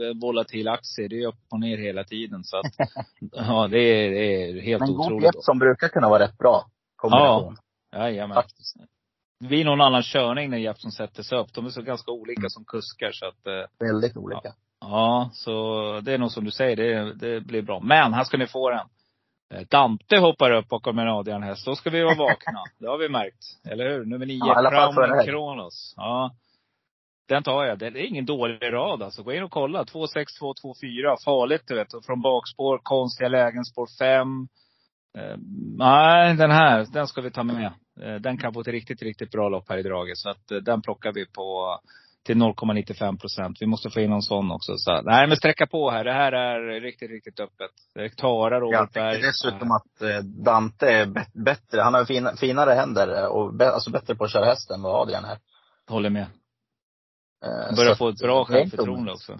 eh, 0.00 0.20
volatil 0.20 0.68
aktie. 0.68 1.08
Det 1.08 1.22
är 1.22 1.26
upp 1.26 1.40
och 1.50 1.60
ner 1.60 1.78
hela 1.78 2.04
tiden. 2.04 2.44
Så 2.44 2.56
att, 2.56 2.72
ja 3.32 3.68
det 3.68 3.78
är, 3.78 4.10
det 4.10 4.42
är 4.42 4.60
helt 4.62 4.80
Men 4.80 4.88
god 4.88 5.00
otroligt. 5.00 5.22
grepp 5.22 5.42
som 5.44 5.58
brukar 5.58 5.88
kunna 5.88 6.08
vara 6.08 6.22
rätt 6.22 6.38
bra 6.38 6.64
kombination. 6.96 7.56
Jajamän. 7.96 8.34
Faktiskt. 8.34 8.76
Det 9.42 9.48
blir 9.48 9.64
någon 9.64 9.80
annan 9.80 10.02
körning 10.02 10.50
när 10.50 10.58
Jeppson 10.58 10.92
sätter 10.92 11.22
sig 11.22 11.38
upp. 11.38 11.54
De 11.54 11.66
är 11.66 11.70
så 11.70 11.82
ganska 11.82 12.12
olika 12.12 12.48
som 12.48 12.64
kuskar 12.64 13.10
så 13.12 13.26
att 13.26 13.46
eh, 13.46 13.88
Väldigt 13.88 14.16
olika. 14.16 14.54
Ja, 14.80 15.30
så 15.32 15.52
det 16.00 16.12
är 16.12 16.18
nog 16.18 16.30
som 16.30 16.44
du 16.44 16.50
säger, 16.50 16.76
det, 16.76 17.14
det 17.14 17.40
blir 17.40 17.62
bra. 17.62 17.80
Men 17.80 18.14
här 18.14 18.24
ska 18.24 18.36
ni 18.36 18.46
få 18.46 18.70
den. 18.70 18.86
Eh, 19.54 19.66
Dante 19.70 20.18
hoppar 20.18 20.50
upp 20.50 20.68
bakom 20.68 20.98
en 20.98 21.08
Adrian-häst. 21.08 21.66
Då 21.66 21.74
ska 21.74 21.90
vi 21.90 22.02
vara 22.02 22.14
vakna. 22.14 22.64
Det 22.78 22.86
har 22.86 22.98
vi 22.98 23.08
märkt. 23.08 23.44
Eller 23.64 23.90
hur? 23.90 24.04
Nummer 24.04 24.26
nio, 24.26 24.38
Ja, 24.38 24.70
Crown. 24.70 25.24
Kronos. 25.24 25.94
Ja. 25.96 26.34
Den 27.28 27.42
tar 27.42 27.64
jag. 27.64 27.78
Det 27.78 27.86
är 27.86 27.96
ingen 27.96 28.26
dålig 28.26 28.72
rad 28.72 29.02
alltså. 29.02 29.22
Gå 29.22 29.32
in 29.32 29.42
och 29.42 29.50
kolla. 29.50 29.84
2, 29.84 30.06
6, 30.06 30.32
2, 30.34 30.54
2, 30.54 30.74
4. 30.82 31.16
Farligt 31.24 31.62
du 31.66 31.74
vet. 31.74 31.94
Och 31.94 32.04
Från 32.04 32.20
bakspår, 32.20 32.80
konstiga 32.82 33.28
lägen, 33.28 33.64
spår 33.64 33.88
5. 33.98 34.48
Eh, 35.18 35.36
nej, 35.78 36.36
den 36.36 36.50
här, 36.50 36.86
den 36.92 37.06
ska 37.06 37.20
vi 37.20 37.30
ta 37.30 37.42
med. 37.42 37.72
Eh, 38.00 38.14
den 38.14 38.38
kan 38.38 38.52
få 38.54 38.60
ett 38.60 38.68
riktigt, 38.68 39.02
riktigt 39.02 39.30
bra 39.30 39.48
lopp 39.48 39.68
här 39.68 39.78
i 39.78 39.82
draget. 39.82 40.18
Så 40.18 40.30
att 40.30 40.50
eh, 40.50 40.58
den 40.58 40.82
plockar 40.82 41.12
vi 41.12 41.26
på 41.26 41.78
till 42.24 42.36
0,95 42.36 43.18
procent. 43.18 43.56
Vi 43.60 43.66
måste 43.66 43.90
få 43.90 44.00
in 44.00 44.10
någon 44.10 44.22
sån 44.22 44.50
också. 44.50 44.76
Så, 44.76 45.02
nej 45.02 45.28
men 45.28 45.36
sträcka 45.36 45.66
på 45.66 45.90
här. 45.90 46.04
Det 46.04 46.12
här 46.12 46.32
är 46.32 46.80
riktigt, 46.80 47.10
riktigt 47.10 47.40
öppet. 47.40 47.70
Tara, 48.16 48.54
Jag 48.54 48.62
Robert 48.62 48.88
tycker 48.88 49.00
Berg. 49.00 49.22
dessutom 49.22 49.70
att 49.70 50.02
eh, 50.02 50.18
Dante 50.44 50.86
är 50.92 51.06
bättre. 51.44 51.80
Han 51.80 51.94
har 51.94 52.04
fina, 52.04 52.36
finare 52.36 52.70
händer 52.70 53.28
och 53.28 53.62
alltså 53.62 53.90
bättre 53.90 54.14
på 54.14 54.24
att 54.24 54.32
köra 54.32 54.44
hästen 54.44 54.74
än 54.76 54.82
vad 54.82 55.00
Adrian 55.02 55.24
är. 55.24 55.38
Håller 55.88 56.10
med. 56.10 56.26
Han 57.40 57.74
börjar 57.76 57.92
så 57.94 57.98
få 57.98 58.08
ett 58.08 58.18
bra 58.18 58.44
självförtroende 58.44 59.12
också. 59.12 59.32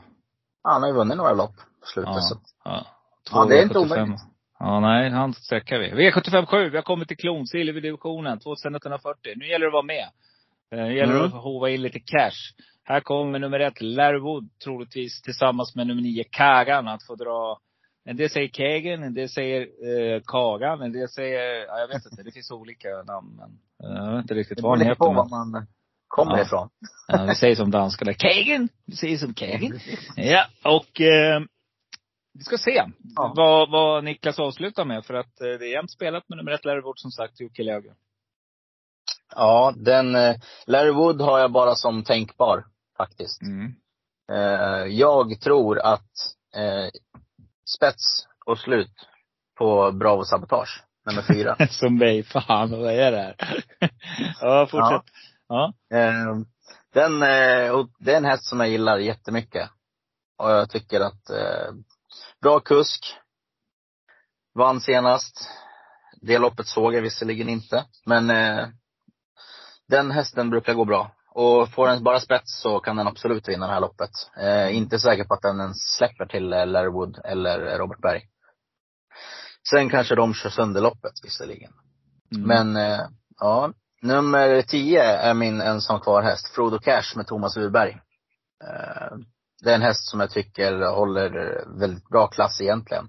Ja, 0.62 0.70
han 0.72 0.82
har 0.82 0.88
ju 0.88 0.94
vunnit 0.94 1.16
några 1.16 1.32
lopp 1.32 1.56
på 1.56 1.86
slutet. 1.86 2.12
Ja. 2.14 2.20
Så. 2.20 2.40
Ja. 2.64 2.86
Ja, 3.32 3.44
det 3.44 3.58
är 3.58 3.62
inte 3.62 3.78
2,75. 3.78 3.84
omöjligt. 3.84 4.20
Ja, 4.64 4.80
nej, 4.80 5.10
han 5.10 5.34
sträckar 5.34 5.78
vi. 5.78 5.90
V75 6.10 6.46
7, 6.46 6.70
vi 6.70 6.76
har 6.76 6.82
kommit 6.82 7.08
till 7.08 7.16
klon, 7.16 7.46
silverdivisionen, 7.46 8.38
2140. 8.40 9.32
Nu 9.36 9.46
gäller 9.48 9.66
det 9.66 9.68
att 9.68 9.72
vara 9.72 9.82
med. 9.82 10.08
Eh, 10.72 10.78
Nu 10.86 10.96
gäller 10.96 11.12
det 11.14 11.18
Mm. 11.20 11.32
att 11.36 11.42
hova 11.44 11.70
in 11.70 11.82
lite 11.82 11.98
cash. 12.00 12.54
Här 12.84 13.00
kommer 13.00 13.38
nummer 13.38 13.60
ett, 13.60 13.80
Larwood, 13.80 14.48
troligtvis 14.64 15.22
tillsammans 15.22 15.74
med 15.76 15.86
nummer 15.86 16.02
nio, 16.02 16.24
Kagan, 16.30 16.88
att 16.88 17.06
få 17.06 17.14
dra 17.14 17.58
en 18.04 18.16
del 18.16 18.30
säger 18.30 18.48
Kagan, 18.48 19.02
en 19.02 19.14
del 19.14 19.28
säger 19.28 19.60
eh, 19.62 20.20
Kagan, 20.26 20.82
en 20.82 20.92
del 20.92 21.08
säger, 21.08 21.66
ja, 21.66 21.78
jag 21.78 21.88
vet 21.88 22.06
inte, 22.10 22.22
det 22.22 22.32
finns 22.32 22.50
olika 22.50 22.88
namn. 22.88 23.36
Men, 23.36 23.50
eh, 23.96 24.04
jag 24.04 24.12
vet 24.12 24.22
inte 24.22 24.34
riktigt 24.34 24.60
vad 24.60 24.78
han 24.78 24.86
heter. 24.88 25.04
var 25.04 25.14
Men, 25.14 25.50
man 25.52 25.66
kommer 26.08 26.36
Ja. 26.36 26.42
ifrån. 26.42 26.68
ja, 27.08 27.24
vi 27.28 27.34
säger 27.34 27.54
som 27.56 27.70
danskarna, 27.70 28.12
Kagan! 28.14 28.68
Vi 28.86 28.96
säger 28.96 29.16
som 29.16 29.34
Kagan. 29.34 29.78
Ja, 30.16 30.44
och 30.64 31.00
eh, 31.00 31.40
vi 32.34 32.44
ska 32.44 32.58
se 32.58 32.84
Ja. 33.16 33.32
vad, 33.36 33.70
vad 33.70 34.04
Niklas 34.04 34.38
avslutar 34.38 34.84
med. 34.84 35.04
För 35.04 35.14
att 35.14 35.40
eh, 35.40 35.46
det 35.46 35.66
är 35.66 35.72
jämnt 35.72 35.90
spelat 35.90 36.28
med 36.28 36.36
nummer 36.36 36.52
ett 36.52 36.64
Larrywood 36.64 36.98
som 36.98 37.10
sagt, 37.10 37.40
Jocke 37.40 37.62
Löfgren. 37.62 37.96
Ja, 39.34 39.72
den, 39.76 40.14
eh, 40.14 40.36
Larry 40.66 40.90
Wood 40.90 41.20
har 41.20 41.38
jag 41.38 41.52
bara 41.52 41.74
som 41.74 42.04
tänkbar 42.04 42.64
faktiskt. 42.96 43.42
Mm. 43.42 43.74
Eh, 44.32 44.86
jag 44.86 45.40
tror 45.40 45.78
att 45.78 46.10
eh, 46.56 46.90
spets 47.76 48.26
och 48.46 48.58
slut 48.58 49.08
på 49.58 49.92
Bravo 49.92 50.24
Sabotage, 50.24 50.82
nummer 51.06 51.22
fyra. 51.22 51.56
som 51.70 51.98
mig, 51.98 52.22
fan 52.22 52.70
vad 52.70 52.92
är 52.92 53.12
det 53.12 53.18
här? 53.18 53.36
ja, 54.40 54.66
fortsätt. 54.70 55.14
Ja. 55.48 55.72
Eh, 55.94 56.36
den, 56.94 57.22
en 58.06 58.24
häst 58.24 58.44
som 58.44 58.60
jag 58.60 58.68
gillar 58.68 58.98
jättemycket. 58.98 59.70
Och 60.38 60.50
jag 60.50 60.70
tycker 60.70 61.00
att, 61.00 61.30
bra 62.42 62.60
kusk. 62.60 63.16
Vann 64.54 64.80
senast. 64.80 65.48
Det 66.20 66.38
loppet 66.38 66.66
såg 66.66 66.94
jag 66.94 67.02
visserligen 67.02 67.48
inte. 67.48 67.84
Men 68.06 68.30
eh, 68.30 68.68
den 69.88 70.10
hästen 70.10 70.50
brukar 70.50 70.74
gå 70.74 70.84
bra. 70.84 71.10
Och 71.34 71.68
får 71.68 71.88
den 71.88 72.04
bara 72.04 72.20
spets 72.20 72.60
så 72.60 72.80
kan 72.80 72.96
den 72.96 73.06
absolut 73.06 73.48
vinna 73.48 73.66
det 73.66 73.72
här 73.72 73.80
loppet. 73.80 74.10
Eh, 74.36 74.76
inte 74.76 74.98
säker 74.98 75.24
på 75.24 75.34
att 75.34 75.42
den 75.42 75.60
ens 75.60 75.76
släpper 75.96 76.26
till 76.26 76.52
eh, 76.52 76.66
Larry 76.66 76.90
Wood 76.90 77.20
eller 77.24 77.78
Robert 77.78 78.00
Berg. 78.00 78.28
Sen 79.70 79.90
kanske 79.90 80.14
de 80.14 80.34
kör 80.34 80.50
sönder 80.50 80.80
loppet 80.80 81.12
visserligen. 81.22 81.72
Mm. 82.34 82.48
Men 82.48 82.76
eh, 82.76 83.00
ja, 83.38 83.72
nummer 84.02 84.62
10 84.62 85.02
är 85.02 85.34
min 85.34 85.60
ensam 85.60 86.00
kvar 86.00 86.22
häst, 86.22 86.48
Frodo 86.48 86.78
Cash 86.78 87.16
med 87.16 87.26
Thomas 87.26 87.56
Urberg. 87.56 88.00
Det 89.62 89.70
är 89.70 89.74
en 89.74 89.82
häst 89.82 90.10
som 90.10 90.20
jag 90.20 90.30
tycker 90.30 90.94
håller 90.94 91.64
väldigt 91.78 92.08
bra 92.08 92.26
klass 92.26 92.60
egentligen. 92.60 93.08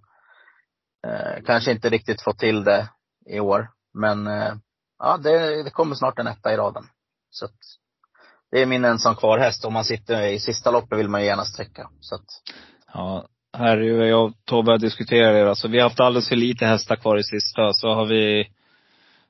Eh, 1.08 1.44
kanske 1.46 1.72
inte 1.72 1.90
riktigt 1.90 2.22
fått 2.22 2.40
till 2.40 2.64
det 2.64 2.90
i 3.26 3.40
år, 3.40 3.70
men 3.94 4.28
eh, 4.28 4.54
ja, 5.00 5.18
det, 5.18 5.64
det 5.64 5.70
kommer 5.70 5.96
snart 5.96 6.20
en 6.20 6.28
etta 6.28 6.54
i 6.54 6.58
raden. 6.58 6.84
Så 7.30 7.46
att, 7.46 7.58
det 8.52 8.62
är 8.62 8.66
min 8.66 8.86
ensam 8.86 9.16
kvar 9.16 9.38
häst. 9.38 9.66
Om 9.66 9.74
man 9.74 9.86
sitter 9.86 10.24
i 10.24 10.40
sista 10.40 10.72
loppet 10.72 11.00
vill 11.00 11.10
man 11.10 11.22
ju 11.22 11.28
gärna 11.28 11.46
sträcka. 11.46 11.90
Så 12.00 12.16
att, 12.16 12.26
Ja, 12.94 13.28
här 13.58 13.78
är 13.78 13.82
ju 13.82 14.06
jag 14.06 14.26
och 14.26 14.34
Tobbe 14.46 14.78
diskuterar 14.78 15.34
det. 15.34 15.50
Alltså, 15.50 15.68
vi 15.68 15.78
har 15.80 15.90
haft 15.90 16.00
alldeles 16.00 16.30
för 16.30 16.36
lite 16.36 16.66
hästar 16.66 16.96
kvar 16.96 17.18
i 17.18 17.24
sista. 17.24 17.74
Så 17.74 17.94
har 17.94 18.06
vi 18.06 18.48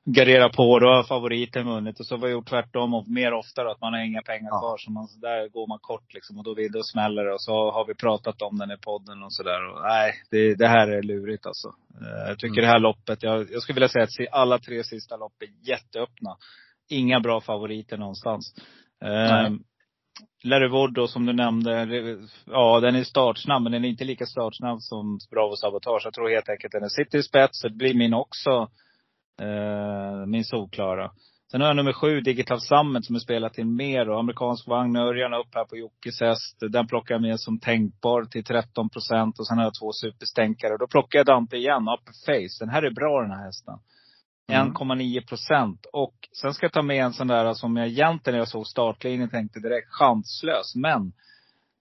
garderat 0.04 0.52
på, 0.56 0.78
då 0.78 0.86
har 0.86 1.02
favoriten 1.02 1.66
vunnit. 1.66 2.00
Och 2.00 2.06
så 2.06 2.14
har 2.16 2.26
vi 2.26 2.32
gjort 2.32 2.48
tvärtom 2.48 2.94
och 2.94 3.08
mer 3.08 3.32
oftare, 3.32 3.70
att 3.70 3.80
man 3.80 3.92
har 3.92 4.00
inga 4.00 4.22
pengar 4.22 4.48
Ja. 4.50 4.58
kvar. 4.60 4.76
Så 4.78 4.90
man, 4.90 5.08
där 5.20 5.48
går 5.48 5.66
man 5.66 5.78
kort 5.78 6.14
liksom. 6.14 6.38
Och 6.38 6.44
då, 6.44 6.54
då 6.72 6.82
smäller 6.82 7.24
det. 7.24 7.32
Och 7.32 7.42
så 7.42 7.70
har 7.70 7.84
vi 7.86 7.94
pratat 7.94 8.42
om 8.42 8.58
den 8.58 8.70
i 8.70 8.76
podden 8.76 9.22
och 9.22 9.32
sådär. 9.32 9.82
Nej, 9.88 10.12
det, 10.30 10.54
det 10.54 10.68
här 10.68 10.88
är 10.88 11.02
lurigt 11.02 11.46
alltså. 11.46 11.68
Eh, 12.00 12.28
Jag 12.28 12.38
tycker 12.38 12.58
Mm. 12.58 12.62
det 12.62 12.68
här 12.72 12.78
loppet, 12.78 13.22
jag, 13.22 13.46
jag 13.52 13.62
skulle 13.62 13.74
vilja 13.74 13.88
säga 13.88 14.04
att 14.04 14.32
alla 14.32 14.58
tre 14.58 14.84
sista 14.84 15.16
lopp 15.16 15.42
är 15.42 15.68
jätteöppna. 15.70 16.36
Inga 16.90 17.20
bra 17.20 17.40
favoriter 17.40 17.96
någonstans. 17.96 18.54
Nej. 19.00 19.46
Eh, 19.46 19.52
Larrywood 20.44 20.94
då 20.94 21.06
som 21.08 21.26
du 21.26 21.32
nämnde, 21.32 21.72
ja 22.46 22.80
den 22.80 22.94
är 22.96 23.04
startsnabb 23.04 23.62
men 23.62 23.72
den 23.72 23.84
är 23.84 23.88
inte 23.88 24.04
lika 24.04 24.26
startsnabb 24.26 24.80
som 24.82 25.18
Bravo 25.30 25.56
Sabotage. 25.56 26.02
Jag 26.04 26.14
tror 26.14 26.28
helt 26.30 26.48
enkelt 26.48 26.74
att 26.74 26.80
den 26.80 26.90
sitter 26.90 27.18
i 27.18 27.22
spets, 27.22 27.60
så 27.60 27.68
det 27.68 27.74
blir 27.74 27.94
min 27.94 28.14
också. 28.14 28.68
Eh, 29.40 30.26
min 30.26 30.44
solklara. 30.44 31.10
Sen 31.50 31.60
har 31.60 31.68
jag 31.68 31.76
nummer 31.76 31.92
sju, 31.92 32.20
Digital 32.20 32.60
Summit, 32.60 33.04
som 33.04 33.14
är 33.14 33.20
spelat 33.20 33.54
till 33.54 33.66
mer 33.66 34.08
och 34.08 34.18
amerikansk 34.18 34.68
vagn, 34.68 34.96
Örjan 34.96 35.34
upp 35.34 35.54
här 35.54 35.64
på 35.64 35.76
Jockes 35.76 36.20
häst. 36.20 36.56
Den 36.60 36.86
plockar 36.86 37.14
jag 37.14 37.22
med 37.22 37.40
som 37.40 37.60
tänkbar 37.60 38.24
till 38.24 38.44
13 38.44 38.90
procent. 38.90 39.38
Och 39.38 39.46
sen 39.46 39.58
har 39.58 39.64
jag 39.64 39.74
två 39.80 39.92
superstänkare. 39.92 40.76
Då 40.78 40.86
plockar 40.86 41.18
jag 41.18 41.26
Dante 41.26 41.56
igen, 41.56 41.88
Upper 41.88 42.12
Face. 42.26 42.64
Den 42.64 42.68
här 42.68 42.82
är 42.82 42.90
bra 42.90 43.22
den 43.22 43.30
här 43.30 43.44
hästen. 43.44 43.74
Mm. 44.52 44.72
1,9 44.72 45.26
procent. 45.26 45.86
Och 45.92 46.14
sen 46.42 46.54
ska 46.54 46.64
jag 46.64 46.72
ta 46.72 46.82
med 46.82 47.04
en 47.04 47.12
sån 47.12 47.26
där 47.26 47.54
som 47.54 47.76
jag 47.76 47.86
egentligen 47.86 48.34
när 48.34 48.38
jag 48.38 48.48
såg 48.48 48.66
startlinjen 48.66 49.30
tänkte 49.30 49.60
direkt 49.60 49.88
chanslös. 49.90 50.74
Men 50.74 51.12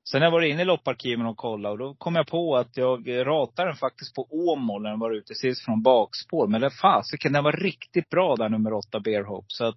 sen 0.10 0.22
har 0.22 0.26
jag 0.26 0.32
varit 0.32 0.52
inne 0.52 0.62
i 0.62 0.66
lopparkiven 0.66 1.26
och 1.26 1.38
kollat 1.38 1.72
och 1.72 1.78
då 1.78 1.94
kom 1.94 2.16
jag 2.16 2.28
på 2.28 2.58
att 2.58 2.78
jag 2.78 3.28
ratade 3.28 3.70
den 3.70 3.76
faktiskt 3.76 4.16
på 4.16 4.28
Åmål 4.32 4.82
när 4.82 4.90
den 4.90 5.00
var 5.00 5.12
ute 5.12 5.36
sist 5.36 5.66
från 5.66 5.84
bakspår. 5.84 6.48
Men 6.48 6.62
det 6.62 6.70
fasiken, 6.70 7.34
den 7.34 7.44
var 7.44 7.52
riktigt 7.52 8.10
bra 8.10 8.36
där 8.36 8.50
nummer 8.50 8.74
åtta, 8.74 9.00
Bear 9.00 9.24
Hope. 9.24 9.46
Så 9.48 9.66
att 9.66 9.76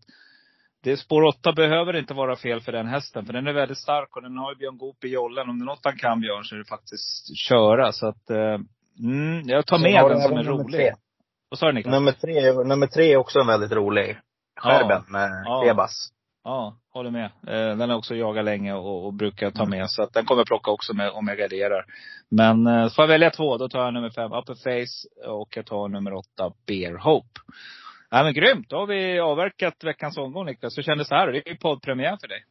det, 0.82 0.96
spår 0.96 1.22
åtta 1.22 1.52
behöver 1.52 1.96
inte 1.96 2.14
vara 2.14 2.36
fel 2.36 2.60
för 2.60 2.72
den 2.72 2.86
hästen. 2.86 3.26
För 3.26 3.32
den 3.32 3.46
är 3.46 3.52
väldigt 3.52 3.78
stark 3.78 4.16
och 4.16 4.22
den 4.22 4.38
har 4.38 4.52
ju 4.52 4.58
Björn 4.58 4.78
Goop 4.78 5.04
i 5.04 5.08
jollen. 5.08 5.50
Om 5.50 5.58
det 5.58 5.62
är 5.62 5.66
något 5.66 5.80
han 5.84 5.96
kan 5.96 6.20
Björn 6.20 6.44
så 6.44 6.54
är 6.54 6.58
det 6.58 6.64
faktiskt 6.64 7.36
köra. 7.36 7.92
Så 7.92 8.06
att, 8.06 8.30
eh, 8.30 8.58
mm, 8.98 9.42
jag 9.44 9.66
tar 9.66 9.78
med 9.78 10.10
den 10.10 10.20
som 10.20 10.36
är 10.36 10.44
rolig. 10.44 10.80
tre. 10.80 10.92
Vad 11.48 11.58
sa 11.58 11.66
du 11.66 11.72
Niklas? 11.72 11.92
nummer 11.92 12.12
tre, 12.12 12.52
nummer 12.52 12.86
tre 12.86 13.12
är 13.12 13.16
också 13.16 13.38
en 13.38 13.46
väldigt 13.46 13.72
rolig. 13.72 14.18
Skärben 14.60 15.02
med 15.08 15.30
Ja. 15.44 15.64
Febas. 15.66 16.12
Ja, 16.46 16.76
håller 16.92 17.10
med. 17.10 17.24
Eh, 17.24 17.76
den 17.76 17.90
har 17.90 17.96
också 17.96 18.14
jagat 18.14 18.44
länge 18.44 18.74
och, 18.74 19.06
och 19.06 19.14
brukar 19.14 19.50
ta 19.50 19.66
med. 19.66 19.90
Så 19.90 20.02
att 20.02 20.12
den 20.12 20.24
kommer 20.24 20.40
jag 20.40 20.46
plocka 20.46 20.70
också 20.70 20.94
med 20.94 21.10
om 21.10 21.28
jag 21.28 21.38
garderar. 21.38 21.84
Men 22.28 22.66
eh, 22.66 22.88
får 22.88 23.02
jag 23.02 23.08
välja 23.08 23.30
två, 23.30 23.56
då 23.56 23.68
tar 23.68 23.84
jag 23.84 23.94
nummer 23.94 24.10
fem, 24.10 24.32
Upper 24.32 24.54
Face. 24.54 25.28
Och 25.30 25.56
jag 25.56 25.66
tar 25.66 25.88
nummer 25.88 26.14
åtta, 26.14 26.52
Bear 26.66 26.98
Hope. 26.98 27.40
Ja 28.10 28.22
men 28.22 28.34
grymt! 28.34 28.70
Då 28.70 28.76
har 28.76 28.86
vi 28.86 29.20
avverkat 29.20 29.84
veckans 29.84 30.18
omgång 30.18 30.46
Niklas. 30.46 30.78
Hur 30.78 30.82
kändes 30.82 31.08
det 31.08 31.14
här? 31.14 31.32
Det 31.32 31.48
är 31.48 31.50
ju 31.50 31.56
poddpremiär 31.56 32.16
för 32.20 32.28
dig. 32.28 32.44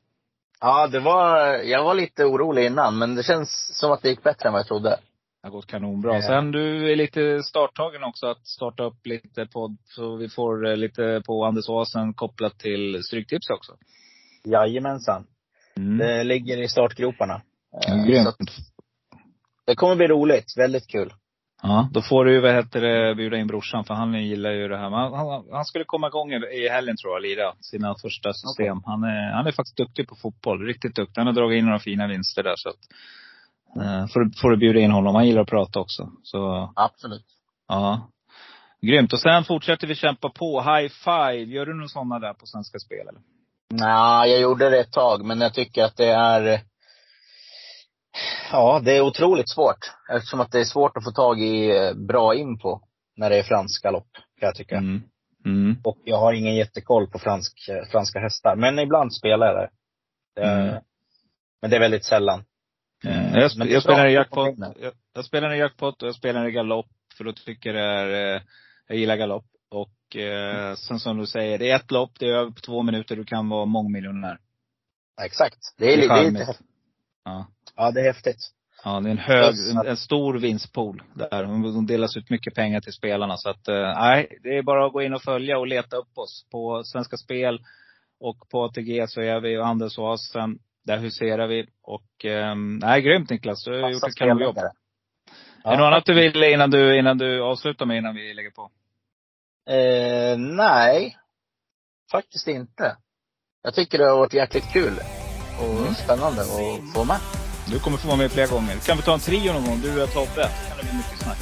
Ja, 0.62 0.88
det 0.88 1.00
var, 1.00 1.48
jag 1.48 1.84
var 1.84 1.94
lite 1.94 2.26
orolig 2.26 2.66
innan, 2.66 2.98
men 2.98 3.16
det 3.16 3.24
känns 3.24 3.80
som 3.80 3.92
att 3.92 4.02
det 4.02 4.10
gick 4.10 4.24
bättre 4.24 4.50
än 4.50 4.54
vad 4.54 4.60
jag 4.60 4.68
trodde. 4.68 5.00
Det 5.46 5.50
har 5.50 5.56
gått 5.56 5.68
kanonbra. 5.68 6.22
Sen 6.22 6.52
du 6.52 6.92
är 6.92 6.96
lite 6.96 7.44
starttagen 7.44 8.04
också 8.04 8.28
att 8.28 8.48
starta 8.48 8.84
upp 8.84 9.06
lite 9.06 9.46
podd. 9.46 9.78
Så 9.84 10.16
vi 10.16 10.30
får 10.30 10.68
eh, 10.68 10.78
lite 10.78 11.22
på 11.26 11.46
Anders 11.46 11.70
Åsen 11.70 12.14
kopplat 12.14 12.60
till 12.60 13.04
Stryktips 13.04 13.50
också. 13.50 13.74
Jajamensan. 14.44 15.28
Mm. 15.78 15.98
Det 15.98 16.24
ligger 16.24 16.58
i 16.58 16.68
startgroparna. 16.68 17.42
Eh, 17.88 18.06
Grymt. 18.06 18.36
det 19.66 19.76
kommer 19.76 19.96
bli 19.96 20.08
roligt. 20.08 20.58
Väldigt 20.58 20.88
kul. 20.88 21.14
Ja, 21.62 21.90
då 21.94 22.02
får 22.02 22.26
du 22.26 22.40
vad 22.40 22.56
heter 22.56 22.82
det, 22.82 23.16
bjuda 23.16 23.38
in 23.38 23.48
brorsan 23.48 23.86
för 23.86 23.94
han 23.94 24.14
gillar 24.14 24.52
ju 24.52 24.68
det 24.68 24.78
här. 24.78 24.90
Han, 24.90 25.14
han, 25.14 25.46
han 25.52 25.66
skulle 25.66 25.86
komma 25.86 26.08
igång 26.08 26.34
i 26.34 26.70
helgen 26.70 26.98
tror 26.98 27.14
jag, 27.14 27.22
lira 27.22 27.54
sina 27.60 27.96
första 28.02 28.34
system. 28.34 28.82
Han, 28.86 29.04
är, 29.04 29.32
han 29.32 29.48
är 29.48 29.52
faktiskt 29.52 29.78
duktig 29.78 30.08
på 30.08 30.16
fotboll. 30.16 30.66
Riktigt 30.66 30.96
duktig. 30.96 31.20
Han 31.22 31.28
har 31.28 31.34
dragit 31.34 31.58
in 31.60 31.66
några 31.66 31.80
fina 31.80 32.08
vinster 32.08 32.44
där 32.44 32.56
så 32.56 32.70
att. 32.70 32.80
Eh, 33.82 34.08
får, 34.08 34.20
du- 34.20 34.32
får 34.42 34.50
du 34.52 34.58
bjuda 34.58 34.80
in 34.80 34.92
honom. 34.92 35.16
Han 35.16 35.28
gillar 35.28 35.42
att 35.42 35.50
prata 35.50 35.80
också. 35.80 36.12
Så, 36.24 36.74
Absolut. 36.76 37.26
ja. 37.68 38.10
Grymt. 38.82 39.14
Och 39.14 39.20
sen 39.20 39.44
fortsätter 39.44 39.88
vi 39.88 39.96
kämpa 39.96 40.30
på. 40.30 40.62
High 40.62 40.90
five. 41.04 41.44
Gör 41.54 41.66
du 41.66 41.74
några 41.74 41.88
sådana 41.88 42.20
där 42.20 42.34
på 42.34 42.46
Svenska 42.46 42.80
Spel 42.80 43.00
eller? 43.08 43.22
Nej, 43.74 44.32
jag 44.32 44.42
gjorde 44.42 44.70
det 44.70 44.80
ett 44.80 44.92
tag, 44.92 45.26
men 45.26 45.42
jag 45.42 45.54
tycker 45.54 45.84
att 45.84 45.98
det 45.98 46.12
är 46.12 46.62
Ja, 48.52 48.82
det 48.84 48.98
är 48.98 49.02
otroligt 49.02 49.50
svårt. 49.50 49.92
Eftersom 50.12 50.40
att 50.40 50.52
det 50.52 50.60
är 50.60 50.66
svårt 50.66 50.98
att 50.98 51.04
få 51.04 51.12
tag 51.12 51.42
i 51.42 51.78
eh, 51.78 51.94
bra 51.94 52.36
info 52.36 52.80
när 53.18 53.30
det 53.30 53.38
är 53.40 53.44
fransk 53.44 53.84
galopp, 53.84 54.08
kan 54.14 54.48
jag 54.48 54.56
tycka. 54.56 54.78
Mm. 54.78 55.02
Mm. 55.46 55.78
Och 55.84 55.98
jag 56.04 56.18
har 56.18 56.34
ingen 56.34 56.56
jättekoll 56.56 57.08
på 57.10 57.20
fransk, 57.20 57.70
eh, 57.70 57.90
franska 57.92 58.20
hästar. 58.20 58.56
Men 58.56 58.80
ibland 58.80 59.14
spelar 59.14 59.48
jag 59.48 59.56
det. 59.56 59.70
det 60.42 60.48
Mm. 60.52 60.82
Men 61.62 61.70
det 61.70 61.76
är 61.76 61.80
väldigt 61.80 62.06
sällan. 62.06 62.44
Eh, 63.06 63.34
Jag, 63.40 63.52
sp- 63.52 63.66
jag 63.66 63.84
spelar 63.84 64.08
i 64.08 64.14
jackpot. 64.14 64.56
Jag, 64.82 64.94
jag 65.14 65.26
spelar 65.26 65.54
i 65.54 65.58
jackpot 65.60 66.02
och 66.02 66.08
jag 66.08 66.16
spelar 66.16 66.48
i 66.48 66.52
galopp. 66.52 66.88
För 67.18 67.24
då 67.24 67.34
tycker 67.34 67.74
jag 67.74 68.08
det 68.08 68.18
är, 68.18 68.36
eh, 68.36 68.42
jag 68.88 68.98
gillar 68.98 69.16
galopp. 69.18 69.46
Och 69.70 70.16
eh, 70.16 70.76
sen 70.76 71.00
som 71.00 71.18
du 71.18 71.26
säger, 71.26 71.58
det 71.58 71.72
är 71.72 71.76
ett 71.76 71.92
lopp, 71.92 72.12
det 72.20 72.26
är 72.26 72.34
över 72.34 72.52
på 72.52 72.62
två 72.62 72.84
minuter, 72.84 73.16
du 73.16 73.24
kan 73.26 73.50
vara 73.50 73.66
mångmiljonär. 73.66 74.38
Exakt. 75.26 75.58
Det 75.78 75.94
är, 75.94 75.98
Det 75.98 76.04
är 76.04 76.32
lite 76.32 76.44
häftigt. 76.46 76.68
Ja. 77.26 77.48
Ja, 77.76 77.92
det 77.92 78.00
är 78.02 78.06
häftigt. 78.06 78.52
Ja, 78.84 79.00
det 79.00 79.10
är 79.10 79.12
en 79.12 79.18
hög, 79.18 79.56
en, 79.72 79.88
en 79.88 79.98
stor 79.98 80.34
vinstpool 80.34 81.04
där. 81.14 81.44
De 81.44 81.88
delas 81.88 82.18
ut 82.18 82.30
mycket 82.30 82.56
pengar 82.56 82.82
till 82.82 82.94
spelarna. 82.94 83.38
Så 83.38 83.50
att, 83.50 83.68
eh, 83.68 83.76
nej, 84.00 84.40
det 84.44 84.58
är 84.58 84.62
bara 84.64 84.86
att 84.86 84.94
gå 84.94 85.02
in 85.02 85.14
och 85.14 85.22
följa 85.24 85.58
och 85.58 85.68
leta 85.68 85.96
upp 85.98 86.18
oss. 86.18 86.46
På 86.52 86.84
Svenska 86.84 87.18
Spel 87.18 87.60
och 88.20 88.50
på 88.50 88.64
ATG 88.64 89.08
så 89.08 89.22
är 89.22 89.40
vi 89.40 89.58
och 89.58 89.68
Anders 89.68 89.98
Oasen. 89.98 90.60
Där 90.86 90.98
huserar 90.98 91.48
vi. 91.48 91.68
Och, 91.84 92.26
eh, 92.26 92.56
nej, 92.56 93.02
grymt 93.02 93.30
Niklas. 93.30 93.64
Du 93.64 93.72
har 93.72 93.90
gjort 93.90 93.94
Massa 94.02 94.08
ett 94.08 94.16
kanonjobb. 94.16 94.56
spelledare. 94.56 94.72
är 95.64 95.72
det 95.72 95.78
något 95.78 95.86
annat 95.88 96.06
du 96.06 96.14
vill 96.14 96.44
innan 96.44 96.72
du, 96.72 97.00
innan 97.00 97.18
du 97.18 97.42
avslutar 97.42 97.86
med, 97.86 97.98
innan 97.98 98.16
vi 98.16 98.34
lägger 98.34 98.52
på? 98.52 98.70
Eh, 99.70 100.38
nej. 100.38 101.18
Faktiskt 102.12 102.48
inte. 102.48 102.98
Jag 103.64 103.74
tycker 103.74 103.98
det 103.98 104.06
har 104.10 104.18
varit 104.18 104.34
jäkligt 104.34 104.74
kul. 104.74 104.94
Och 105.60 105.80
Mm. 105.80 105.94
spännande 105.94 106.42
att 106.42 106.94
få 106.94 107.04
med. 107.04 107.18
Du 107.72 107.80
kommer 107.80 107.98
få 107.98 108.08
vara 108.08 108.18
med 108.18 108.32
flera 108.32 108.48
gånger. 108.48 108.76
Kan 108.86 108.98
vi 108.98 109.04
ta 109.04 109.14
en 109.14 109.20
trio 109.20 109.54
någon 109.54 109.66
gång? 109.66 109.80
Du 109.82 110.04
och 110.04 110.10
Tobbe. 110.14 110.50
Så 110.50 110.68
kan 110.70 110.78
det 110.78 110.84
bli 110.84 110.94
mycket 110.98 111.20
snack. 111.20 111.38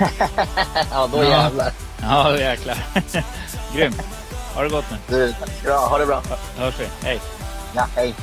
ja, 0.92 1.08
då 1.12 1.18
Ja. 1.18 1.24
jävlar. 1.24 1.72
Ja, 2.02 2.38
jäklar. 2.38 2.76
Grymt. 3.76 4.02
Ha 4.54 4.62
det 4.62 4.68
gott 4.68 4.84
nu. 4.90 4.96
Du, 5.64 5.70
ha. 5.70 5.88
Ha 5.88 5.98
det 5.98 6.06
bra. 6.06 6.22
Hörs 6.58 6.80
vi. 6.80 6.86
Hej. 7.06 7.20
Ja, 7.74 7.86
hej. 7.96 8.14